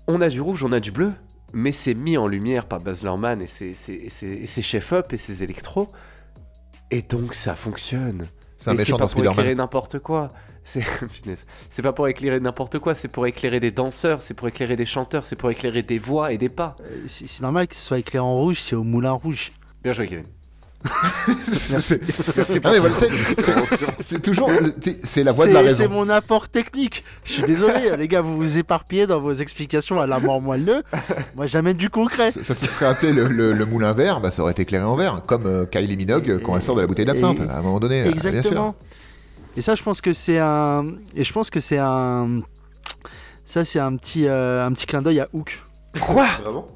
on 0.08 0.20
a 0.20 0.28
du 0.28 0.42
rouge, 0.42 0.62
on 0.62 0.72
a 0.72 0.80
du 0.80 0.90
bleu, 0.92 1.12
mais 1.54 1.72
c'est 1.72 1.94
mis 1.94 2.18
en 2.18 2.26
lumière 2.26 2.66
par 2.66 2.80
Baz 2.80 3.02
Luhrmann 3.02 3.40
et 3.40 3.46
ses, 3.46 3.72
ses, 3.72 4.10
ses- 4.10 4.26
et 4.42 4.46
ses 4.46 4.60
chefs-up 4.62 5.12
et 5.14 5.16
ses 5.16 5.42
électros. 5.42 5.88
Et 6.90 7.00
donc 7.00 7.34
ça 7.34 7.54
fonctionne. 7.54 8.26
C'est 8.58 8.70
un 8.70 8.74
méchant 8.74 8.96
pas 8.96 9.06
dans 9.06 9.10
pour 9.10 9.24
éclairer 9.24 9.54
n'importe 9.54 9.98
quoi. 10.00 10.32
C'est 10.64 10.82
c'est 11.70 11.82
pas 11.82 11.92
pour 11.92 12.08
éclairer 12.08 12.40
n'importe 12.40 12.78
quoi, 12.78 12.94
c'est 12.94 13.08
pour 13.08 13.26
éclairer 13.26 13.60
des 13.60 13.70
danseurs, 13.70 14.20
c'est 14.20 14.34
pour 14.34 14.48
éclairer 14.48 14.76
des 14.76 14.86
chanteurs, 14.86 15.24
c'est 15.24 15.36
pour 15.36 15.50
éclairer 15.50 15.82
des 15.82 15.98
voix 15.98 16.32
et 16.32 16.38
des 16.38 16.48
pas. 16.48 16.76
Euh, 16.80 17.04
C'est 17.06 17.26
c'est 17.26 17.42
normal 17.42 17.68
que 17.68 17.76
ce 17.76 17.82
soit 17.82 17.98
éclairé 17.98 18.24
en 18.24 18.34
rouge, 18.34 18.60
c'est 18.60 18.76
au 18.76 18.84
moulin 18.84 19.12
rouge. 19.12 19.52
Bien 19.82 19.92
joué 19.92 20.08
Kevin. 20.08 20.26
C'est- 21.52 22.00
Merci 22.36 22.58
Ah, 22.64 22.70
voilà, 22.78 22.94
c'est- 22.96 23.86
C'est 24.00 24.22
toujours. 24.22 24.50
C'est 25.02 25.22
la 25.24 25.32
voix 25.32 25.46
de 25.46 25.52
la 25.52 25.60
C'est- 25.64 25.70
C'est 25.74 25.82
raison. 25.84 25.94
mon 25.94 26.08
apport 26.08 26.48
technique. 26.48 27.04
Je 27.24 27.32
suis 27.32 27.42
désolé, 27.42 27.74
les 27.98 28.08
gars, 28.08 28.20
vous 28.20 28.36
vous 28.36 28.58
éparpillez 28.58 29.06
dans 29.06 29.20
vos 29.20 29.32
explications 29.32 30.00
à 30.00 30.06
la 30.06 30.20
mort 30.20 30.40
moelleux. 30.40 30.82
Moi, 31.36 31.46
j'amène 31.46 31.76
du 31.76 31.90
concret. 31.90 32.30
Ça 32.32 32.54
se 32.54 32.66
serait 32.66 32.86
appelé 32.86 33.12
le, 33.12 33.26
le- 33.28 33.52
le 33.52 33.66
moulin 33.66 33.92
vert, 33.92 34.20
bah, 34.20 34.30
ça 34.30 34.42
aurait 34.42 34.52
été 34.52 34.62
éclairé 34.62 34.84
en 34.84 34.94
vert, 34.96 35.22
comme 35.26 35.46
euh, 35.46 35.66
Kylie 35.66 35.96
Minogue 35.96 36.40
quand 36.44 36.54
elle 36.56 36.62
sort 36.62 36.76
de 36.76 36.80
la 36.82 36.86
bouteille 36.86 37.04
d'absinthe, 37.06 37.40
à 37.40 37.58
un 37.58 37.62
moment 37.62 37.80
donné. 37.80 38.02
bien 38.04 38.12
sûr. 38.20 38.28
Exactement. 38.30 38.74
Et 39.56 39.60
ça, 39.62 39.74
je 39.74 39.82
pense 39.82 40.00
que 40.00 40.12
c'est 40.12 40.38
un. 40.38 40.86
Et 41.16 41.24
je 41.24 41.32
pense 41.32 41.50
que 41.50 41.58
c'est 41.60 41.78
un. 41.78 42.40
Ça, 43.44 43.64
c'est 43.64 43.80
un 43.80 43.96
petit, 43.96 44.26
euh, 44.28 44.64
un 44.64 44.72
petit 44.72 44.86
clin 44.86 45.02
d'œil 45.02 45.20
à 45.20 45.28
Hook. 45.32 45.58
Quoi 46.00 46.26
Vraiment? 46.42 46.66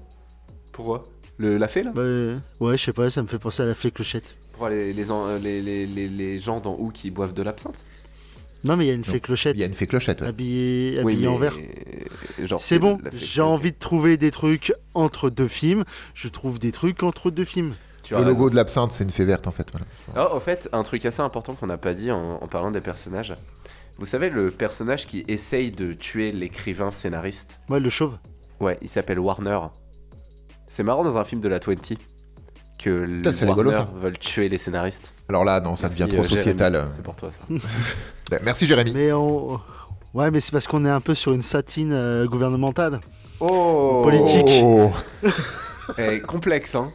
Pourquoi? 0.73 1.05
Le, 1.43 1.57
La 1.59 1.67
fée 1.69 1.83
là 1.83 1.91
Bah, 1.95 2.01
euh, 2.03 2.39
ouais, 2.61 2.79
je 2.79 2.85
sais 2.85 2.93
pas, 2.93 3.11
ça 3.11 3.21
me 3.23 3.27
fait 3.27 3.39
penser 3.39 3.63
à 3.63 3.67
la 3.67 3.75
fée 3.75 3.91
clochette. 3.91 4.37
Pourquoi 4.53 4.71
les, 4.71 4.93
les, 4.93 5.11
en- 5.11 5.37
les, 5.39 5.61
les, 5.61 5.87
les, 5.87 6.09
les 6.09 6.39
gens 6.39 6.61
dans 6.61 6.77
où 6.79 6.91
qui 6.91 7.11
boivent 7.11 7.35
de 7.35 7.43
l'absinthe 7.43 7.85
Non, 8.65 8.77
mais 8.77 8.85
il 8.85 8.89
y 8.89 8.91
a 8.93 8.95
une 8.95 9.03
fée 9.05 9.19
clochette 9.21 9.57
Il 9.57 9.61
y 9.61 9.65
a 9.65 9.67
une 9.67 9.75
fée 9.75 9.87
clochette. 9.89 10.21
ouais. 10.21 10.29
habillée, 10.29 10.99
habillée 11.01 11.27
en 11.27 11.37
vert. 11.37 11.57
C'est 12.59 12.79
bon, 12.79 12.99
j'ai 13.13 13.41
envie 13.43 13.73
de 13.73 13.79
trouver 13.79 14.17
des 14.17 14.31
trucs 14.31 14.73
entre 14.95 15.31
deux 15.31 15.49
films. 15.49 15.85
Je 16.15 16.29
trouve 16.29 16.59
des 16.59 16.71
trucs 16.73 17.03
entre 17.03 17.31
deux 17.31 17.45
films. 17.45 17.75
Tu 18.05 18.15
Le 18.15 18.21
raison. 18.21 18.31
logo 18.31 18.51
de 18.51 18.57
l'absinthe, 18.57 18.93
c'est 18.93 19.05
une 19.05 19.11
fée 19.11 19.25
verte 19.25 19.47
en 19.47 19.53
fait. 19.53 19.67
voilà. 19.73 19.87
Ah, 20.15 20.35
en 20.35 20.41
fait, 20.41 20.69
un 20.73 20.83
truc 20.83 21.05
assez 21.07 21.23
important 21.23 21.55
qu'on 21.55 21.67
n'a 21.67 21.77
pas 21.79 21.95
dit 21.95 22.11
en, 22.11 22.35
en 22.43 22.49
parlant 22.49 22.71
des 22.71 22.81
personnages. 22.81 23.35
Vous 23.99 24.07
savez, 24.07 24.29
le 24.31 24.51
personnage 24.51 25.07
qui 25.07 25.25
essaye 25.29 25.71
de 25.71 25.93
tuer 25.93 26.33
l'écrivain 26.33 26.91
scénariste 26.91 27.61
Moi, 27.69 27.79
le 27.81 27.91
chauve. 27.91 28.17
Ouais, 28.61 28.79
il 28.83 28.89
s'appelle 28.89 29.19
Warner. 29.19 29.59
C'est 30.73 30.85
marrant 30.85 31.05
dans 31.05 31.19
un 31.19 31.25
film 31.25 31.43
de 31.43 31.49
la 31.49 31.59
20 31.59 31.97
que 32.79 32.89
le 32.89 33.17
Putain, 33.19 33.31
c'est 33.33 33.45
Warner 33.47 33.63
rigolo, 33.73 33.85
veulent 34.01 34.19
tuer 34.19 34.49
les 34.49 34.57
scénaristes. 34.57 35.13
Alors 35.29 35.45
là, 35.45 35.61
non, 35.61 35.77
ça 35.77 35.89
Merci, 35.89 36.01
devient 36.01 36.13
trop 36.15 36.23
euh, 36.23 36.25
Jérémy. 36.27 36.39
sociétal. 36.45 36.89
C'est 36.93 37.03
pour 37.03 37.15
toi 37.15 37.31
ça. 37.31 37.43
Merci 38.43 38.67
Jérémy. 38.67 38.93
Mais 38.95 39.13
on. 39.13 39.61
Ouais, 40.15 40.31
mais 40.31 40.41
c'est 40.41 40.51
parce 40.51 40.67
qu'on 40.67 40.87
est 40.87 40.91
un 40.91 41.03
peu 41.03 41.15
sur 41.15 41.35
une 41.35 41.43
satine 41.43 41.93
euh, 41.93 42.25
gouvernementale. 42.27 43.03
Oh 43.39 44.01
Politique. 44.03 44.63
Oh, 44.65 44.91
Eh, 45.99 46.21
Complexe, 46.23 46.75
hein 46.75 46.91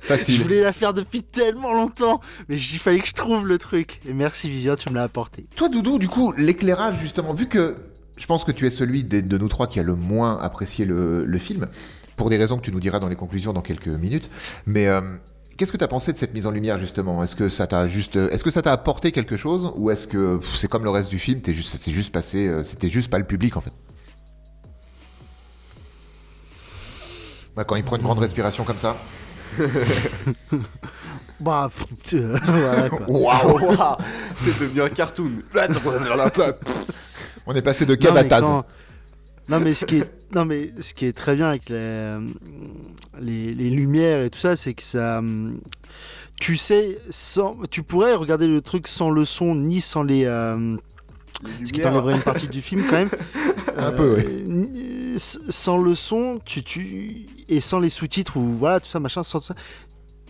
Je 0.00 0.06
facile. 0.06 0.40
voulais 0.40 0.62
la 0.62 0.72
faire 0.72 0.94
depuis 0.94 1.22
tellement 1.24 1.74
longtemps, 1.74 2.22
mais 2.48 2.56
il 2.56 2.78
fallait 2.78 3.00
que 3.00 3.08
je 3.08 3.12
trouve 3.12 3.46
le 3.46 3.58
truc. 3.58 4.00
Et 4.08 4.14
merci 4.14 4.48
Vivien, 4.48 4.74
tu 4.74 4.88
me 4.88 4.94
l'as 4.94 5.02
apporté. 5.02 5.46
Toi, 5.54 5.68
Doudou, 5.68 5.98
du 5.98 6.08
coup, 6.08 6.32
l'éclairage, 6.38 6.98
justement, 6.98 7.34
vu 7.34 7.46
que 7.46 7.76
je 8.16 8.24
pense 8.26 8.42
que 8.44 8.52
tu 8.52 8.66
es 8.66 8.70
celui 8.70 9.04
de 9.04 9.36
nous 9.36 9.48
trois 9.48 9.66
qui 9.66 9.78
a 9.80 9.82
le 9.82 9.94
moins 9.94 10.38
apprécié 10.40 10.86
le, 10.86 11.26
le 11.26 11.38
film, 11.38 11.66
pour 12.18 12.28
des 12.28 12.36
raisons 12.36 12.56
que 12.58 12.62
tu 12.62 12.72
nous 12.72 12.80
diras 12.80 12.98
dans 13.00 13.08
les 13.08 13.16
conclusions 13.16 13.54
dans 13.54 13.62
quelques 13.62 13.88
minutes. 13.88 14.28
Mais 14.66 14.86
euh, 14.88 15.00
qu'est-ce 15.56 15.72
que 15.72 15.78
tu 15.78 15.84
as 15.84 15.88
pensé 15.88 16.12
de 16.12 16.18
cette 16.18 16.34
mise 16.34 16.46
en 16.46 16.50
lumière 16.50 16.78
justement? 16.78 17.22
Est-ce 17.22 17.34
que 17.34 17.48
ça 17.48 17.66
t'a 17.66 17.88
juste, 17.88 18.16
est-ce 18.16 18.44
que 18.44 18.50
ça 18.50 18.60
t'a 18.60 18.72
apporté 18.72 19.10
quelque 19.12 19.36
chose? 19.38 19.72
Ou 19.76 19.90
est-ce 19.90 20.06
que 20.06 20.38
c'est 20.56 20.68
comme 20.68 20.84
le 20.84 20.90
reste 20.90 21.08
du 21.08 21.18
film, 21.18 21.40
t'es 21.40 21.54
juste, 21.54 21.70
c'était 21.70 21.92
juste 21.92 22.12
passé, 22.12 22.46
euh, 22.46 22.62
c'était 22.64 22.90
juste 22.90 23.08
pas 23.10 23.18
le 23.18 23.24
public 23.24 23.56
en 23.56 23.62
fait? 23.62 23.72
Ouais, 27.56 27.64
Quand 27.66 27.76
il 27.76 27.84
prend 27.84 27.96
une 27.96 28.02
grande 28.02 28.18
respiration 28.18 28.64
comme 28.64 28.78
ça. 28.78 28.96
Bah, 31.40 31.70
euh. 32.14 32.38
Waouh 33.06 33.96
c'est 34.34 34.58
devenu 34.58 34.82
un 34.82 34.88
cartoon. 34.88 35.30
On 37.46 37.54
est 37.54 37.62
passé 37.62 37.86
de 37.86 37.94
Kev 37.94 38.16
à 38.16 38.24
Taz. 38.24 38.40
quand- 38.42 38.64
Non 39.48 39.60
mais 39.60 39.72
ce 39.72 39.84
qui 39.84 39.98
est 39.98 40.17
non 40.34 40.44
mais 40.44 40.72
ce 40.78 40.94
qui 40.94 41.06
est 41.06 41.12
très 41.12 41.36
bien 41.36 41.48
avec 41.48 41.68
les, 41.68 42.18
les, 43.20 43.54
les 43.54 43.70
lumières 43.70 44.22
et 44.22 44.30
tout 44.30 44.38
ça, 44.38 44.56
c'est 44.56 44.74
que 44.74 44.82
ça 44.82 45.22
tu 46.40 46.56
sais 46.56 46.98
sans 47.10 47.56
tu 47.70 47.82
pourrais 47.82 48.14
regarder 48.14 48.46
le 48.46 48.60
truc 48.60 48.86
sans 48.86 49.10
le 49.10 49.24
son 49.24 49.54
ni 49.54 49.80
sans 49.80 50.02
les 50.02 50.24
euh, 50.24 50.76
ce 51.64 51.72
qui 51.72 51.80
t'enlèverait 51.80 52.14
une 52.14 52.22
partie 52.22 52.48
du 52.48 52.62
film 52.62 52.82
quand 52.88 52.96
même. 52.96 53.10
Un 53.76 53.92
peu, 53.92 54.16
oui. 54.16 54.44
oui. 54.46 55.14
Sans 55.18 55.78
le 55.78 55.94
son, 55.94 56.38
tu, 56.44 56.62
tu 56.62 57.26
et 57.48 57.60
sans 57.60 57.78
les 57.80 57.90
sous-titres 57.90 58.36
ou 58.36 58.52
voilà 58.52 58.80
tout 58.80 58.88
ça 58.88 59.00
machin, 59.00 59.22
sans 59.22 59.40
tout 59.40 59.46
ça. 59.46 59.54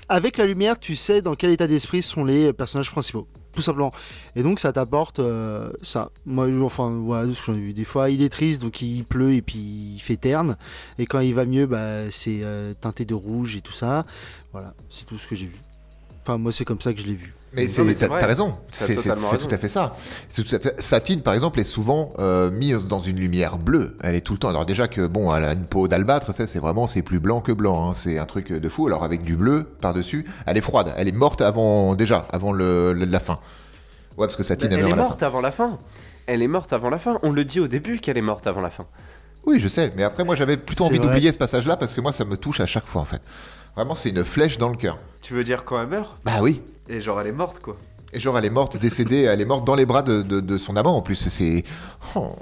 Avec 0.09 0.39
la 0.39 0.47
lumière, 0.47 0.79
tu 0.79 0.97
sais 0.97 1.21
dans 1.21 1.35
quel 1.35 1.51
état 1.51 1.67
d'esprit 1.67 2.03
sont 2.03 2.25
les 2.25 2.53
personnages 2.53 2.91
principaux, 2.91 3.27
tout 3.53 3.63
simplement. 3.63 3.93
Et 4.37 4.43
donc 4.43 4.61
ça 4.61 4.73
t'apporte 4.73 5.19
euh, 5.19 5.71
ça. 5.83 6.11
Moi, 6.27 6.49
enfin 6.63 6.91
voilà, 6.91 7.33
ce 7.33 7.39
que 7.41 7.47
j'en 7.47 7.55
ai 7.55 7.61
vu 7.61 7.73
des 7.73 7.85
fois, 7.85 8.11
il 8.11 8.23
est 8.23 8.29
triste 8.29 8.63
donc 8.63 8.81
il 8.83 9.05
pleut 9.05 9.33
et 9.33 9.43
puis 9.43 9.59
il 9.59 10.01
fait 10.01 10.17
terne. 10.17 10.57
Et 10.99 11.07
quand 11.07 11.21
il 11.21 11.35
va 11.35 11.45
mieux, 11.45 11.67
bah 11.67 12.11
c'est 12.11 12.41
euh, 12.43 12.75
teinté 12.75 13.05
de 13.05 13.15
rouge 13.15 13.57
et 13.57 13.61
tout 13.61 13.73
ça. 13.73 14.07
Voilà, 14.53 14.75
c'est 14.91 15.07
tout 15.07 15.19
ce 15.19 15.27
que 15.27 15.37
j'ai 15.37 15.47
vu. 15.47 15.59
Enfin 16.23 16.39
moi 16.39 16.53
c'est 16.53 16.65
comme 16.65 16.81
ça 16.81 16.93
que 16.93 17.01
je 17.01 17.07
l'ai 17.07 17.15
vu. 17.15 17.35
Mais 17.55 17.67
t'as 18.21 18.27
raison. 18.27 18.55
C'est 18.73 18.95
tout 19.39 19.55
à 19.55 19.59
fait 19.59 19.69
ça. 19.69 19.95
C'est 20.29 20.43
tout 20.45 20.55
à 20.55 20.59
fait- 20.59 20.81
Satine, 20.81 21.23
par 21.23 21.33
exemple, 21.35 21.59
est 21.61 21.65
souvent 21.65 22.13
euh, 22.19 22.51
mise 22.51 22.87
dans 22.87 23.01
une 23.01 23.17
lumière 23.19 23.57
bleue. 23.59 23.97
Elle 24.03 24.15
est 24.15 24.21
tout 24.21 24.35
le 24.35 24.39
temps. 24.39 24.51
Alors 24.51 24.67
déjà 24.67 24.87
que 24.89 25.07
bon, 25.07 25.35
elle 25.35 25.45
a 25.45 25.53
une 25.55 25.65
peau 25.65 25.89
d'albâtre, 25.89 26.35
ça 26.35 26.47
c'est 26.47 26.59
vraiment 26.59 26.87
c'est 26.87 27.03
plus 27.03 27.21
blanc 27.21 27.41
que 27.41 27.53
blanc. 27.53 27.91
hein. 27.91 27.93
C'est 27.95 28.19
un 28.19 28.27
truc 28.27 28.53
de 28.53 28.69
fou. 28.69 28.87
Alors 28.87 29.03
avec 29.05 29.23
du 29.23 29.37
bleu 29.37 29.65
par 29.81 29.95
dessus, 29.95 30.27
elle 30.47 30.57
est 30.59 30.63
froide. 30.63 30.93
Elle 30.97 31.09
est 31.09 31.13
morte 31.13 31.41
avant 31.41 31.95
déjà, 31.95 32.27
avant 32.33 32.53
le, 32.53 32.93
le- 32.93 33.07
la 33.07 33.21
fin. 33.21 33.39
Ouais, 34.19 34.27
parce 34.27 34.37
que 34.37 34.43
Satine 34.43 34.69
elle 34.73 34.81
est 34.81 34.83
la 34.83 34.97
morte 34.97 35.23
avant 35.23 35.41
la 35.41 35.51
fin. 35.51 35.79
Elle 36.27 36.43
est 36.43 36.49
morte 36.49 36.73
avant 36.75 36.91
la 36.91 36.99
fin. 36.99 37.19
On 37.23 37.31
le 37.33 37.45
dit 37.45 37.61
au 37.61 37.69
début 37.69 37.99
qu'elle 38.01 38.19
est 38.19 38.23
morte 38.23 38.47
avant 38.47 38.61
la 38.61 38.71
fin. 38.71 38.85
Oui, 39.47 39.59
je 39.61 39.69
sais. 39.69 39.93
Mais 39.97 40.03
après, 40.03 40.25
moi, 40.25 40.37
j'avais 40.37 40.59
plutôt 40.59 40.85
envie 40.85 40.99
d'oublier 41.07 41.33
ce 41.33 41.39
passage-là 41.39 41.79
parce 41.79 41.95
que 41.95 42.03
moi, 42.03 42.13
ça 42.13 42.27
me 42.27 42.37
touche 42.37 42.61
à 42.61 42.67
chaque 42.67 42.87
fois 42.87 43.01
en 43.01 43.07
fait. 43.07 43.23
Vraiment, 43.79 43.95
c'est 43.95 44.11
une 44.11 44.25
flèche 44.25 44.59
dans 44.59 44.71
le 44.71 44.77
cœur. 44.77 44.99
Tu 45.23 45.35
veux 45.35 45.45
dire 45.45 45.65
quand 45.65 45.81
elle 45.81 45.87
meurt? 45.87 46.17
Bah 46.25 46.41
oui. 46.43 46.63
Et 46.89 47.01
genre 47.01 47.21
elle 47.21 47.29
est 47.29 47.33
morte 47.33 47.61
quoi. 47.61 47.77
Et 48.13 48.19
genre, 48.19 48.37
elle 48.37 48.45
est 48.45 48.51
morte, 48.51 48.77
décédée, 48.77 49.21
elle 49.23 49.41
est 49.41 49.45
morte 49.45 49.65
dans 49.65 49.77
les 49.77 49.87
bras 49.87 50.03
de, 50.03 50.23
de- 50.23 50.41
de 50.41 50.59
son 50.59 50.75
amant 50.75 50.97
en 50.97 51.01
plus. 51.03 51.29
C'est. 51.29 51.63
Oh, 52.17 52.35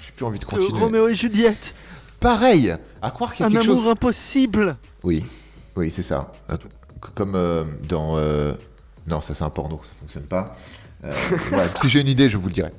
j'ai 0.00 0.12
plus 0.12 0.24
envie 0.24 0.38
de 0.38 0.46
continuer. 0.46 0.80
Roméo 0.80 1.08
et 1.08 1.14
Juliette, 1.14 1.74
Pareil 2.20 2.74
À 3.02 3.10
croire 3.10 3.34
qu'il 3.34 3.40
y 3.40 3.42
a 3.44 3.46
un 3.48 3.50
quelque 3.50 3.64
amour 3.68 3.82
chose. 3.82 3.88
impossible. 3.90 4.76
Oui, 5.02 5.26
oui, 5.76 5.90
c'est 5.90 6.02
ça. 6.04 6.32
Comme 7.14 7.34
euh, 7.34 7.64
dans. 7.86 8.16
euh, 8.16 8.54
Non, 9.06 9.20
ça 9.20 9.34
c'est 9.34 9.44
un 9.44 9.50
porno, 9.50 9.78
ça 9.84 9.90
fonctionne 10.00 10.22
pas. 10.24 10.56
Euh, 11.04 11.12
ouais, 11.52 11.66
si 11.82 11.90
j'ai 11.90 12.00
une 12.00 12.08
idée, 12.08 12.30
je 12.30 12.38
vous 12.38 12.46
le 12.48 12.54
dirai. 12.54 12.70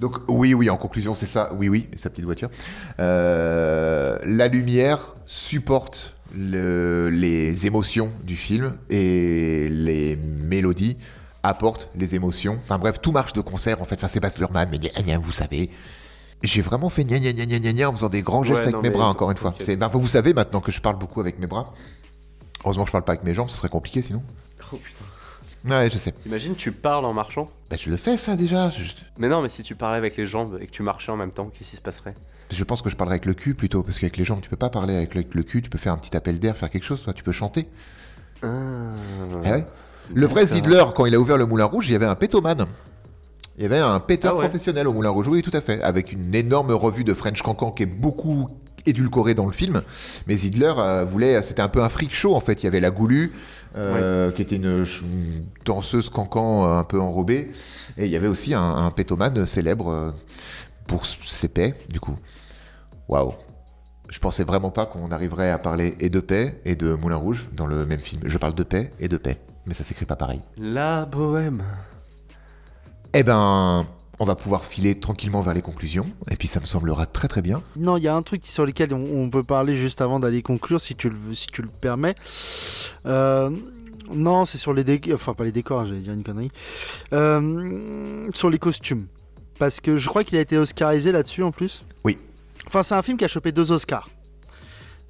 Donc, 0.00 0.16
oui, 0.28 0.52
oui, 0.52 0.68
en 0.68 0.76
conclusion, 0.76 1.14
c'est 1.14 1.24
ça. 1.26 1.50
Oui, 1.56 1.70
oui, 1.70 1.88
sa 1.96 2.10
petite 2.10 2.26
voiture. 2.26 2.50
La 2.98 4.48
lumière 4.48 5.14
supporte 5.26 6.14
le- 6.34 7.10
les 7.10 7.66
émotions 7.66 8.12
du 8.24 8.36
film 8.36 8.76
et 8.90 9.68
les 9.68 10.16
mélodies 10.16 10.96
apportent 11.42 11.88
les 11.96 12.14
émotions. 12.14 12.58
Enfin 12.62 12.78
bref, 12.78 13.00
tout 13.00 13.12
marche 13.12 13.32
de 13.32 13.40
concert 13.40 13.80
en 13.82 13.84
fait. 13.84 13.96
Enfin, 13.96 14.08
c'est 14.08 14.20
Baz 14.20 14.38
Luhrmann, 14.38 14.68
mais 14.70 14.78
gna, 14.78 14.90
gna, 15.02 15.18
vous 15.18 15.32
savez. 15.32 15.70
J'ai 16.42 16.60
vraiment 16.60 16.88
fait 16.90 17.04
gna 17.04 17.18
gna 17.20 17.32
gna 17.32 17.46
gna 17.46 17.58
gna 17.60 17.72
gna 17.72 17.88
en 17.88 17.92
faisant 17.92 18.08
des 18.08 18.22
grands 18.22 18.42
gestes 18.42 18.56
Ouais, 18.58 18.62
avec 18.64 18.74
non, 18.74 18.82
mes 18.82 18.90
bras, 18.90 19.08
encore 19.08 19.30
une 19.30 19.36
fois. 19.36 19.54
C'est- 19.60 19.76
bah, 19.76 19.88
vous 19.92 20.06
savez 20.08 20.34
maintenant 20.34 20.60
que 20.60 20.72
je 20.72 20.80
parle 20.80 20.96
beaucoup 20.98 21.20
avec 21.20 21.38
mes 21.38 21.46
bras. 21.46 21.72
Heureusement 22.64 22.84
que 22.84 22.88
je 22.88 22.92
parle 22.92 23.04
pas 23.04 23.12
avec 23.12 23.24
mes 23.24 23.34
jambes, 23.34 23.48
ce 23.50 23.56
serait 23.56 23.68
compliqué 23.68 24.02
sinon. 24.02 24.22
Oh 24.72 24.76
putain. 24.76 25.04
Ouais, 25.76 25.88
je 25.92 25.98
sais. 25.98 26.12
Imagine 26.26 26.56
tu 26.56 26.72
parles 26.72 27.04
en 27.04 27.12
marchant. 27.12 27.48
Bah, 27.70 27.76
je 27.78 27.90
le 27.90 27.96
fais 27.96 28.16
ça 28.16 28.34
déjà. 28.36 28.70
Je, 28.70 28.82
Mais 29.18 29.28
non, 29.28 29.42
mais 29.42 29.48
si 29.48 29.62
tu 29.62 29.76
parlais 29.76 29.98
avec 29.98 30.16
les 30.16 30.26
jambes 30.26 30.58
et 30.60 30.66
que 30.66 30.72
tu 30.72 30.82
marchais 30.82 31.12
en 31.12 31.16
même 31.16 31.32
temps, 31.32 31.46
qu'est-ce 31.52 31.70
qui 31.70 31.76
se 31.76 31.80
passerait? 31.80 32.14
Je 32.54 32.64
pense 32.64 32.82
que 32.82 32.90
je 32.90 32.96
parlerai 32.96 33.14
avec 33.14 33.26
le 33.26 33.34
cul 33.34 33.54
plutôt, 33.54 33.82
parce 33.82 33.98
qu'avec 33.98 34.16
les 34.16 34.24
jambes, 34.24 34.40
tu 34.40 34.48
peux 34.48 34.56
pas 34.56 34.70
parler 34.70 34.94
avec 34.94 35.14
le, 35.14 35.42
cul, 35.42 35.62
tu 35.62 35.70
peux 35.70 35.78
faire 35.78 35.92
un 35.92 35.98
petit 35.98 36.16
appel 36.16 36.38
d'air, 36.38 36.56
faire 36.56 36.70
quelque 36.70 36.84
chose, 36.84 37.02
toi, 37.02 37.12
tu 37.12 37.22
peux 37.22 37.32
chanter. 37.32 37.68
Ah. 38.42 38.48
Eh 39.44 39.48
ouais. 39.48 39.66
Le 40.14 40.26
vrai. 40.26 40.46
Zidler, 40.46 40.84
quand 40.94 41.06
il 41.06 41.14
a 41.14 41.20
ouvert 41.20 41.36
le 41.36 41.46
Moulin 41.46 41.64
Rouge, 41.64 41.88
il 41.88 41.92
y 41.92 41.96
avait 41.96 42.06
un 42.06 42.14
pétoman. 42.14 42.66
Il 43.56 43.62
y 43.62 43.66
avait 43.66 43.78
un 43.78 44.00
péteur 44.00 44.32
Ah 44.32 44.38
ouais. 44.38 44.48
professionnel 44.48 44.88
au 44.88 44.92
Moulin 44.92 45.10
Rouge, 45.10 45.28
oui, 45.28 45.42
tout 45.42 45.50
à 45.52 45.60
fait, 45.60 45.82
avec 45.82 46.12
une 46.12 46.34
énorme 46.34 46.72
revue 46.72 47.04
de 47.04 47.14
French 47.14 47.42
Cancan 47.42 47.70
qui 47.70 47.82
est 47.84 47.86
beaucoup 47.86 48.48
édulcorée 48.86 49.34
dans 49.34 49.46
le 49.46 49.52
film. 49.52 49.82
Mais 50.26 50.36
Zidler 50.36 50.72
euh, 50.76 51.04
voulait, 51.04 51.42
c'était 51.42 51.62
un 51.62 51.68
peu 51.68 51.82
un 51.82 51.88
freak 51.88 52.12
show 52.12 52.34
en 52.34 52.40
fait. 52.40 52.62
Il 52.62 52.64
y 52.64 52.66
avait 52.66 52.80
la 52.80 52.90
Goulue, 52.90 53.32
euh, 53.76 54.30
qui 54.32 54.42
était 54.42 54.56
une, 54.56 54.84
danseuse 55.64 56.08
cancan 56.08 56.66
euh, 56.66 56.78
un 56.78 56.84
peu 56.84 57.00
enrobée, 57.00 57.50
et 57.96 58.06
il 58.06 58.10
y 58.10 58.16
avait 58.16 58.26
aussi 58.26 58.54
un, 58.54 58.62
un 58.76 58.90
pétoman 58.90 59.46
célèbre 59.46 60.14
pour 60.86 61.06
ses 61.06 61.48
paix, 61.48 61.74
du 61.88 62.00
coup. 62.00 62.16
Waouh. 63.12 63.34
Je 64.08 64.18
pensais 64.20 64.42
vraiment 64.42 64.70
pas 64.70 64.86
qu'on 64.86 65.10
arriverait 65.10 65.50
à 65.50 65.58
parler 65.58 65.96
et 66.00 66.08
de 66.08 66.18
paix 66.18 66.62
et 66.64 66.76
de 66.76 66.94
Moulin 66.94 67.16
Rouge 67.16 67.46
dans 67.52 67.66
le 67.66 67.84
même 67.84 67.98
film. 67.98 68.22
Je 68.24 68.38
parle 68.38 68.54
de 68.54 68.62
paix 68.62 68.90
et 69.00 69.08
de 69.08 69.18
paix, 69.18 69.38
mais 69.66 69.74
ça 69.74 69.84
s'écrit 69.84 70.06
pas 70.06 70.16
pareil. 70.16 70.40
La 70.56 71.04
bohème. 71.04 71.62
Eh 73.12 73.22
ben, 73.22 73.86
on 74.18 74.24
va 74.24 74.34
pouvoir 74.34 74.64
filer 74.64 74.98
tranquillement 74.98 75.42
vers 75.42 75.52
les 75.52 75.60
conclusions, 75.60 76.06
et 76.30 76.36
puis 76.36 76.48
ça 76.48 76.58
me 76.58 76.64
semblera 76.64 77.04
très 77.04 77.28
très 77.28 77.42
bien. 77.42 77.60
Non, 77.76 77.98
il 77.98 78.04
y 78.04 78.08
a 78.08 78.14
un 78.16 78.22
truc 78.22 78.46
sur 78.46 78.64
lequel 78.64 78.94
on, 78.94 79.04
on 79.04 79.28
peut 79.28 79.42
parler 79.42 79.76
juste 79.76 80.00
avant 80.00 80.18
d'aller 80.18 80.40
conclure, 80.40 80.80
si 80.80 80.96
tu 80.96 81.10
le, 81.10 81.16
veux- 81.16 81.34
si 81.34 81.48
tu 81.48 81.60
le 81.60 81.68
permets. 81.68 82.14
Euh, 83.04 83.50
non, 84.10 84.46
c'est 84.46 84.56
sur 84.56 84.72
les 84.72 84.84
décors, 84.84 85.12
enfin 85.16 85.34
pas 85.34 85.44
les 85.44 85.52
décors, 85.52 85.80
hein, 85.80 85.86
j'allais 85.86 86.00
dire 86.00 86.14
une 86.14 86.24
connerie. 86.24 86.50
Euh, 87.12 88.30
sur 88.32 88.48
les 88.48 88.58
costumes. 88.58 89.04
Parce 89.58 89.80
que 89.80 89.98
je 89.98 90.08
crois 90.08 90.24
qu'il 90.24 90.38
a 90.38 90.40
été 90.40 90.56
oscarisé 90.56 91.12
là-dessus 91.12 91.42
en 91.42 91.52
plus? 91.52 91.84
Oui. 92.04 92.16
Enfin, 92.72 92.82
c'est 92.82 92.94
un 92.94 93.02
film 93.02 93.18
qui 93.18 93.24
a 93.26 93.28
chopé 93.28 93.52
deux 93.52 93.70
Oscars. 93.70 94.08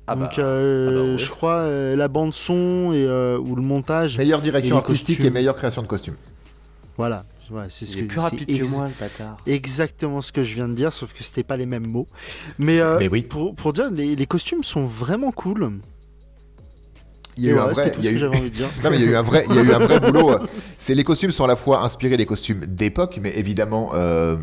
Ah 0.09 0.17
Donc, 0.17 0.31
bah, 0.37 0.43
euh, 0.43 0.89
ah 0.89 0.91
bah 1.07 1.13
ouais. 1.13 1.19
je 1.19 1.31
crois 1.31 1.55
euh, 1.59 1.95
la 1.95 2.09
bande 2.09 2.35
son 2.35 2.91
et 2.93 3.05
euh, 3.07 3.39
ou 3.39 3.55
le 3.55 3.63
montage. 3.63 4.19
Meilleure 4.19 4.43
direction 4.43 4.75
Et 4.75 4.79
artistique 4.79 5.19
costumes. 5.19 5.27
et 5.27 5.31
meilleure 5.31 5.55
création 5.55 5.81
de 5.81 5.87
costumes. 5.87 6.17
Voilà, 6.97 7.25
Ouais, 7.53 7.67
c'est 7.69 7.85
ce 7.87 7.97
que 7.97 8.03
plus 8.03 8.19
rapide 8.19 8.47
que 8.47 8.67
moi, 8.67 8.89
le 8.89 8.95
bâtard. 8.99 9.37
Exactement 9.47 10.21
ce 10.23 10.33
que 10.33 10.43
je 10.43 10.55
viens 10.57 10.67
de 10.69 10.75
dire, 10.75 10.93
sauf 10.93 11.13
que 11.13 11.23
c'était 11.23 11.45
pas 11.45 11.57
les 11.57 11.67
mêmes 11.67 11.87
mots. 11.87 12.09
Mais, 12.59 12.81
euh, 12.81 12.97
Mais 12.99 13.09
oui. 13.09 13.23
pour, 13.23 13.55
pour 13.55 13.73
dire, 13.73 13.91
les, 13.93 14.17
les 14.17 14.27
costumes 14.27 14.65
sont 14.65 14.85
vraiment 14.85 15.31
cool. 15.31 15.71
Il 17.37 17.45
y 17.45 17.49
a 17.51 17.53
eu 17.53 17.59
un 17.61 17.67
vrai, 17.69 17.95
il 17.99 18.05
y 18.05 18.09
a 18.09 18.11
eu- 18.11 18.19
j'avais 18.19 18.37
envie 18.37 18.51
de 18.51 18.57
dire. 18.57 18.69
Non, 18.83 18.91
mais 18.91 18.97
il 18.99 19.05
y 19.05 19.09
a 19.09 19.11
eu 19.13 19.17
un 19.17 19.23
vrai, 19.23 19.47
il 19.49 19.55
y 19.55 19.59
a 19.59 19.63
eu 19.63 19.73
un 19.73 19.79
vrai 19.79 20.01
boulot. 20.11 20.31
euh. 20.33 20.39
C'est 20.79 20.95
les 20.97 21.05
costumes 21.05 21.31
sont 21.31 21.45
à 21.45 21.49
la 21.49 21.57
fois 21.57 21.85
inspirés 21.85 22.17
des 22.17 22.27
costumes 22.27 22.67
d'époque, 22.67 23.21
mais 23.23 23.33
évidemment, 23.39 23.91
euh, 23.95 24.37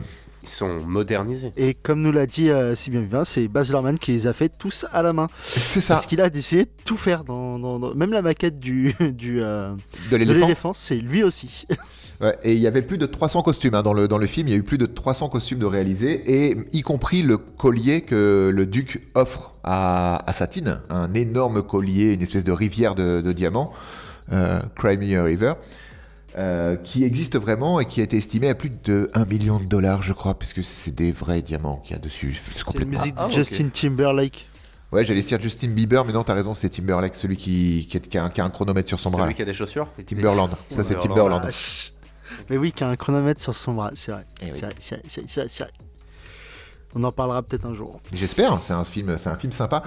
Ils 0.49 0.53
sont 0.55 0.79
modernisés. 0.85 1.51
Et 1.57 1.75
comme 1.75 2.01
nous 2.01 2.11
l'a 2.11 2.25
dit 2.25 2.49
euh, 2.49 2.73
si 2.73 2.89
bien 2.89 3.01
vivant, 3.01 3.23
c'est 3.23 3.47
Baz 3.47 3.69
Luhrmann 3.69 3.99
qui 3.99 4.11
les 4.13 4.25
a 4.25 4.33
fait 4.33 4.49
tous 4.49 4.85
à 4.91 5.03
la 5.03 5.13
main. 5.13 5.27
c'est 5.45 5.79
ça. 5.79 5.93
Parce 5.93 6.07
qu'il 6.07 6.19
a 6.21 6.29
décidé 6.31 6.63
de 6.65 6.69
tout 6.85 6.97
faire. 6.97 7.23
Dans, 7.23 7.59
dans- 7.59 7.77
dans- 7.79 7.93
Même 7.93 8.11
la 8.11 8.21
maquette 8.23 8.59
du, 8.59 8.95
du, 9.13 9.41
euh, 9.43 9.73
De 10.07 10.11
de 10.11 10.17
l'éléphant. 10.17 10.39
l'éléphant, 10.41 10.73
c'est 10.73 10.95
lui 10.97 11.23
aussi. 11.23 11.65
Ouais, 12.21 12.35
et 12.43 12.51
il 12.51 12.59
y 12.59 12.67
avait 12.67 12.81
plus 12.81 12.97
de 12.97 13.05
300 13.05 13.43
costumes 13.43 13.75
hein, 13.75 13.81
dans, 13.81 13.93
le, 13.93 14.09
dans 14.09 14.17
le 14.17 14.27
film. 14.27 14.49
Il 14.49 14.51
y 14.51 14.53
a 14.53 14.57
eu 14.57 14.63
plus 14.63 14.77
de 14.77 14.85
300 14.85 15.29
costumes 15.29 15.59
de 15.59 15.65
réalisés, 15.65 16.21
et 16.49 16.57
y 16.73 16.81
compris 16.81 17.21
le 17.21 17.37
collier 17.37 18.01
que 18.01 18.51
le 18.53 18.65
duc 18.65 19.07
offre 19.15 19.53
à, 19.63 20.29
à 20.29 20.33
Satine, 20.33 20.81
un 20.89 21.13
énorme 21.13 21.61
collier, 21.63 22.11
une 22.15 22.21
espèce 22.21 22.43
de 22.43 22.51
rivière 22.51 22.93
de, 22.93 23.21
de 23.21 23.31
diamants, 23.31 23.71
euh, 24.33 24.59
Crimea 24.75 25.23
River, 25.23 25.53
euh, 26.37 26.75
qui 26.75 27.03
existe 27.03 27.37
vraiment 27.37 27.79
et 27.79 27.85
qui 27.85 28.01
a 28.01 28.03
été 28.03 28.17
estimé 28.17 28.49
à 28.49 28.55
plus 28.55 28.69
de 28.69 29.09
1 29.13 29.25
million 29.25 29.59
de 29.59 29.65
dollars, 29.65 30.03
je 30.03 30.13
crois, 30.13 30.37
puisque 30.37 30.63
c'est 30.63 30.93
des 30.93 31.11
vrais 31.11 31.41
diamants 31.41 31.77
qu'il 31.77 31.95
y 31.95 31.99
a 31.99 32.01
dessus. 32.01 32.39
C'est 32.53 32.63
complètement. 32.63 32.99
musique 32.99 33.15
de 33.15 33.21
Ah. 33.21 33.29
Justin 33.29 33.69
Timberlake. 33.69 34.47
Ouais, 34.91 35.05
j'allais 35.05 35.21
dire 35.21 35.39
Justin 35.39 35.69
Bieber, 35.69 36.03
mais 36.05 36.13
non, 36.13 36.23
t'as 36.23 36.33
raison, 36.33 36.53
c'est 36.55 36.69
Timberlake, 36.69 37.15
celui 37.15 37.37
qui, 37.37 37.87
qui, 37.89 37.97
est- 37.97 38.07
qui 38.07 38.17
a, 38.17 38.23
un, 38.23 38.29
qui 38.29 38.41
a 38.41 38.45
un 38.45 38.49
chronomètre 38.49 38.87
sur 38.89 38.99
son 38.99 39.11
bras. 39.11 39.21
Celui 39.23 39.35
qui 39.35 39.41
a 39.43 39.45
des 39.45 39.53
chaussures 39.53 39.87
Timberland, 40.05 40.49
ça 40.67 40.83
c'est 40.83 40.95
Timberland. 40.95 41.43
Ah, 41.45 41.49
Mais 42.49 42.57
oui, 42.57 42.71
qui 42.71 42.83
a 42.83 42.89
un 42.89 42.95
chronomètre 42.95 43.39
sur 43.41 43.53
son 43.55 43.73
bras, 43.73 43.91
c'est 43.93 44.11
vrai. 44.11 44.25
Eh 44.41 44.45
oui. 44.45 44.51
C'est 44.53 44.65
vrai, 44.65 44.75
c'est 44.79 45.21
vrai, 45.41 45.47
vrai. 45.59 45.71
On 46.95 47.03
en 47.03 47.11
parlera 47.11 47.43
peut-être 47.43 47.65
un 47.67 47.73
jour. 47.75 47.99
J'espère, 48.13 48.61
c'est 48.63 48.73
un 48.73 48.83
film, 48.83 49.15
c'est 49.19 49.29
un 49.29 49.35
film 49.35 49.51
sympa. 49.51 49.83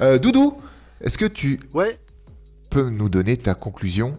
Euh, 0.00 0.18
Doudou, 0.18 0.56
est-ce 1.02 1.18
que 1.18 1.26
tu 1.26 1.60
Ouais, 1.74 1.98
peux 2.70 2.88
nous 2.88 3.10
donner 3.10 3.36
ta 3.36 3.54
conclusion 3.54 4.16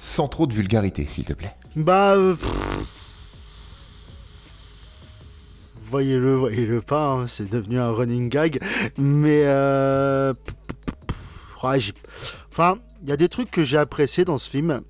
sans 0.00 0.28
trop 0.28 0.46
de 0.46 0.54
vulgarité, 0.54 1.06
s'il 1.06 1.24
te 1.24 1.34
plaît 1.34 1.54
bah. 1.76 2.14
euh, 2.14 2.34
voyez-le, 5.84 6.34
voyez-le 6.34 6.80
pas, 6.80 7.10
hein, 7.10 7.26
c'est 7.26 7.50
devenu 7.50 7.78
un 7.78 7.90
running 7.90 8.30
gag. 8.30 8.60
Mais 8.96 9.42
euh, 9.44 10.32
enfin, 11.62 12.78
il 13.02 13.08
y 13.10 13.12
a 13.12 13.16
des 13.18 13.28
trucs 13.28 13.50
que 13.50 13.62
j'ai 13.62 13.76
appréciés 13.76 14.24
dans 14.24 14.38
ce 14.38 14.48
film. 14.48 14.80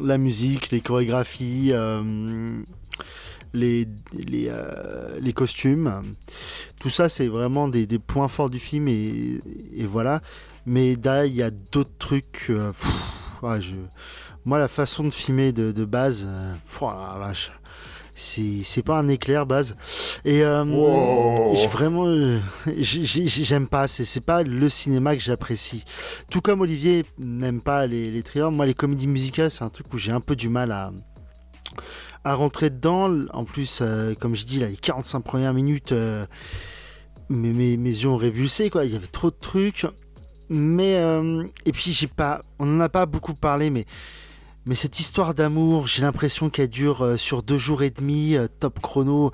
La 0.00 0.16
musique, 0.16 0.70
les 0.70 0.80
chorégraphies, 0.80 1.68
euh, 1.72 2.62
les, 3.52 3.86
les, 4.14 4.50
les 5.20 5.32
costumes. 5.34 6.00
Tout 6.80 6.88
ça, 6.88 7.10
c'est 7.10 7.28
vraiment 7.28 7.68
des, 7.68 7.84
des 7.84 7.98
points 7.98 8.28
forts 8.28 8.48
du 8.48 8.58
film 8.58 8.88
et, 8.88 9.42
et 9.76 9.84
voilà. 9.84 10.22
Mais 10.64 10.96
là, 11.04 11.26
il 11.26 11.34
y 11.34 11.42
a 11.42 11.50
d'autres 11.50 11.98
trucs. 11.98 12.50
je... 13.60 13.74
Moi, 14.44 14.58
la 14.58 14.68
façon 14.68 15.04
de 15.04 15.10
filmer 15.10 15.52
de, 15.52 15.70
de 15.72 15.84
base, 15.84 16.24
euh, 16.28 16.52
oh 16.80 16.90
la 16.90 17.18
vache, 17.18 17.52
c'est 18.14 18.82
pas 18.84 18.98
un 18.98 19.08
éclair 19.08 19.46
base. 19.46 19.76
Et 20.24 20.42
euh, 20.44 20.64
Wow. 20.64 21.54
vraiment, 21.68 22.06
euh, 22.06 22.40
j'ai- 22.78 23.04
j'ai- 23.04 23.26
j'aime 23.26 23.68
pas. 23.68 23.86
C'est 23.88 24.04
c'est 24.04 24.20
pas 24.20 24.42
le 24.42 24.68
cinéma 24.68 25.14
que 25.16 25.22
j'apprécie. 25.22 25.84
Tout 26.30 26.40
comme 26.40 26.60
Olivier 26.60 27.04
n'aime 27.18 27.60
pas 27.60 27.86
les, 27.86 28.10
les 28.10 28.22
thrillers, 28.22 28.50
moi, 28.50 28.66
les 28.66 28.74
comédies 28.74 29.06
musicales, 29.06 29.50
c'est 29.50 29.62
un 29.64 29.70
truc 29.70 29.92
où 29.94 29.98
j'ai 29.98 30.12
un 30.12 30.20
peu 30.20 30.36
du 30.36 30.48
mal 30.48 30.72
à 30.72 30.92
à 32.24 32.34
rentrer 32.34 32.70
dedans. 32.70 33.10
En 33.32 33.44
plus, 33.44 33.78
euh, 33.80 34.14
comme 34.14 34.34
je 34.36 34.44
dis, 34.44 34.58
là, 34.60 34.66
les 34.68 34.76
45 34.76 35.20
premières 35.20 35.54
minutes, 35.54 35.92
euh, 35.92 36.26
mes, 37.28 37.52
mes, 37.52 37.76
mes 37.76 37.90
yeux 37.90 38.08
ont 38.08 38.16
révulsé, 38.16 38.70
quoi. 38.70 38.84
Il 38.84 38.92
y 38.92 38.96
avait 38.96 39.06
trop 39.06 39.30
de 39.30 39.36
trucs. 39.40 39.86
Mais, 40.48 40.96
euh, 40.96 41.44
et 41.64 41.72
puis, 41.72 41.92
j'ai 41.92 42.06
pas, 42.08 42.42
on 42.58 42.66
n'en 42.66 42.80
a 42.80 42.88
pas 42.88 43.06
beaucoup 43.06 43.34
parlé, 43.34 43.70
mais, 43.70 43.86
mais 44.64 44.74
cette 44.76 45.00
histoire 45.00 45.34
d'amour, 45.34 45.88
j'ai 45.88 46.02
l'impression 46.02 46.48
qu'elle 46.48 46.68
dure 46.68 47.04
euh, 47.04 47.16
sur 47.16 47.42
deux 47.42 47.58
jours 47.58 47.82
et 47.82 47.90
demi, 47.90 48.36
euh, 48.36 48.46
top 48.60 48.80
chrono. 48.80 49.32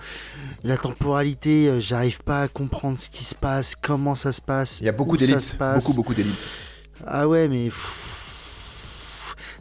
La 0.65 0.77
temporalité, 0.79 1.69
euh, 1.69 1.81
j'arrive 1.81 2.23
pas 2.23 2.43
à 2.43 2.49
comprendre 2.49 2.99
ce 2.99 3.11
qui 3.11 3.25
se 3.25 3.35
passe, 3.35 3.77
comment 3.77 4.15
ça 4.15 4.33
se 4.33 4.41
passe. 4.41 4.81
Il 4.81 4.87
y 4.87 4.89
a 4.89 4.93
beaucoup 4.93 5.19
d'ellipses. 5.19 5.57
Beaucoup, 5.57 5.93
beaucoup 5.93 6.15
d'ellipses. 6.15 6.47
Ah 7.07 7.29
ouais, 7.29 7.47
mais 7.47 7.67
pff, 7.67 8.18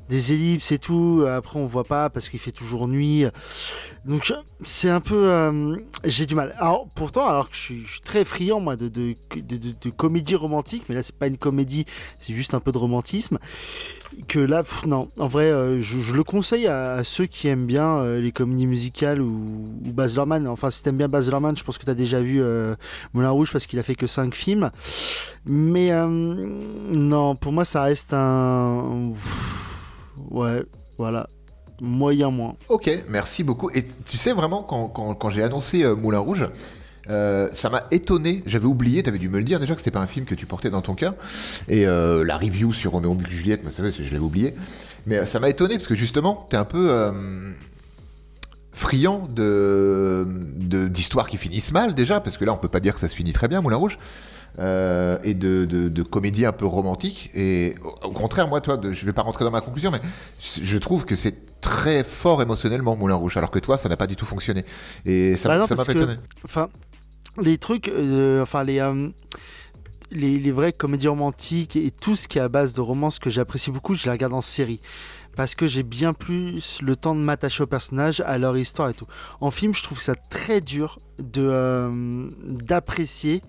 des 0.10 0.34
ellipses 0.34 0.72
et 0.72 0.80
tout. 0.80 1.26
Après, 1.28 1.60
on 1.60 1.66
voit 1.66 1.84
pas 1.84 2.10
parce 2.10 2.30
qu'il 2.30 2.40
fait 2.40 2.52
toujours 2.52 2.88
nuit. 2.88 3.26
Donc, 4.08 4.34
c'est 4.64 4.90
un 4.90 5.02
peu. 5.02 5.30
euh, 5.30 5.76
J'ai 6.06 6.26
du 6.26 6.34
mal. 6.34 6.56
Alors, 6.60 6.88
pourtant, 6.96 7.28
alors 7.28 7.50
que 7.50 7.56
je 7.56 7.60
suis, 7.60 7.86
très 8.06 8.24
friand, 8.24 8.62
moi, 8.62 8.78
de, 8.78 9.16
comédie 9.98 10.36
romantique, 10.36 10.84
mais 10.88 10.96
là, 10.96 11.04
c'est 11.04 11.16
pas 11.16 11.28
une 11.28 11.38
comédie, 11.38 11.86
c'est 12.18 12.34
juste 12.34 12.54
un 12.54 12.62
peu 12.62 12.72
de 12.72 12.78
romantisme. 12.78 13.38
Que 14.30 14.40
là, 14.40 14.64
non, 14.86 15.10
en 15.20 15.28
vrai, 15.28 15.52
euh, 15.52 15.82
je, 15.82 16.14
le 16.14 16.24
conseille 16.24 16.68
à, 16.68 17.04
ceux 17.04 17.26
qui 17.26 17.50
aiment 17.50 17.66
bien 17.66 17.98
euh, 17.98 18.22
les 18.22 18.32
comédies 18.32 18.66
musicales 18.66 19.22
ou, 19.22 19.74
ou 19.86 19.92
Baz. 19.92 20.18
Enfin, 20.18 20.70
si 20.70 20.82
t'aimes 20.82 20.98
bien 20.98 21.10
Baz 21.10 21.30
Luhrmann, 21.30 21.58
je 21.58 21.64
pense 21.66 21.78
que 21.78 21.86
t'as 21.86 21.94
déjà 21.94 22.22
vu 22.22 22.42
Moulin 23.14 23.30
Rouge 23.30 23.52
parce 23.52 23.66
qu'il 23.66 23.78
a 23.78 23.84
fait 23.84 23.96
que 23.96 24.08
5 24.08 24.34
films. 24.34 24.72
Mais 25.46 25.92
non, 25.92 27.36
pour 27.36 27.52
moi, 27.52 27.66
ça 27.66 27.84
reste 27.84 28.14
un. 28.14 29.12
Ouais, 30.32 30.64
voilà. 30.98 31.28
Moyen 31.80 32.32
moins. 32.32 32.56
Ok, 32.70 32.90
merci 33.08 33.44
beaucoup. 33.44 33.70
Et 33.72 33.86
tu 34.06 34.18
sais 34.18 34.34
vraiment, 34.34 34.64
quand, 34.64 34.88
quand- 34.88 35.30
j'ai 35.30 35.44
annoncé 35.44 35.84
euh, 35.84 35.96
Moulin 35.96 36.18
Rouge, 36.20 36.48
euh, 37.10 37.50
ça 37.54 37.70
m'a 37.70 37.82
étonné. 37.92 38.42
J'avais 38.48 38.66
oublié, 38.66 39.04
tu 39.04 39.10
avais 39.10 39.20
dû 39.20 39.30
me 39.30 39.38
le 39.38 39.44
dire 39.44 39.60
déjà 39.60 39.74
que 39.76 39.80
c'était 39.82 39.92
pas 39.92 40.00
un 40.02 40.08
film 40.08 40.26
que 40.26 40.34
tu 40.36 40.46
portais 40.48 40.70
dans 40.72 40.82
ton 40.82 40.96
cœur. 40.96 41.14
Et 41.68 41.86
euh, 41.86 42.24
la 42.26 42.36
review 42.38 42.74
sur 42.74 42.92
Roméo 42.94 43.16
et 43.26 43.30
Juliette, 43.30 43.62
mais 43.64 43.72
ça, 43.72 43.84
je 43.90 44.02
l'avais 44.04 44.18
oublié. 44.18 44.56
Mais 45.06 45.26
ça 45.28 45.40
m'a 45.40 45.50
étonné 45.50 45.76
parce 45.76 45.88
que 45.88 45.96
justement, 45.96 46.48
tu 46.50 46.56
es 46.56 46.60
un 46.60 46.66
peu 46.66 47.12
friand 48.74 49.28
de- 49.30 50.88
d'histoires 50.88 51.28
qui 51.28 51.38
finissent 51.38 51.72
mal 51.72 51.96
déjà, 51.96 52.20
parce 52.20 52.38
que 52.38 52.46
là, 52.46 52.54
on 52.54 52.58
peut 52.58 52.68
pas 52.68 52.80
dire 52.80 52.94
que 52.94 53.00
ça 53.00 53.08
se 53.08 53.16
finit 53.16 53.34
très 53.34 53.48
bien, 53.48 53.62
Moulin 53.62 53.78
Rouge. 53.78 53.98
Euh, 54.60 55.18
et 55.24 55.34
de, 55.34 55.66
de, 55.66 55.90
de 55.90 56.04
comédie 56.04 56.46
un 56.46 56.52
peu 56.52 56.66
romantique. 56.66 57.30
Et 57.34 57.76
au, 57.84 58.08
au 58.08 58.12
contraire, 58.12 58.48
moi, 58.48 58.62
toi, 58.62 58.78
de, 58.78 58.94
je 58.94 59.06
vais 59.06 59.14
pas 59.14 59.22
rentrer 59.22 59.46
dans 59.46 59.52
ma 59.52 59.62
conclusion, 59.62 59.92
mais 59.92 60.02
je 60.40 60.78
trouve 60.78 61.06
que 61.06 61.16
c'est 61.16 61.62
très 61.62 62.04
fort 62.04 62.42
émotionnellement 62.42 62.96
Moulin 62.96 63.16
Rouge, 63.16 63.38
alors 63.38 63.52
que 63.52 63.60
toi, 63.60 63.78
ça 63.78 63.90
n'a 63.90 63.98
pas 63.98 64.08
du 64.08 64.16
tout 64.16 64.26
fonctionné. 64.26 64.64
Et 65.06 65.36
ça 65.38 65.50
Bah 65.50 65.66
m'a 65.76 65.84
étonné. 65.84 66.16
Enfin, 66.44 66.70
les 67.42 67.58
trucs, 67.58 67.88
euh, 67.88 68.42
enfin, 68.42 68.64
les, 68.64 68.80
euh, 68.80 69.10
les, 70.12 70.40
les 70.40 70.52
vraies 70.52 70.74
comédies 70.74 71.08
romantiques 71.08 71.76
et 71.76 71.92
tout 71.92 72.16
ce 72.16 72.28
qui 72.28 72.38
est 72.38 72.42
à 72.42 72.50
base 72.50 72.74
de 72.74 72.82
romance 72.82 73.20
que 73.20 73.30
j'apprécie 73.30 73.72
beaucoup, 73.72 73.96
je 73.96 74.06
les 74.06 74.12
regarde 74.12 74.34
en 74.34 74.42
série. 74.42 74.80
Parce 75.36 75.54
que 75.54 75.68
j'ai 75.68 75.84
bien 75.84 76.14
plus 76.14 76.80
le 76.82 76.96
temps 76.96 77.14
de 77.14 77.20
m'attacher 77.20 77.62
aux 77.62 77.68
personnages, 77.68 78.22
à 78.22 78.40
leur 78.40 78.58
histoire 78.58 78.90
et 78.90 78.96
tout. 78.96 79.06
En 79.40 79.52
film, 79.52 79.76
je 79.76 79.84
trouve 79.84 80.02
ça 80.02 80.16
très 80.16 80.62
dur 80.62 80.98
de 81.20 81.48
euh, 81.48 82.28
d'apprécier 82.44 83.44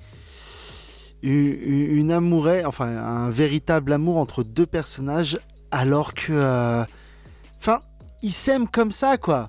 une, 1.23 1.97
une 1.97 2.13
amourette, 2.13 2.67
enfin 2.67 2.87
un 2.87 3.31
véritable 3.31 3.93
amour 3.93 4.17
entre 4.19 4.43
deux 4.45 4.67
personnages, 4.67 5.39
alors 5.71 6.15
que, 6.15 6.33
euh, 6.33 6.85
enfin, 7.59 7.81
ils 8.23 8.33
s'aiment 8.33 8.69
comme 8.69 8.91
ça, 8.91 9.17
quoi. 9.17 9.49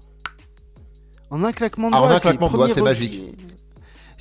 En 1.29 1.43
un 1.43 1.51
claquement 1.51 1.89
de 1.89 1.95
Ah, 1.95 1.99
en 2.01 2.07
doigts. 2.07 2.15
un 2.15 2.19
c'est 2.19 2.29
claquement 2.29 2.47
de 2.47 2.53
doigts, 2.53 2.65
premier 2.65 2.73
c'est 2.73 2.81
magique. 2.81 3.21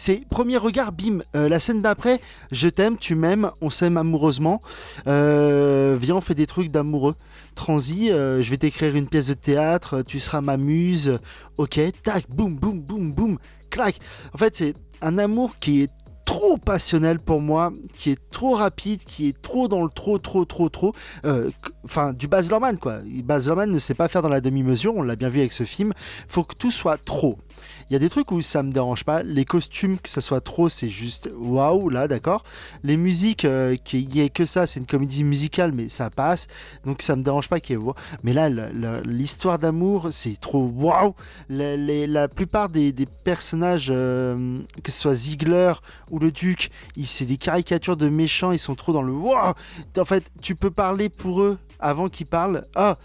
C'est 0.01 0.23
premier 0.31 0.59
regard, 0.59 0.93
bim. 0.93 1.23
Euh, 1.35 1.49
la 1.49 1.59
scène 1.59 1.83
d'après, 1.83 2.21
je 2.53 2.69
t'aime, 2.69 2.99
tu 2.99 3.17
m'aimes, 3.17 3.51
on 3.61 3.69
s'aime 3.69 3.97
amoureusement. 3.97 4.61
Euh, 5.09 5.97
viens, 6.01 6.15
on 6.15 6.21
fait 6.21 6.37
des 6.37 6.47
trucs 6.47 6.71
d'amoureux. 6.71 7.17
Transi, 7.57 8.13
euh, 8.13 8.41
je 8.41 8.49
vais 8.51 8.59
t'écrire 8.59 8.95
une 8.95 9.09
pièce 9.09 9.27
de 9.27 9.35
théâtre, 9.35 10.03
tu 10.07 10.21
seras 10.21 10.41
ma 10.41 10.57
muse. 10.57 11.19
Ok, 11.57 11.81
tac, 12.05 12.27
boum, 12.31 12.55
boum, 12.55 12.81
boum, 12.81 13.11
boum, 13.13 13.39
clac. 13.71 13.99
En 14.33 14.39
fait, 14.39 14.55
c'est 14.55 14.75
un 15.03 15.19
amour 15.19 15.59
qui 15.59 15.83
est 15.83 15.91
trop 16.29 16.59
passionnel 16.59 17.21
pour 17.21 17.41
moi, 17.41 17.73
qui 17.97 18.11
est 18.11 18.19
trop 18.31 18.53
rapide, 18.55 19.03
qui 19.05 19.29
est 19.29 19.41
trop 19.41 19.67
dans 19.67 19.83
le 19.83 19.89
trop, 19.89 20.19
trop, 20.19 20.45
trop, 20.45 20.69
trop. 20.69 20.93
Euh, 21.25 21.51
Enfin, 21.85 22.13
du 22.13 22.29
Baz 22.29 22.51
Luhrmann, 22.51 22.77
quoi. 22.77 22.99
Baz 23.25 23.47
Luhrmann 23.47 23.71
ne 23.71 23.79
sait 23.79 23.95
pas 23.95 24.09
faire 24.09 24.21
dans 24.21 24.29
la 24.29 24.43
demi-mesure, 24.43 24.95
on 24.95 25.01
l'a 25.01 25.17
bien 25.17 25.31
vu 25.31 25.39
avec 25.39 25.55
ce 25.55 25.65
film. 25.65 25.95
Faut 26.29 26.45
que 26.45 26.55
tout 26.55 26.71
soit 26.71 26.99
trop. 27.03 27.39
Il 27.89 27.93
y 27.93 27.97
a 27.97 27.99
des 27.99 28.09
trucs 28.09 28.33
où 28.33 28.41
ça 28.41 28.63
me 28.63 28.73
dérange 28.73 29.05
pas. 29.05 29.23
Les 29.23 29.45
costumes, 29.45 29.99
que 29.99 30.09
ça 30.09 30.21
soit 30.21 30.41
trop, 30.41 30.69
c'est 30.69 30.89
juste 30.89 31.31
waouh, 31.37 31.89
là, 31.89 32.09
d'accord. 32.09 32.45
Les 32.85 32.97
musiques, 32.97 33.45
euh, 33.45 33.77
qu'il 33.77 34.15
y 34.15 34.21
ait 34.21 34.29
que 34.29 34.47
ça, 34.47 34.67
c'est 34.67 34.81
une 34.81 34.87
comédie 34.87 35.25
musicale, 35.25 35.73
mais 35.73 35.89
ça 35.89 36.11
passe. 36.11 36.47
Donc 36.85 37.03
ça 37.03 37.17
me 37.17 37.23
dérange 37.23 37.49
pas 37.49 37.61
qu'il 37.61 37.79
y 37.79 37.81
ait. 37.81 37.93
Mais 38.23 38.33
là, 38.33 38.49
l'histoire 39.05 39.59
d'amour, 39.59 40.09
c'est 40.11 40.39
trop 40.41 40.65
waouh. 40.67 41.15
La, 41.49 42.29
plupart 42.29 42.69
des, 42.69 42.93
personnages, 43.25 43.89
euh, 43.91 44.59
que 44.83 44.91
ce 44.91 45.01
soit 45.01 45.15
Ziegler 45.15 45.73
ou 46.11 46.19
le 46.19 46.31
Duc, 46.31 46.71
c'est 47.05 47.25
des 47.25 47.37
caricatures 47.37 47.97
de 47.97 48.09
méchants, 48.09 48.53
ils 48.53 48.59
sont 48.59 48.75
trop 48.75 48.93
dans 48.93 49.03
le 49.03 49.13
waouh. 49.13 49.55
En 49.97 50.05
fait, 50.05 50.25
tu 50.41 50.55
peux 50.55 50.71
parler 50.71 51.09
pour 51.09 51.43
eux 51.43 51.59
avant 51.81 52.09
qu'ils 52.09 52.27
parlent. 52.27 52.65
Ah, 52.75 52.99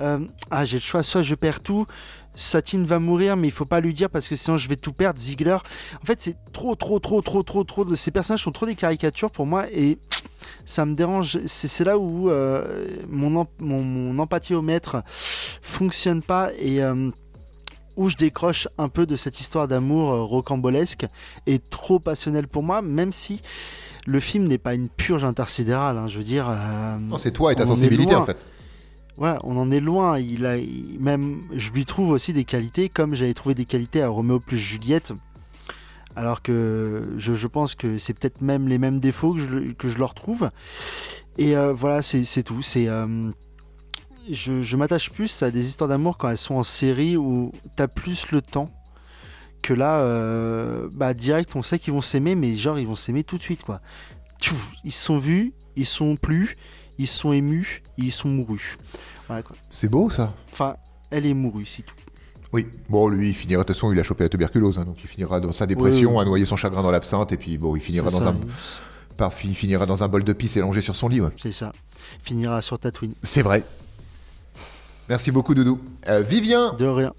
euh, 0.00 0.20
ah 0.50 0.64
j'ai 0.64 0.76
le 0.76 0.82
choix, 0.82 1.02
soit 1.02 1.22
je 1.22 1.34
perds 1.34 1.60
tout. 1.60 1.86
Satine 2.34 2.84
va 2.84 2.98
mourir, 2.98 3.36
mais 3.36 3.48
il 3.48 3.52
faut 3.52 3.64
pas 3.64 3.80
lui 3.80 3.92
dire 3.92 4.08
parce 4.08 4.28
que 4.28 4.36
sinon 4.36 4.56
je 4.56 4.68
vais 4.68 4.76
tout 4.76 4.92
perdre. 4.92 5.18
Ziegler, 5.18 5.58
en 6.02 6.06
fait, 6.06 6.20
c'est 6.20 6.36
trop, 6.52 6.74
trop, 6.74 6.98
trop, 6.98 7.20
trop, 7.22 7.42
trop, 7.42 7.64
trop. 7.64 7.84
De 7.84 7.94
ces 7.94 8.10
personnages 8.10 8.42
sont 8.42 8.52
trop 8.52 8.66
des 8.66 8.74
caricatures 8.76 9.30
pour 9.30 9.46
moi 9.46 9.66
et 9.72 9.98
ça 10.64 10.86
me 10.86 10.94
dérange. 10.94 11.38
C'est 11.46 11.84
là 11.84 11.98
où 11.98 12.30
euh, 12.30 12.96
mon, 13.08 13.46
mon, 13.58 13.82
mon 13.82 14.18
empathie 14.18 14.54
au 14.54 14.62
maître 14.62 15.02
fonctionne 15.60 16.22
pas 16.22 16.50
et 16.58 16.82
euh, 16.82 17.10
où 17.96 18.08
je 18.08 18.16
décroche 18.16 18.68
un 18.78 18.88
peu 18.88 19.06
de 19.06 19.16
cette 19.16 19.40
histoire 19.40 19.68
d'amour 19.68 20.10
euh, 20.12 20.22
rocambolesque 20.22 21.06
et 21.46 21.58
trop 21.58 21.98
passionnelle 21.98 22.48
pour 22.48 22.62
moi, 22.62 22.80
même 22.80 23.12
si 23.12 23.42
le 24.06 24.20
film 24.20 24.46
n'est 24.46 24.58
pas 24.58 24.74
une 24.74 24.88
purge 24.88 25.24
intersidérale. 25.24 25.98
hein, 25.98 26.08
je 26.08 26.18
veux 26.18 26.24
dire. 26.24 26.48
c'est 27.18 27.32
toi 27.32 27.52
et 27.52 27.56
ta 27.56 27.66
sensibilité 27.66 28.14
en 28.14 28.24
fait. 28.24 28.38
Ouais, 29.20 29.34
on 29.44 29.58
en 29.58 29.70
est 29.70 29.80
loin. 29.80 30.18
Il 30.18 30.46
a, 30.46 30.56
même, 30.98 31.42
je 31.52 31.70
lui 31.72 31.84
trouve 31.84 32.08
aussi 32.08 32.32
des 32.32 32.44
qualités, 32.44 32.88
comme 32.88 33.14
j'avais 33.14 33.34
trouvé 33.34 33.54
des 33.54 33.66
qualités 33.66 34.02
à 34.02 34.08
Roméo 34.08 34.40
plus 34.40 34.56
Juliette. 34.58 35.12
Alors 36.16 36.42
que 36.42 37.14
je, 37.18 37.46
pense 37.46 37.74
que 37.74 37.98
c'est 37.98 38.14
peut-être 38.14 38.40
même 38.40 38.66
les 38.66 38.78
mêmes 38.78 38.98
défauts 38.98 39.34
que 39.78 39.88
je, 39.88 39.98
leur 39.98 40.14
trouve. 40.14 40.50
Et 41.36 41.54
euh, 41.54 41.72
voilà, 41.74 42.02
c'est 42.02 42.42
tout. 42.42 42.62
C'est 42.62 42.88
euh, 42.88 43.30
je, 44.30 44.76
m'attache 44.76 45.10
plus 45.10 45.42
à 45.42 45.50
des 45.50 45.68
histoires 45.68 45.88
d'amour 45.88 46.16
quand 46.16 46.30
elles 46.30 46.38
sont 46.38 46.54
en 46.54 46.62
série 46.62 47.16
où 47.16 47.52
t'as 47.76 47.88
plus 47.88 48.30
le 48.32 48.40
temps 48.40 48.70
que 49.62 49.74
là, 49.74 50.00
euh, 50.00 50.88
bah 50.92 51.12
direct, 51.12 51.54
on 51.54 51.62
sait 51.62 51.78
qu'ils 51.78 51.92
vont 51.92 52.00
s'aimer, 52.00 52.34
mais 52.34 52.56
genre 52.56 52.78
ils 52.78 52.86
vont 52.86 52.94
s'aimer 52.94 53.22
tout 53.22 53.36
de 53.36 53.42
suite 53.42 53.62
quoi. 53.62 53.82
Ils 54.84 54.92
se 54.92 55.04
sont 55.04 55.18
vus, 55.18 55.52
ils 55.76 55.86
sont 55.86 56.16
plus, 56.16 56.56
ils 57.00 57.06
sont 57.06 57.32
émus, 57.32 57.82
ils 57.98 58.12
sont 58.12 58.28
mourus. 58.28 58.76
Voilà. 59.26 59.42
C'est 59.70 59.88
beau 59.88 60.10
ça. 60.10 60.34
Enfin, 60.52 60.76
elle 61.10 61.26
est 61.26 61.34
mourue, 61.34 61.66
c'est 61.66 61.82
tout. 61.82 61.94
Oui. 62.52 62.66
Bon, 62.88 63.08
lui, 63.08 63.28
il 63.30 63.34
finira, 63.34 63.62
de 63.62 63.66
toute 63.68 63.76
façon, 63.76 63.92
il 63.92 63.98
a 64.00 64.02
chopé 64.02 64.24
la 64.24 64.28
tuberculose, 64.28 64.78
hein, 64.78 64.84
donc 64.84 64.96
il 65.02 65.06
finira 65.08 65.40
dans 65.40 65.52
sa 65.52 65.66
dépression, 65.66 66.16
Oui. 66.16 66.22
à 66.22 66.24
noyer 66.24 66.44
son 66.46 66.56
chagrin 66.56 66.82
dans 66.82 66.90
l'absinthe, 66.90 67.30
et 67.32 67.36
puis 67.36 67.58
bon, 67.58 67.76
il 67.76 67.80
finira 67.80 68.10
dans 68.10 68.20
ça, 68.20 68.28
un, 68.30 68.36
par- 69.16 69.32
il 69.44 69.54
finira 69.54 69.86
dans 69.86 70.02
un 70.02 70.08
bol 70.08 70.24
de 70.24 70.32
pisse 70.32 70.56
élongé 70.56 70.80
sur 70.80 70.96
son 70.96 71.08
lit. 71.08 71.20
ouais. 71.20 71.30
C'est 71.40 71.52
ça. 71.52 71.72
Finira 72.22 72.60
sur 72.60 72.78
Tatooine. 72.78 73.14
C'est 73.22 73.42
vrai. 73.42 73.62
Merci 75.08 75.30
beaucoup, 75.30 75.54
Doudou. 75.54 75.78
Euh, 76.08 76.22
Vivien 76.22 76.74
De 76.74 76.86
rien. 76.86 77.12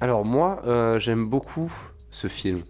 Alors 0.00 0.24
moi, 0.24 0.60
euh, 0.66 0.98
j'aime 0.98 1.26
beaucoup 1.28 1.72
ce 2.10 2.26
film. 2.26 2.60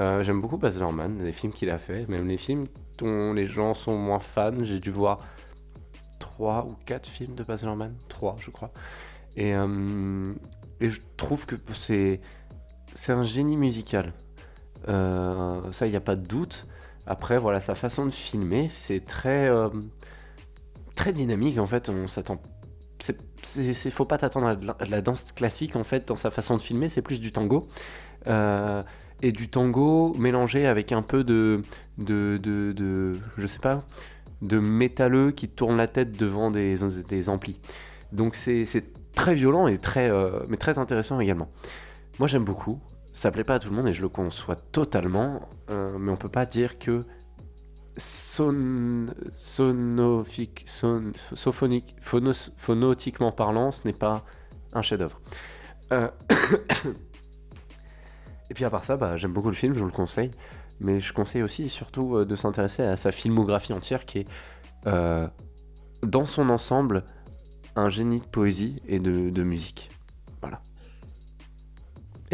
Euh, 0.00 0.22
J'aime 0.24 0.40
beaucoup 0.40 0.56
Baz 0.56 0.78
Luhrmann, 0.78 1.22
les 1.24 1.32
films 1.32 1.52
qu'il 1.52 1.70
a 1.70 1.78
fait, 1.78 2.08
même 2.08 2.26
les 2.26 2.36
films 2.36 2.66
dont 2.98 3.32
les 3.32 3.46
gens 3.46 3.74
sont 3.74 3.96
moins 3.96 4.18
fans. 4.18 4.52
J'ai 4.62 4.80
dû 4.80 4.90
voir 4.90 5.20
trois 6.34 6.66
ou 6.66 6.74
quatre 6.84 7.06
films 7.08 7.34
de 7.34 7.44
Baz 7.44 7.62
Luhrmann, 7.64 7.94
trois 8.08 8.36
je 8.40 8.50
crois. 8.50 8.72
Et, 9.36 9.54
euh, 9.54 10.32
et 10.80 10.90
je 10.90 11.00
trouve 11.16 11.46
que 11.46 11.56
c'est 11.72 12.20
c'est 12.94 13.12
un 13.12 13.22
génie 13.24 13.56
musical. 13.56 14.12
Euh, 14.88 15.60
ça, 15.72 15.86
il 15.86 15.90
n'y 15.90 15.96
a 15.96 16.00
pas 16.00 16.16
de 16.16 16.26
doute. 16.26 16.66
Après, 17.06 17.38
voilà, 17.38 17.60
sa 17.60 17.74
façon 17.74 18.06
de 18.06 18.10
filmer, 18.10 18.68
c'est 18.68 19.04
très 19.04 19.48
euh, 19.48 19.68
très 20.94 21.12
dynamique 21.12 21.58
en 21.58 21.66
fait. 21.66 21.88
On 21.88 22.06
s'attend. 22.06 22.40
C'est, 23.00 23.18
c'est, 23.42 23.74
c'est- 23.74 23.90
faut 23.90 24.04
pas 24.04 24.18
t'attendre 24.18 24.46
à 24.48 24.84
la, 24.86 25.00
danse 25.02 25.32
classique 25.32 25.76
en 25.76 25.84
fait 25.84 26.08
dans 26.08 26.16
sa 26.16 26.30
façon 26.30 26.56
de 26.56 26.62
filmer. 26.62 26.88
C'est 26.88 27.02
plus 27.02 27.20
du 27.20 27.32
tango. 27.32 27.68
Et 29.22 29.32
du 29.32 29.48
tango 29.48 30.12
mélangé 30.18 30.66
avec 30.66 30.92
un 30.92 31.02
peu 31.02 31.24
de, 31.24 31.62
de, 31.98 32.38
de, 32.42 32.72
de- 32.72 33.18
je 33.38 33.46
sais 33.46 33.58
pas, 33.60 33.84
de 34.42 34.58
métalleux 34.58 35.30
qui 35.30 35.48
tourne 35.48 35.76
la 35.76 35.86
tête 35.86 36.16
devant 36.16 36.50
des, 36.50 36.76
des 37.08 37.28
amplis. 37.28 37.60
Donc 38.12 38.36
c'est 38.36 38.66
très 39.14 39.34
violent 39.34 39.66
et 39.66 39.78
très, 39.78 40.10
euh, 40.10 40.40
mais 40.48 40.56
très 40.56 40.78
intéressant 40.78 41.20
également. 41.20 41.48
Moi 42.18 42.28
j'aime 42.28 42.44
beaucoup. 42.44 42.80
Ça 43.12 43.30
plaît 43.30 43.44
pas 43.44 43.54
à 43.54 43.58
tout 43.60 43.70
le 43.70 43.76
monde 43.76 43.86
et 43.86 43.92
je 43.92 44.02
le 44.02 44.08
conçois 44.08 44.56
totalement, 44.56 45.48
euh, 45.70 45.96
mais 45.98 46.10
on 46.10 46.16
peut 46.16 46.28
pas 46.28 46.46
dire 46.46 46.78
que 46.78 47.04
son, 47.96 49.06
phonotiquement 52.56 53.30
parlant, 53.30 53.70
ce 53.70 53.82
n'est 53.84 53.92
pas 53.92 54.24
un 54.72 54.82
chef-d'œuvre. 54.82 55.20
Euh, 55.92 56.08
et 58.50 58.54
puis 58.54 58.64
à 58.64 58.70
part 58.70 58.84
ça, 58.84 58.96
bah, 58.96 59.16
j'aime 59.16 59.32
beaucoup 59.32 59.50
le 59.50 59.54
film, 59.54 59.74
je 59.74 59.78
vous 59.78 59.86
le 59.86 59.92
conseille. 59.92 60.32
Mais 60.80 61.00
je 61.00 61.12
conseille 61.12 61.42
aussi 61.42 61.68
surtout 61.68 62.16
euh, 62.16 62.24
de 62.24 62.36
s'intéresser 62.36 62.82
à 62.82 62.96
sa 62.96 63.12
filmographie 63.12 63.72
entière 63.72 64.04
qui 64.04 64.20
est, 64.20 64.28
euh, 64.86 65.26
dans 66.02 66.26
son 66.26 66.50
ensemble, 66.50 67.04
un 67.76 67.88
génie 67.88 68.20
de 68.20 68.26
poésie 68.26 68.82
et 68.86 68.98
de 68.98 69.42
musique. 69.42 69.90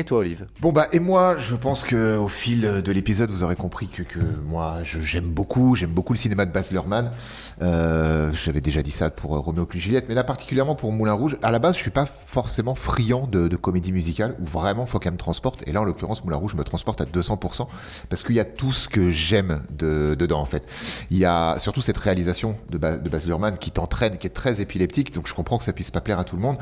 Toi, 0.05 0.19
Olive 0.21 0.47
Bon 0.61 0.73
bah 0.73 0.87
et 0.93 0.99
moi 1.01 1.37
je 1.37 1.55
pense 1.55 1.85
que 1.85 2.17
au 2.17 2.29
fil 2.29 2.63
de 2.63 2.93
l'épisode 2.93 3.31
vous 3.31 3.43
aurez 3.45 3.57
compris 3.57 3.89
que, 3.89 4.03
que 4.03 4.19
moi 4.45 4.79
j'aime 4.85 5.31
beaucoup 5.33 5.77
j'aime 5.77 5.91
beaucoup 5.91 6.13
le 6.13 6.19
cinéma 6.19 6.47
de 6.47 6.53
Baz 6.53 6.71
Luhrmann. 6.73 7.11
Euh, 7.63 8.33
j'avais 8.33 8.61
déjà 8.61 8.83
dit 8.83 8.91
ça 8.91 9.11
pour 9.11 9.37
euh, 9.37 9.41
Roméo 9.41 9.67
plus 9.67 9.79
Juliette 9.79 10.07
mais 10.09 10.15
là 10.15 10.25
particulièrement 10.25 10.75
pour 10.75 10.93
Moulin 10.93 11.13
Rouge. 11.13 11.37
À 11.43 11.51
la 11.51 11.59
base 11.59 11.77
je 11.77 11.81
suis 11.81 11.91
pas 11.91 12.07
forcément 12.07 12.75
friand 12.75 13.27
de, 13.27 13.49
de 13.49 13.57
comédie 13.57 13.93
musicale 13.93 14.35
où 14.41 14.45
vraiment 14.47 14.87
faut 14.87 14.99
qu'elle 14.99 15.13
me 15.13 15.19
transporte. 15.19 15.63
Et 15.69 15.73
là 15.73 15.81
en 15.81 15.85
l'occurrence 15.85 16.25
Moulin 16.25 16.37
Rouge 16.37 16.55
me 16.55 16.65
transporte 16.65 17.01
à 17.01 17.05
200% 17.05 17.67
parce 18.09 18.23
qu'il 18.23 18.35
y 18.37 18.41
a 18.41 18.45
tout 18.45 18.73
ce 18.73 18.89
que 18.89 19.11
j'aime 19.11 19.61
de, 19.77 20.15
dedans 20.19 20.41
en 20.41 20.47
fait. 20.47 20.65
Il 21.11 21.19
y 21.19 21.25
a 21.25 21.59
surtout 21.59 21.83
cette 21.83 21.99
réalisation 21.99 22.57
de, 22.71 22.79
Ba- 22.79 22.97
de 22.97 23.09
Baz 23.11 23.27
Luhrmann 23.27 23.59
qui 23.59 23.71
t'entraîne 23.71 24.17
qui 24.19 24.27
est 24.27 24.31
très 24.31 24.61
épileptique 24.61 25.13
donc 25.15 25.29
je 25.29 25.35
comprends 25.35 25.59
que 25.59 25.65
ça 25.65 25.73
puisse 25.73 25.91
pas 25.91 26.01
plaire 26.01 26.19
à 26.19 26.25
tout 26.25 26.37
le 26.37 26.43
monde. 26.43 26.57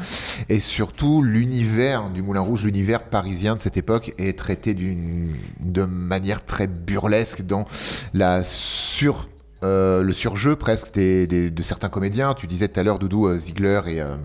Et 0.49 0.61
surtout 0.61 1.22
l'univers 1.22 2.09
du 2.11 2.22
Moulin 2.22 2.41
Rouge, 2.41 2.64
l'univers 2.64 3.03
parisien 3.29 3.57
de 3.57 3.61
cette 3.61 3.76
époque 3.76 4.14
est 4.16 4.39
traité 4.39 4.72
d'une 4.72 5.35
de 5.61 5.83
manière 5.83 6.47
très 6.47 6.66
burlesque 6.66 7.43
dans 7.43 7.66
la 8.14 8.43
sur 8.43 9.29
euh, 9.62 10.03
le 10.03 10.14
surjeu 10.14 10.57
presque 10.57 10.95
des, 10.95 11.26
de 11.26 11.62
certains 11.62 11.91
comédiens. 11.91 12.33
Tu 12.33 12.47
disais 12.47 12.68
tout 12.68 12.81
à 12.81 12.83
l'heure 12.83 12.99
Doudou 12.99 13.26
euh, 13.26 13.37
Ziegler 13.37 13.83
et, 13.89 14.01
euh, 14.01 14.16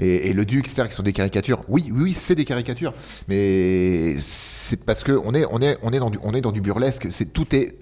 et, 0.00 0.32
le 0.32 0.44
Duc, 0.44 0.66
etc., 0.66 0.88
qui 0.88 0.94
sont 0.94 1.04
des 1.04 1.12
caricatures. 1.12 1.62
Oui, 1.68 1.92
oui, 1.94 2.02
oui, 2.02 2.12
c'est 2.12 2.34
des 2.34 2.44
caricatures, 2.44 2.92
mais 3.28 4.16
c'est 4.18 4.82
parce 4.84 5.04
que 5.04 5.12
on 5.12 5.32
est, 5.32 5.44
on 5.52 5.62
est, 5.62 5.78
on 5.82 5.92
est 5.92 6.00
dans 6.00 6.10
du, 6.10 6.18
est 6.34 6.40
dans 6.40 6.50
du 6.50 6.60
burlesque. 6.60 7.06
C'est 7.10 7.32
tout 7.32 7.54
est 7.54 7.76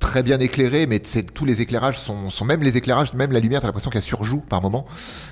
très 0.00 0.22
bien 0.22 0.40
éclairé, 0.40 0.86
mais 0.86 0.98
tous 0.98 1.44
les 1.44 1.62
éclairages 1.62 1.98
sont, 1.98 2.44
même 2.44 2.62
les 2.62 2.76
éclairages, 2.76 3.12
même 3.12 3.30
la 3.30 3.38
lumière, 3.38 3.60
t'as 3.60 3.68
l'impression 3.68 3.90
qu'elle 3.90 4.02
surjoue 4.02 4.40
par 4.40 4.60
moment. 4.62 4.86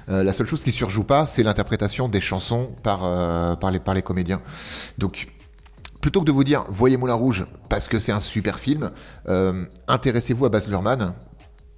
Euh, 0.08 0.22
la 0.22 0.32
seule 0.32 0.46
chose 0.46 0.62
qui 0.62 0.70
surjoue 0.70 1.04
pas, 1.04 1.26
c'est 1.26 1.42
l'interprétation 1.42 2.08
des 2.08 2.20
chansons 2.20 2.76
par, 2.82 3.00
euh, 3.04 3.54
les 3.94 4.02
comédiens. 4.02 4.40
Donc, 4.98 5.28
plutôt 6.00 6.20
que 6.20 6.26
de 6.26 6.32
vous 6.32 6.44
dire 6.44 6.64
voyez 6.68 6.96
Moulin 6.96 7.14
Rouge 7.14 7.46
parce 7.68 7.88
que 7.88 7.98
c'est 7.98 8.12
un 8.12 8.20
super 8.20 8.58
film, 8.58 8.92
euh, 9.28 9.64
intéressez-vous 9.88 10.46
à 10.46 10.48
Baz 10.48 10.68
Luhrmann 10.68 11.14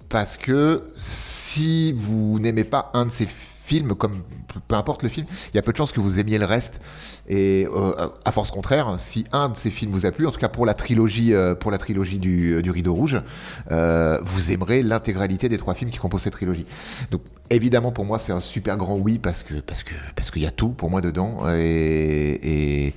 parce 0.09 0.35
que 0.37 0.83
si 0.97 1.93
vous 1.93 2.37
n'aimez 2.39 2.65
pas 2.65 2.91
un 2.93 3.05
de 3.05 3.11
ses 3.11 3.25
films, 3.25 3.50
comme 3.97 4.23
peu 4.67 4.75
importe 4.75 5.03
le 5.03 5.09
film, 5.09 5.25
il 5.53 5.55
y 5.55 5.59
a 5.59 5.61
peu 5.61 5.71
de 5.71 5.77
chances 5.77 5.91
que 5.91 5.99
vous 5.99 6.19
aimiez 6.19 6.37
le 6.37 6.45
reste. 6.45 6.81
Et 7.27 7.67
euh, 7.73 8.09
à 8.25 8.31
force 8.31 8.51
contraire, 8.51 8.95
si 8.99 9.25
un 9.31 9.49
de 9.49 9.57
ces 9.57 9.71
films 9.71 9.91
vous 9.91 10.05
a 10.05 10.11
plu, 10.11 10.27
en 10.27 10.31
tout 10.31 10.39
cas 10.39 10.49
pour 10.49 10.65
la 10.65 10.73
trilogie, 10.73 11.33
euh, 11.33 11.55
pour 11.55 11.71
la 11.71 11.77
trilogie 11.77 12.19
du, 12.19 12.61
du 12.61 12.71
Rideau 12.71 12.93
Rouge, 12.93 13.21
euh, 13.71 14.19
vous 14.23 14.51
aimerez 14.51 14.83
l'intégralité 14.83 15.49
des 15.49 15.57
trois 15.57 15.73
films 15.73 15.91
qui 15.91 15.97
composent 15.99 16.21
cette 16.23 16.33
trilogie. 16.33 16.65
Donc 17.11 17.21
évidemment 17.49 17.91
pour 17.91 18.05
moi 18.05 18.19
c'est 18.19 18.31
un 18.33 18.39
super 18.39 18.77
grand 18.77 18.97
oui 18.97 19.19
parce 19.19 19.43
que 19.43 19.55
parce 19.55 19.83
que 19.83 19.93
parce 20.15 20.31
qu'il 20.31 20.41
y 20.41 20.47
a 20.47 20.51
tout 20.51 20.69
pour 20.69 20.89
moi 20.89 21.01
dedans 21.01 21.43
et, 21.53 22.87
et 22.87 22.93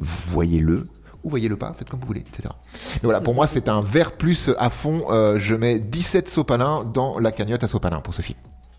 voyez-le 0.00 0.86
ou 1.24 1.30
voyez-le 1.30 1.56
pas, 1.56 1.74
faites 1.76 1.90
comme 1.90 2.00
vous 2.00 2.06
voulez, 2.06 2.20
etc. 2.20 2.48
Et 2.96 3.00
voilà, 3.02 3.20
pour 3.20 3.34
moi 3.34 3.46
c'est 3.46 3.68
un 3.68 3.82
vert 3.82 4.12
plus 4.12 4.50
à 4.58 4.70
fond. 4.70 5.06
euh, 5.10 5.38
je 5.38 5.54
mets 5.54 5.78
17 5.80 6.28
sopalins 6.28 6.84
dans 6.84 7.18
la 7.18 7.32
cagnotte 7.32 7.64
à 7.64 7.68
sopalins 7.68 8.00
pour 8.00 8.14
ce 8.14 8.22
film. 8.22 8.38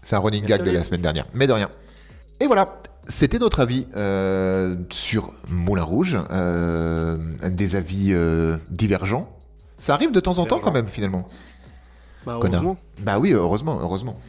C'est 0.09 0.15
un 0.15 0.19
running 0.21 0.43
gag 0.43 0.63
de 0.63 0.71
la 0.71 0.83
semaine 0.83 1.01
dernière, 1.01 1.27
mais 1.35 1.45
de 1.45 1.53
rien. 1.53 1.69
Et 2.39 2.47
voilà, 2.47 2.81
c'était 3.07 3.37
notre 3.37 3.59
avis 3.59 3.85
euh, 3.95 4.75
sur 4.89 5.33
Moulin 5.49 5.83
Rouge, 5.83 6.17
euh, 6.31 7.15
des 7.47 7.75
avis 7.75 8.07
euh, 8.09 8.57
divergents. 8.71 9.29
Ça 9.77 9.93
arrive 9.93 10.11
de 10.11 10.19
temps 10.19 10.39
en 10.39 10.47
temps 10.47 10.57
quand 10.57 10.71
même 10.71 10.87
finalement. 10.87 11.27
Bah, 12.25 12.39
heureusement. 12.41 12.75
Bah 12.97 13.19
oui, 13.19 13.33
heureusement, 13.33 13.77
heureusement. 13.83 14.19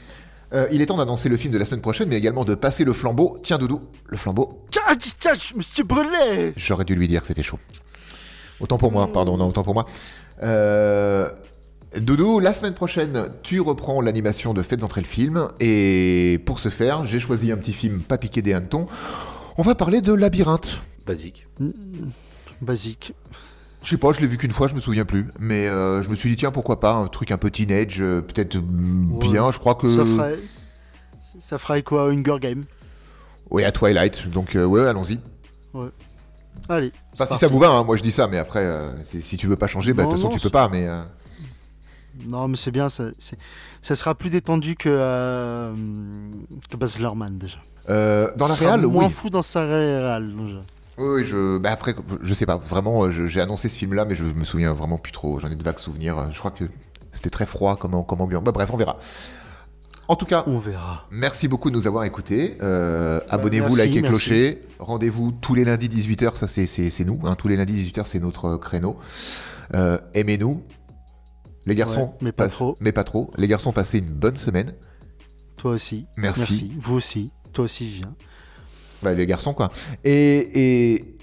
Euh, 0.52 0.68
il 0.70 0.82
est 0.82 0.86
temps 0.86 0.98
d'annoncer 0.98 1.30
le 1.30 1.38
film 1.38 1.54
de 1.54 1.58
la 1.58 1.64
semaine 1.64 1.80
prochaine, 1.80 2.10
mais 2.10 2.18
également 2.18 2.44
de 2.44 2.54
passer 2.54 2.84
le 2.84 2.92
flambeau. 2.92 3.38
Tiens, 3.42 3.56
Doudou, 3.56 3.80
le 4.06 4.18
flambeau. 4.18 4.66
Tiens, 4.70 4.82
tiens, 5.18 5.32
je 5.32 5.54
me 5.54 5.62
suis 5.62 5.82
brûlé 5.82 6.52
J'aurais 6.58 6.84
dû 6.84 6.94
lui 6.94 7.08
dire 7.08 7.22
que 7.22 7.28
c'était 7.28 7.42
chaud. 7.42 7.58
Autant 8.60 8.76
pour 8.76 8.92
moi, 8.92 9.10
pardon, 9.10 9.38
non, 9.38 9.48
autant 9.48 9.62
pour 9.62 9.72
moi. 9.72 9.86
Euh, 10.42 11.30
Doudou, 11.98 12.38
la 12.38 12.52
semaine 12.52 12.74
prochaine, 12.74 13.30
tu 13.42 13.60
reprends 13.60 14.00
l'animation 14.00 14.54
de 14.54 14.62
Faites 14.62 14.84
entrer 14.84 15.00
le 15.00 15.06
film. 15.06 15.48
Et 15.58 16.40
pour 16.46 16.60
ce 16.60 16.68
faire, 16.68 17.04
j'ai 17.04 17.18
choisi 17.18 17.50
un 17.50 17.56
petit 17.56 17.72
film 17.72 18.00
pas 18.00 18.16
piqué 18.16 18.42
des 18.42 18.52
hannetons. 18.54 18.86
On 19.58 19.62
va 19.62 19.74
parler 19.74 20.00
de 20.00 20.12
Labyrinthe. 20.12 20.78
Basique. 21.06 21.48
Basique. 22.62 23.12
Je 23.82 23.90
sais 23.90 23.96
pas, 23.96 24.12
je 24.12 24.20
l'ai 24.20 24.26
vu 24.26 24.36
qu'une 24.36 24.52
fois, 24.52 24.68
je 24.68 24.74
me 24.74 24.80
souviens 24.80 25.04
plus. 25.04 25.26
Mais 25.40 25.66
euh, 25.66 26.02
je 26.02 26.08
me 26.10 26.14
suis 26.14 26.30
dit, 26.30 26.36
tiens, 26.36 26.52
pourquoi 26.52 26.78
pas, 26.78 26.92
un 26.92 27.08
truc 27.08 27.32
un 27.32 27.38
peu 27.38 27.50
teenage, 27.50 28.00
euh, 28.00 28.20
peut-être 28.20 28.56
Ouais. 28.56 29.28
bien, 29.28 29.50
je 29.50 29.58
crois 29.58 29.74
que. 29.74 29.90
Ça 29.96 30.04
ferait... 30.04 30.38
Ça 31.40 31.58
ferait 31.58 31.82
quoi 31.82 32.04
à 32.04 32.06
Hunger 32.10 32.36
Game 32.40 32.64
Oui, 33.50 33.64
à 33.64 33.72
Twilight. 33.72 34.28
Donc, 34.28 34.54
euh, 34.54 34.64
ouais, 34.64 34.86
allons-y. 34.86 35.18
Allez. 36.68 36.92
Enfin, 37.14 37.24
si 37.24 37.28
parti. 37.30 37.38
ça 37.38 37.48
vous 37.48 37.58
va, 37.58 37.68
hein, 37.70 37.84
moi 37.84 37.96
je 37.96 38.02
dis 38.02 38.10
ça, 38.12 38.28
mais 38.28 38.38
après, 38.38 38.60
euh, 38.60 38.90
si, 39.04 39.22
si 39.22 39.36
tu 39.36 39.46
veux 39.46 39.56
pas 39.56 39.66
changer, 39.66 39.92
bah, 39.92 40.02
de 40.04 40.08
toute 40.08 40.18
façon, 40.18 40.28
non, 40.28 40.34
tu 40.36 40.40
peux 40.40 40.50
pas, 40.50 40.68
mais. 40.68 40.86
Non, 42.28 42.48
mais 42.48 42.56
c'est 42.56 42.70
bien, 42.70 42.88
ça, 42.88 43.04
sera 43.82 44.14
plus 44.14 44.30
détendu 44.30 44.76
que, 44.76 44.88
euh, 44.90 45.72
que 46.70 46.76
Baz 46.76 46.98
Luhrmann 46.98 47.38
déjà. 47.38 47.58
euh, 47.88 48.30
dans 48.36 48.48
la 48.48 48.54
sera 48.54 48.70
réal, 48.76 48.86
moins 48.86 49.06
oui. 49.06 49.12
fou 49.12 49.30
dans 49.30 49.42
sa 49.42 49.64
réal. 49.64 50.32
déjà. 50.36 50.60
Oui, 50.98 51.24
je. 51.24 51.56
Bah 51.58 51.70
après, 51.72 51.94
je 52.22 52.34
sais 52.34 52.46
pas, 52.46 52.56
vraiment, 52.56 53.10
j'ai 53.10 53.40
annoncé 53.40 53.68
ce 53.68 53.74
film-là, 53.76 54.04
mais 54.04 54.14
je 54.14 54.24
me 54.24 54.44
souviens 54.44 54.72
vraiment 54.74 54.98
plus 54.98 55.12
trop. 55.12 55.38
J'en 55.40 55.50
ai 55.50 55.54
de 55.56 55.62
vagues 55.62 55.78
souvenirs. 55.78 56.28
Je 56.30 56.38
crois 56.38 56.50
que 56.50 56.64
c'était 57.12 57.30
très 57.30 57.46
froid 57.46 57.76
comme, 57.76 58.04
comme 58.04 58.20
ambiance. 58.20 58.44
Bah, 58.44 58.52
bref, 58.52 58.68
on 58.72 58.76
verra. 58.76 58.98
En 60.08 60.16
tout 60.16 60.26
cas, 60.26 60.42
On 60.48 60.58
verra. 60.58 61.06
merci 61.12 61.46
beaucoup 61.46 61.70
de 61.70 61.76
nous 61.76 61.86
avoir 61.86 62.02
écoutés. 62.02 62.58
Euh, 62.62 63.20
Abonnez-vous, 63.30 63.76
merci, 63.76 63.86
likez, 63.88 64.02
merci. 64.02 64.08
clocher. 64.10 64.62
Rendez-vous 64.80 65.30
tous 65.30 65.54
les 65.54 65.64
lundis 65.64 65.88
18h, 65.88 66.36
ça 66.36 66.48
c'est- 66.48 67.04
nous. 67.04 67.20
hein, 67.24 67.36
tous 67.36 67.46
les 67.46 67.56
lundis 67.56 67.74
18h, 67.74 68.06
c'est 68.06 68.18
notre 68.18 68.46
euh, 68.46 68.58
créneau. 68.58 68.98
Euh, 69.74 69.98
Aimez-nous. 70.14 70.64
Les 71.66 71.74
garçons, 71.74 72.00
Ouais, 72.06 72.18
mais 72.22 72.32
pas 72.32 72.44
passent- 72.44 72.52
trop. 72.54 72.76
Mais 72.80 72.92
pas 72.92 73.04
trop. 73.04 73.30
Les 73.36 73.46
garçons, 73.48 73.72
passez 73.72 73.98
une 73.98 74.06
bonne 74.06 74.36
semaine. 74.36 74.72
Toi 75.56 75.72
aussi. 75.72 76.06
Merci. 76.16 76.72
Vous 76.78 76.94
aussi. 76.96 77.30
Toi 77.52 77.64
aussi, 77.66 77.86
viens. 77.86 78.14
Bah, 79.02 79.12
les 79.14 79.26
garçons, 79.26 79.52
quoi. 79.54 79.70
Et, 80.04 80.14
et, 80.94 81.16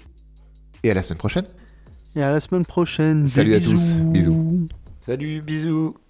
et 0.84 0.90
à 0.90 0.94
la 0.94 1.02
semaine 1.02 1.18
prochaine. 1.18 1.46
Et 2.16 2.22
à 2.22 2.30
la 2.30 2.40
semaine 2.40 2.64
prochaine. 2.64 3.24
Des 3.24 3.28
Salut 3.28 3.54
à 3.54 3.60
tous. 3.60 3.94
Bisous. 3.94 4.68
Salut, 5.00 5.42
bisous 5.42 5.94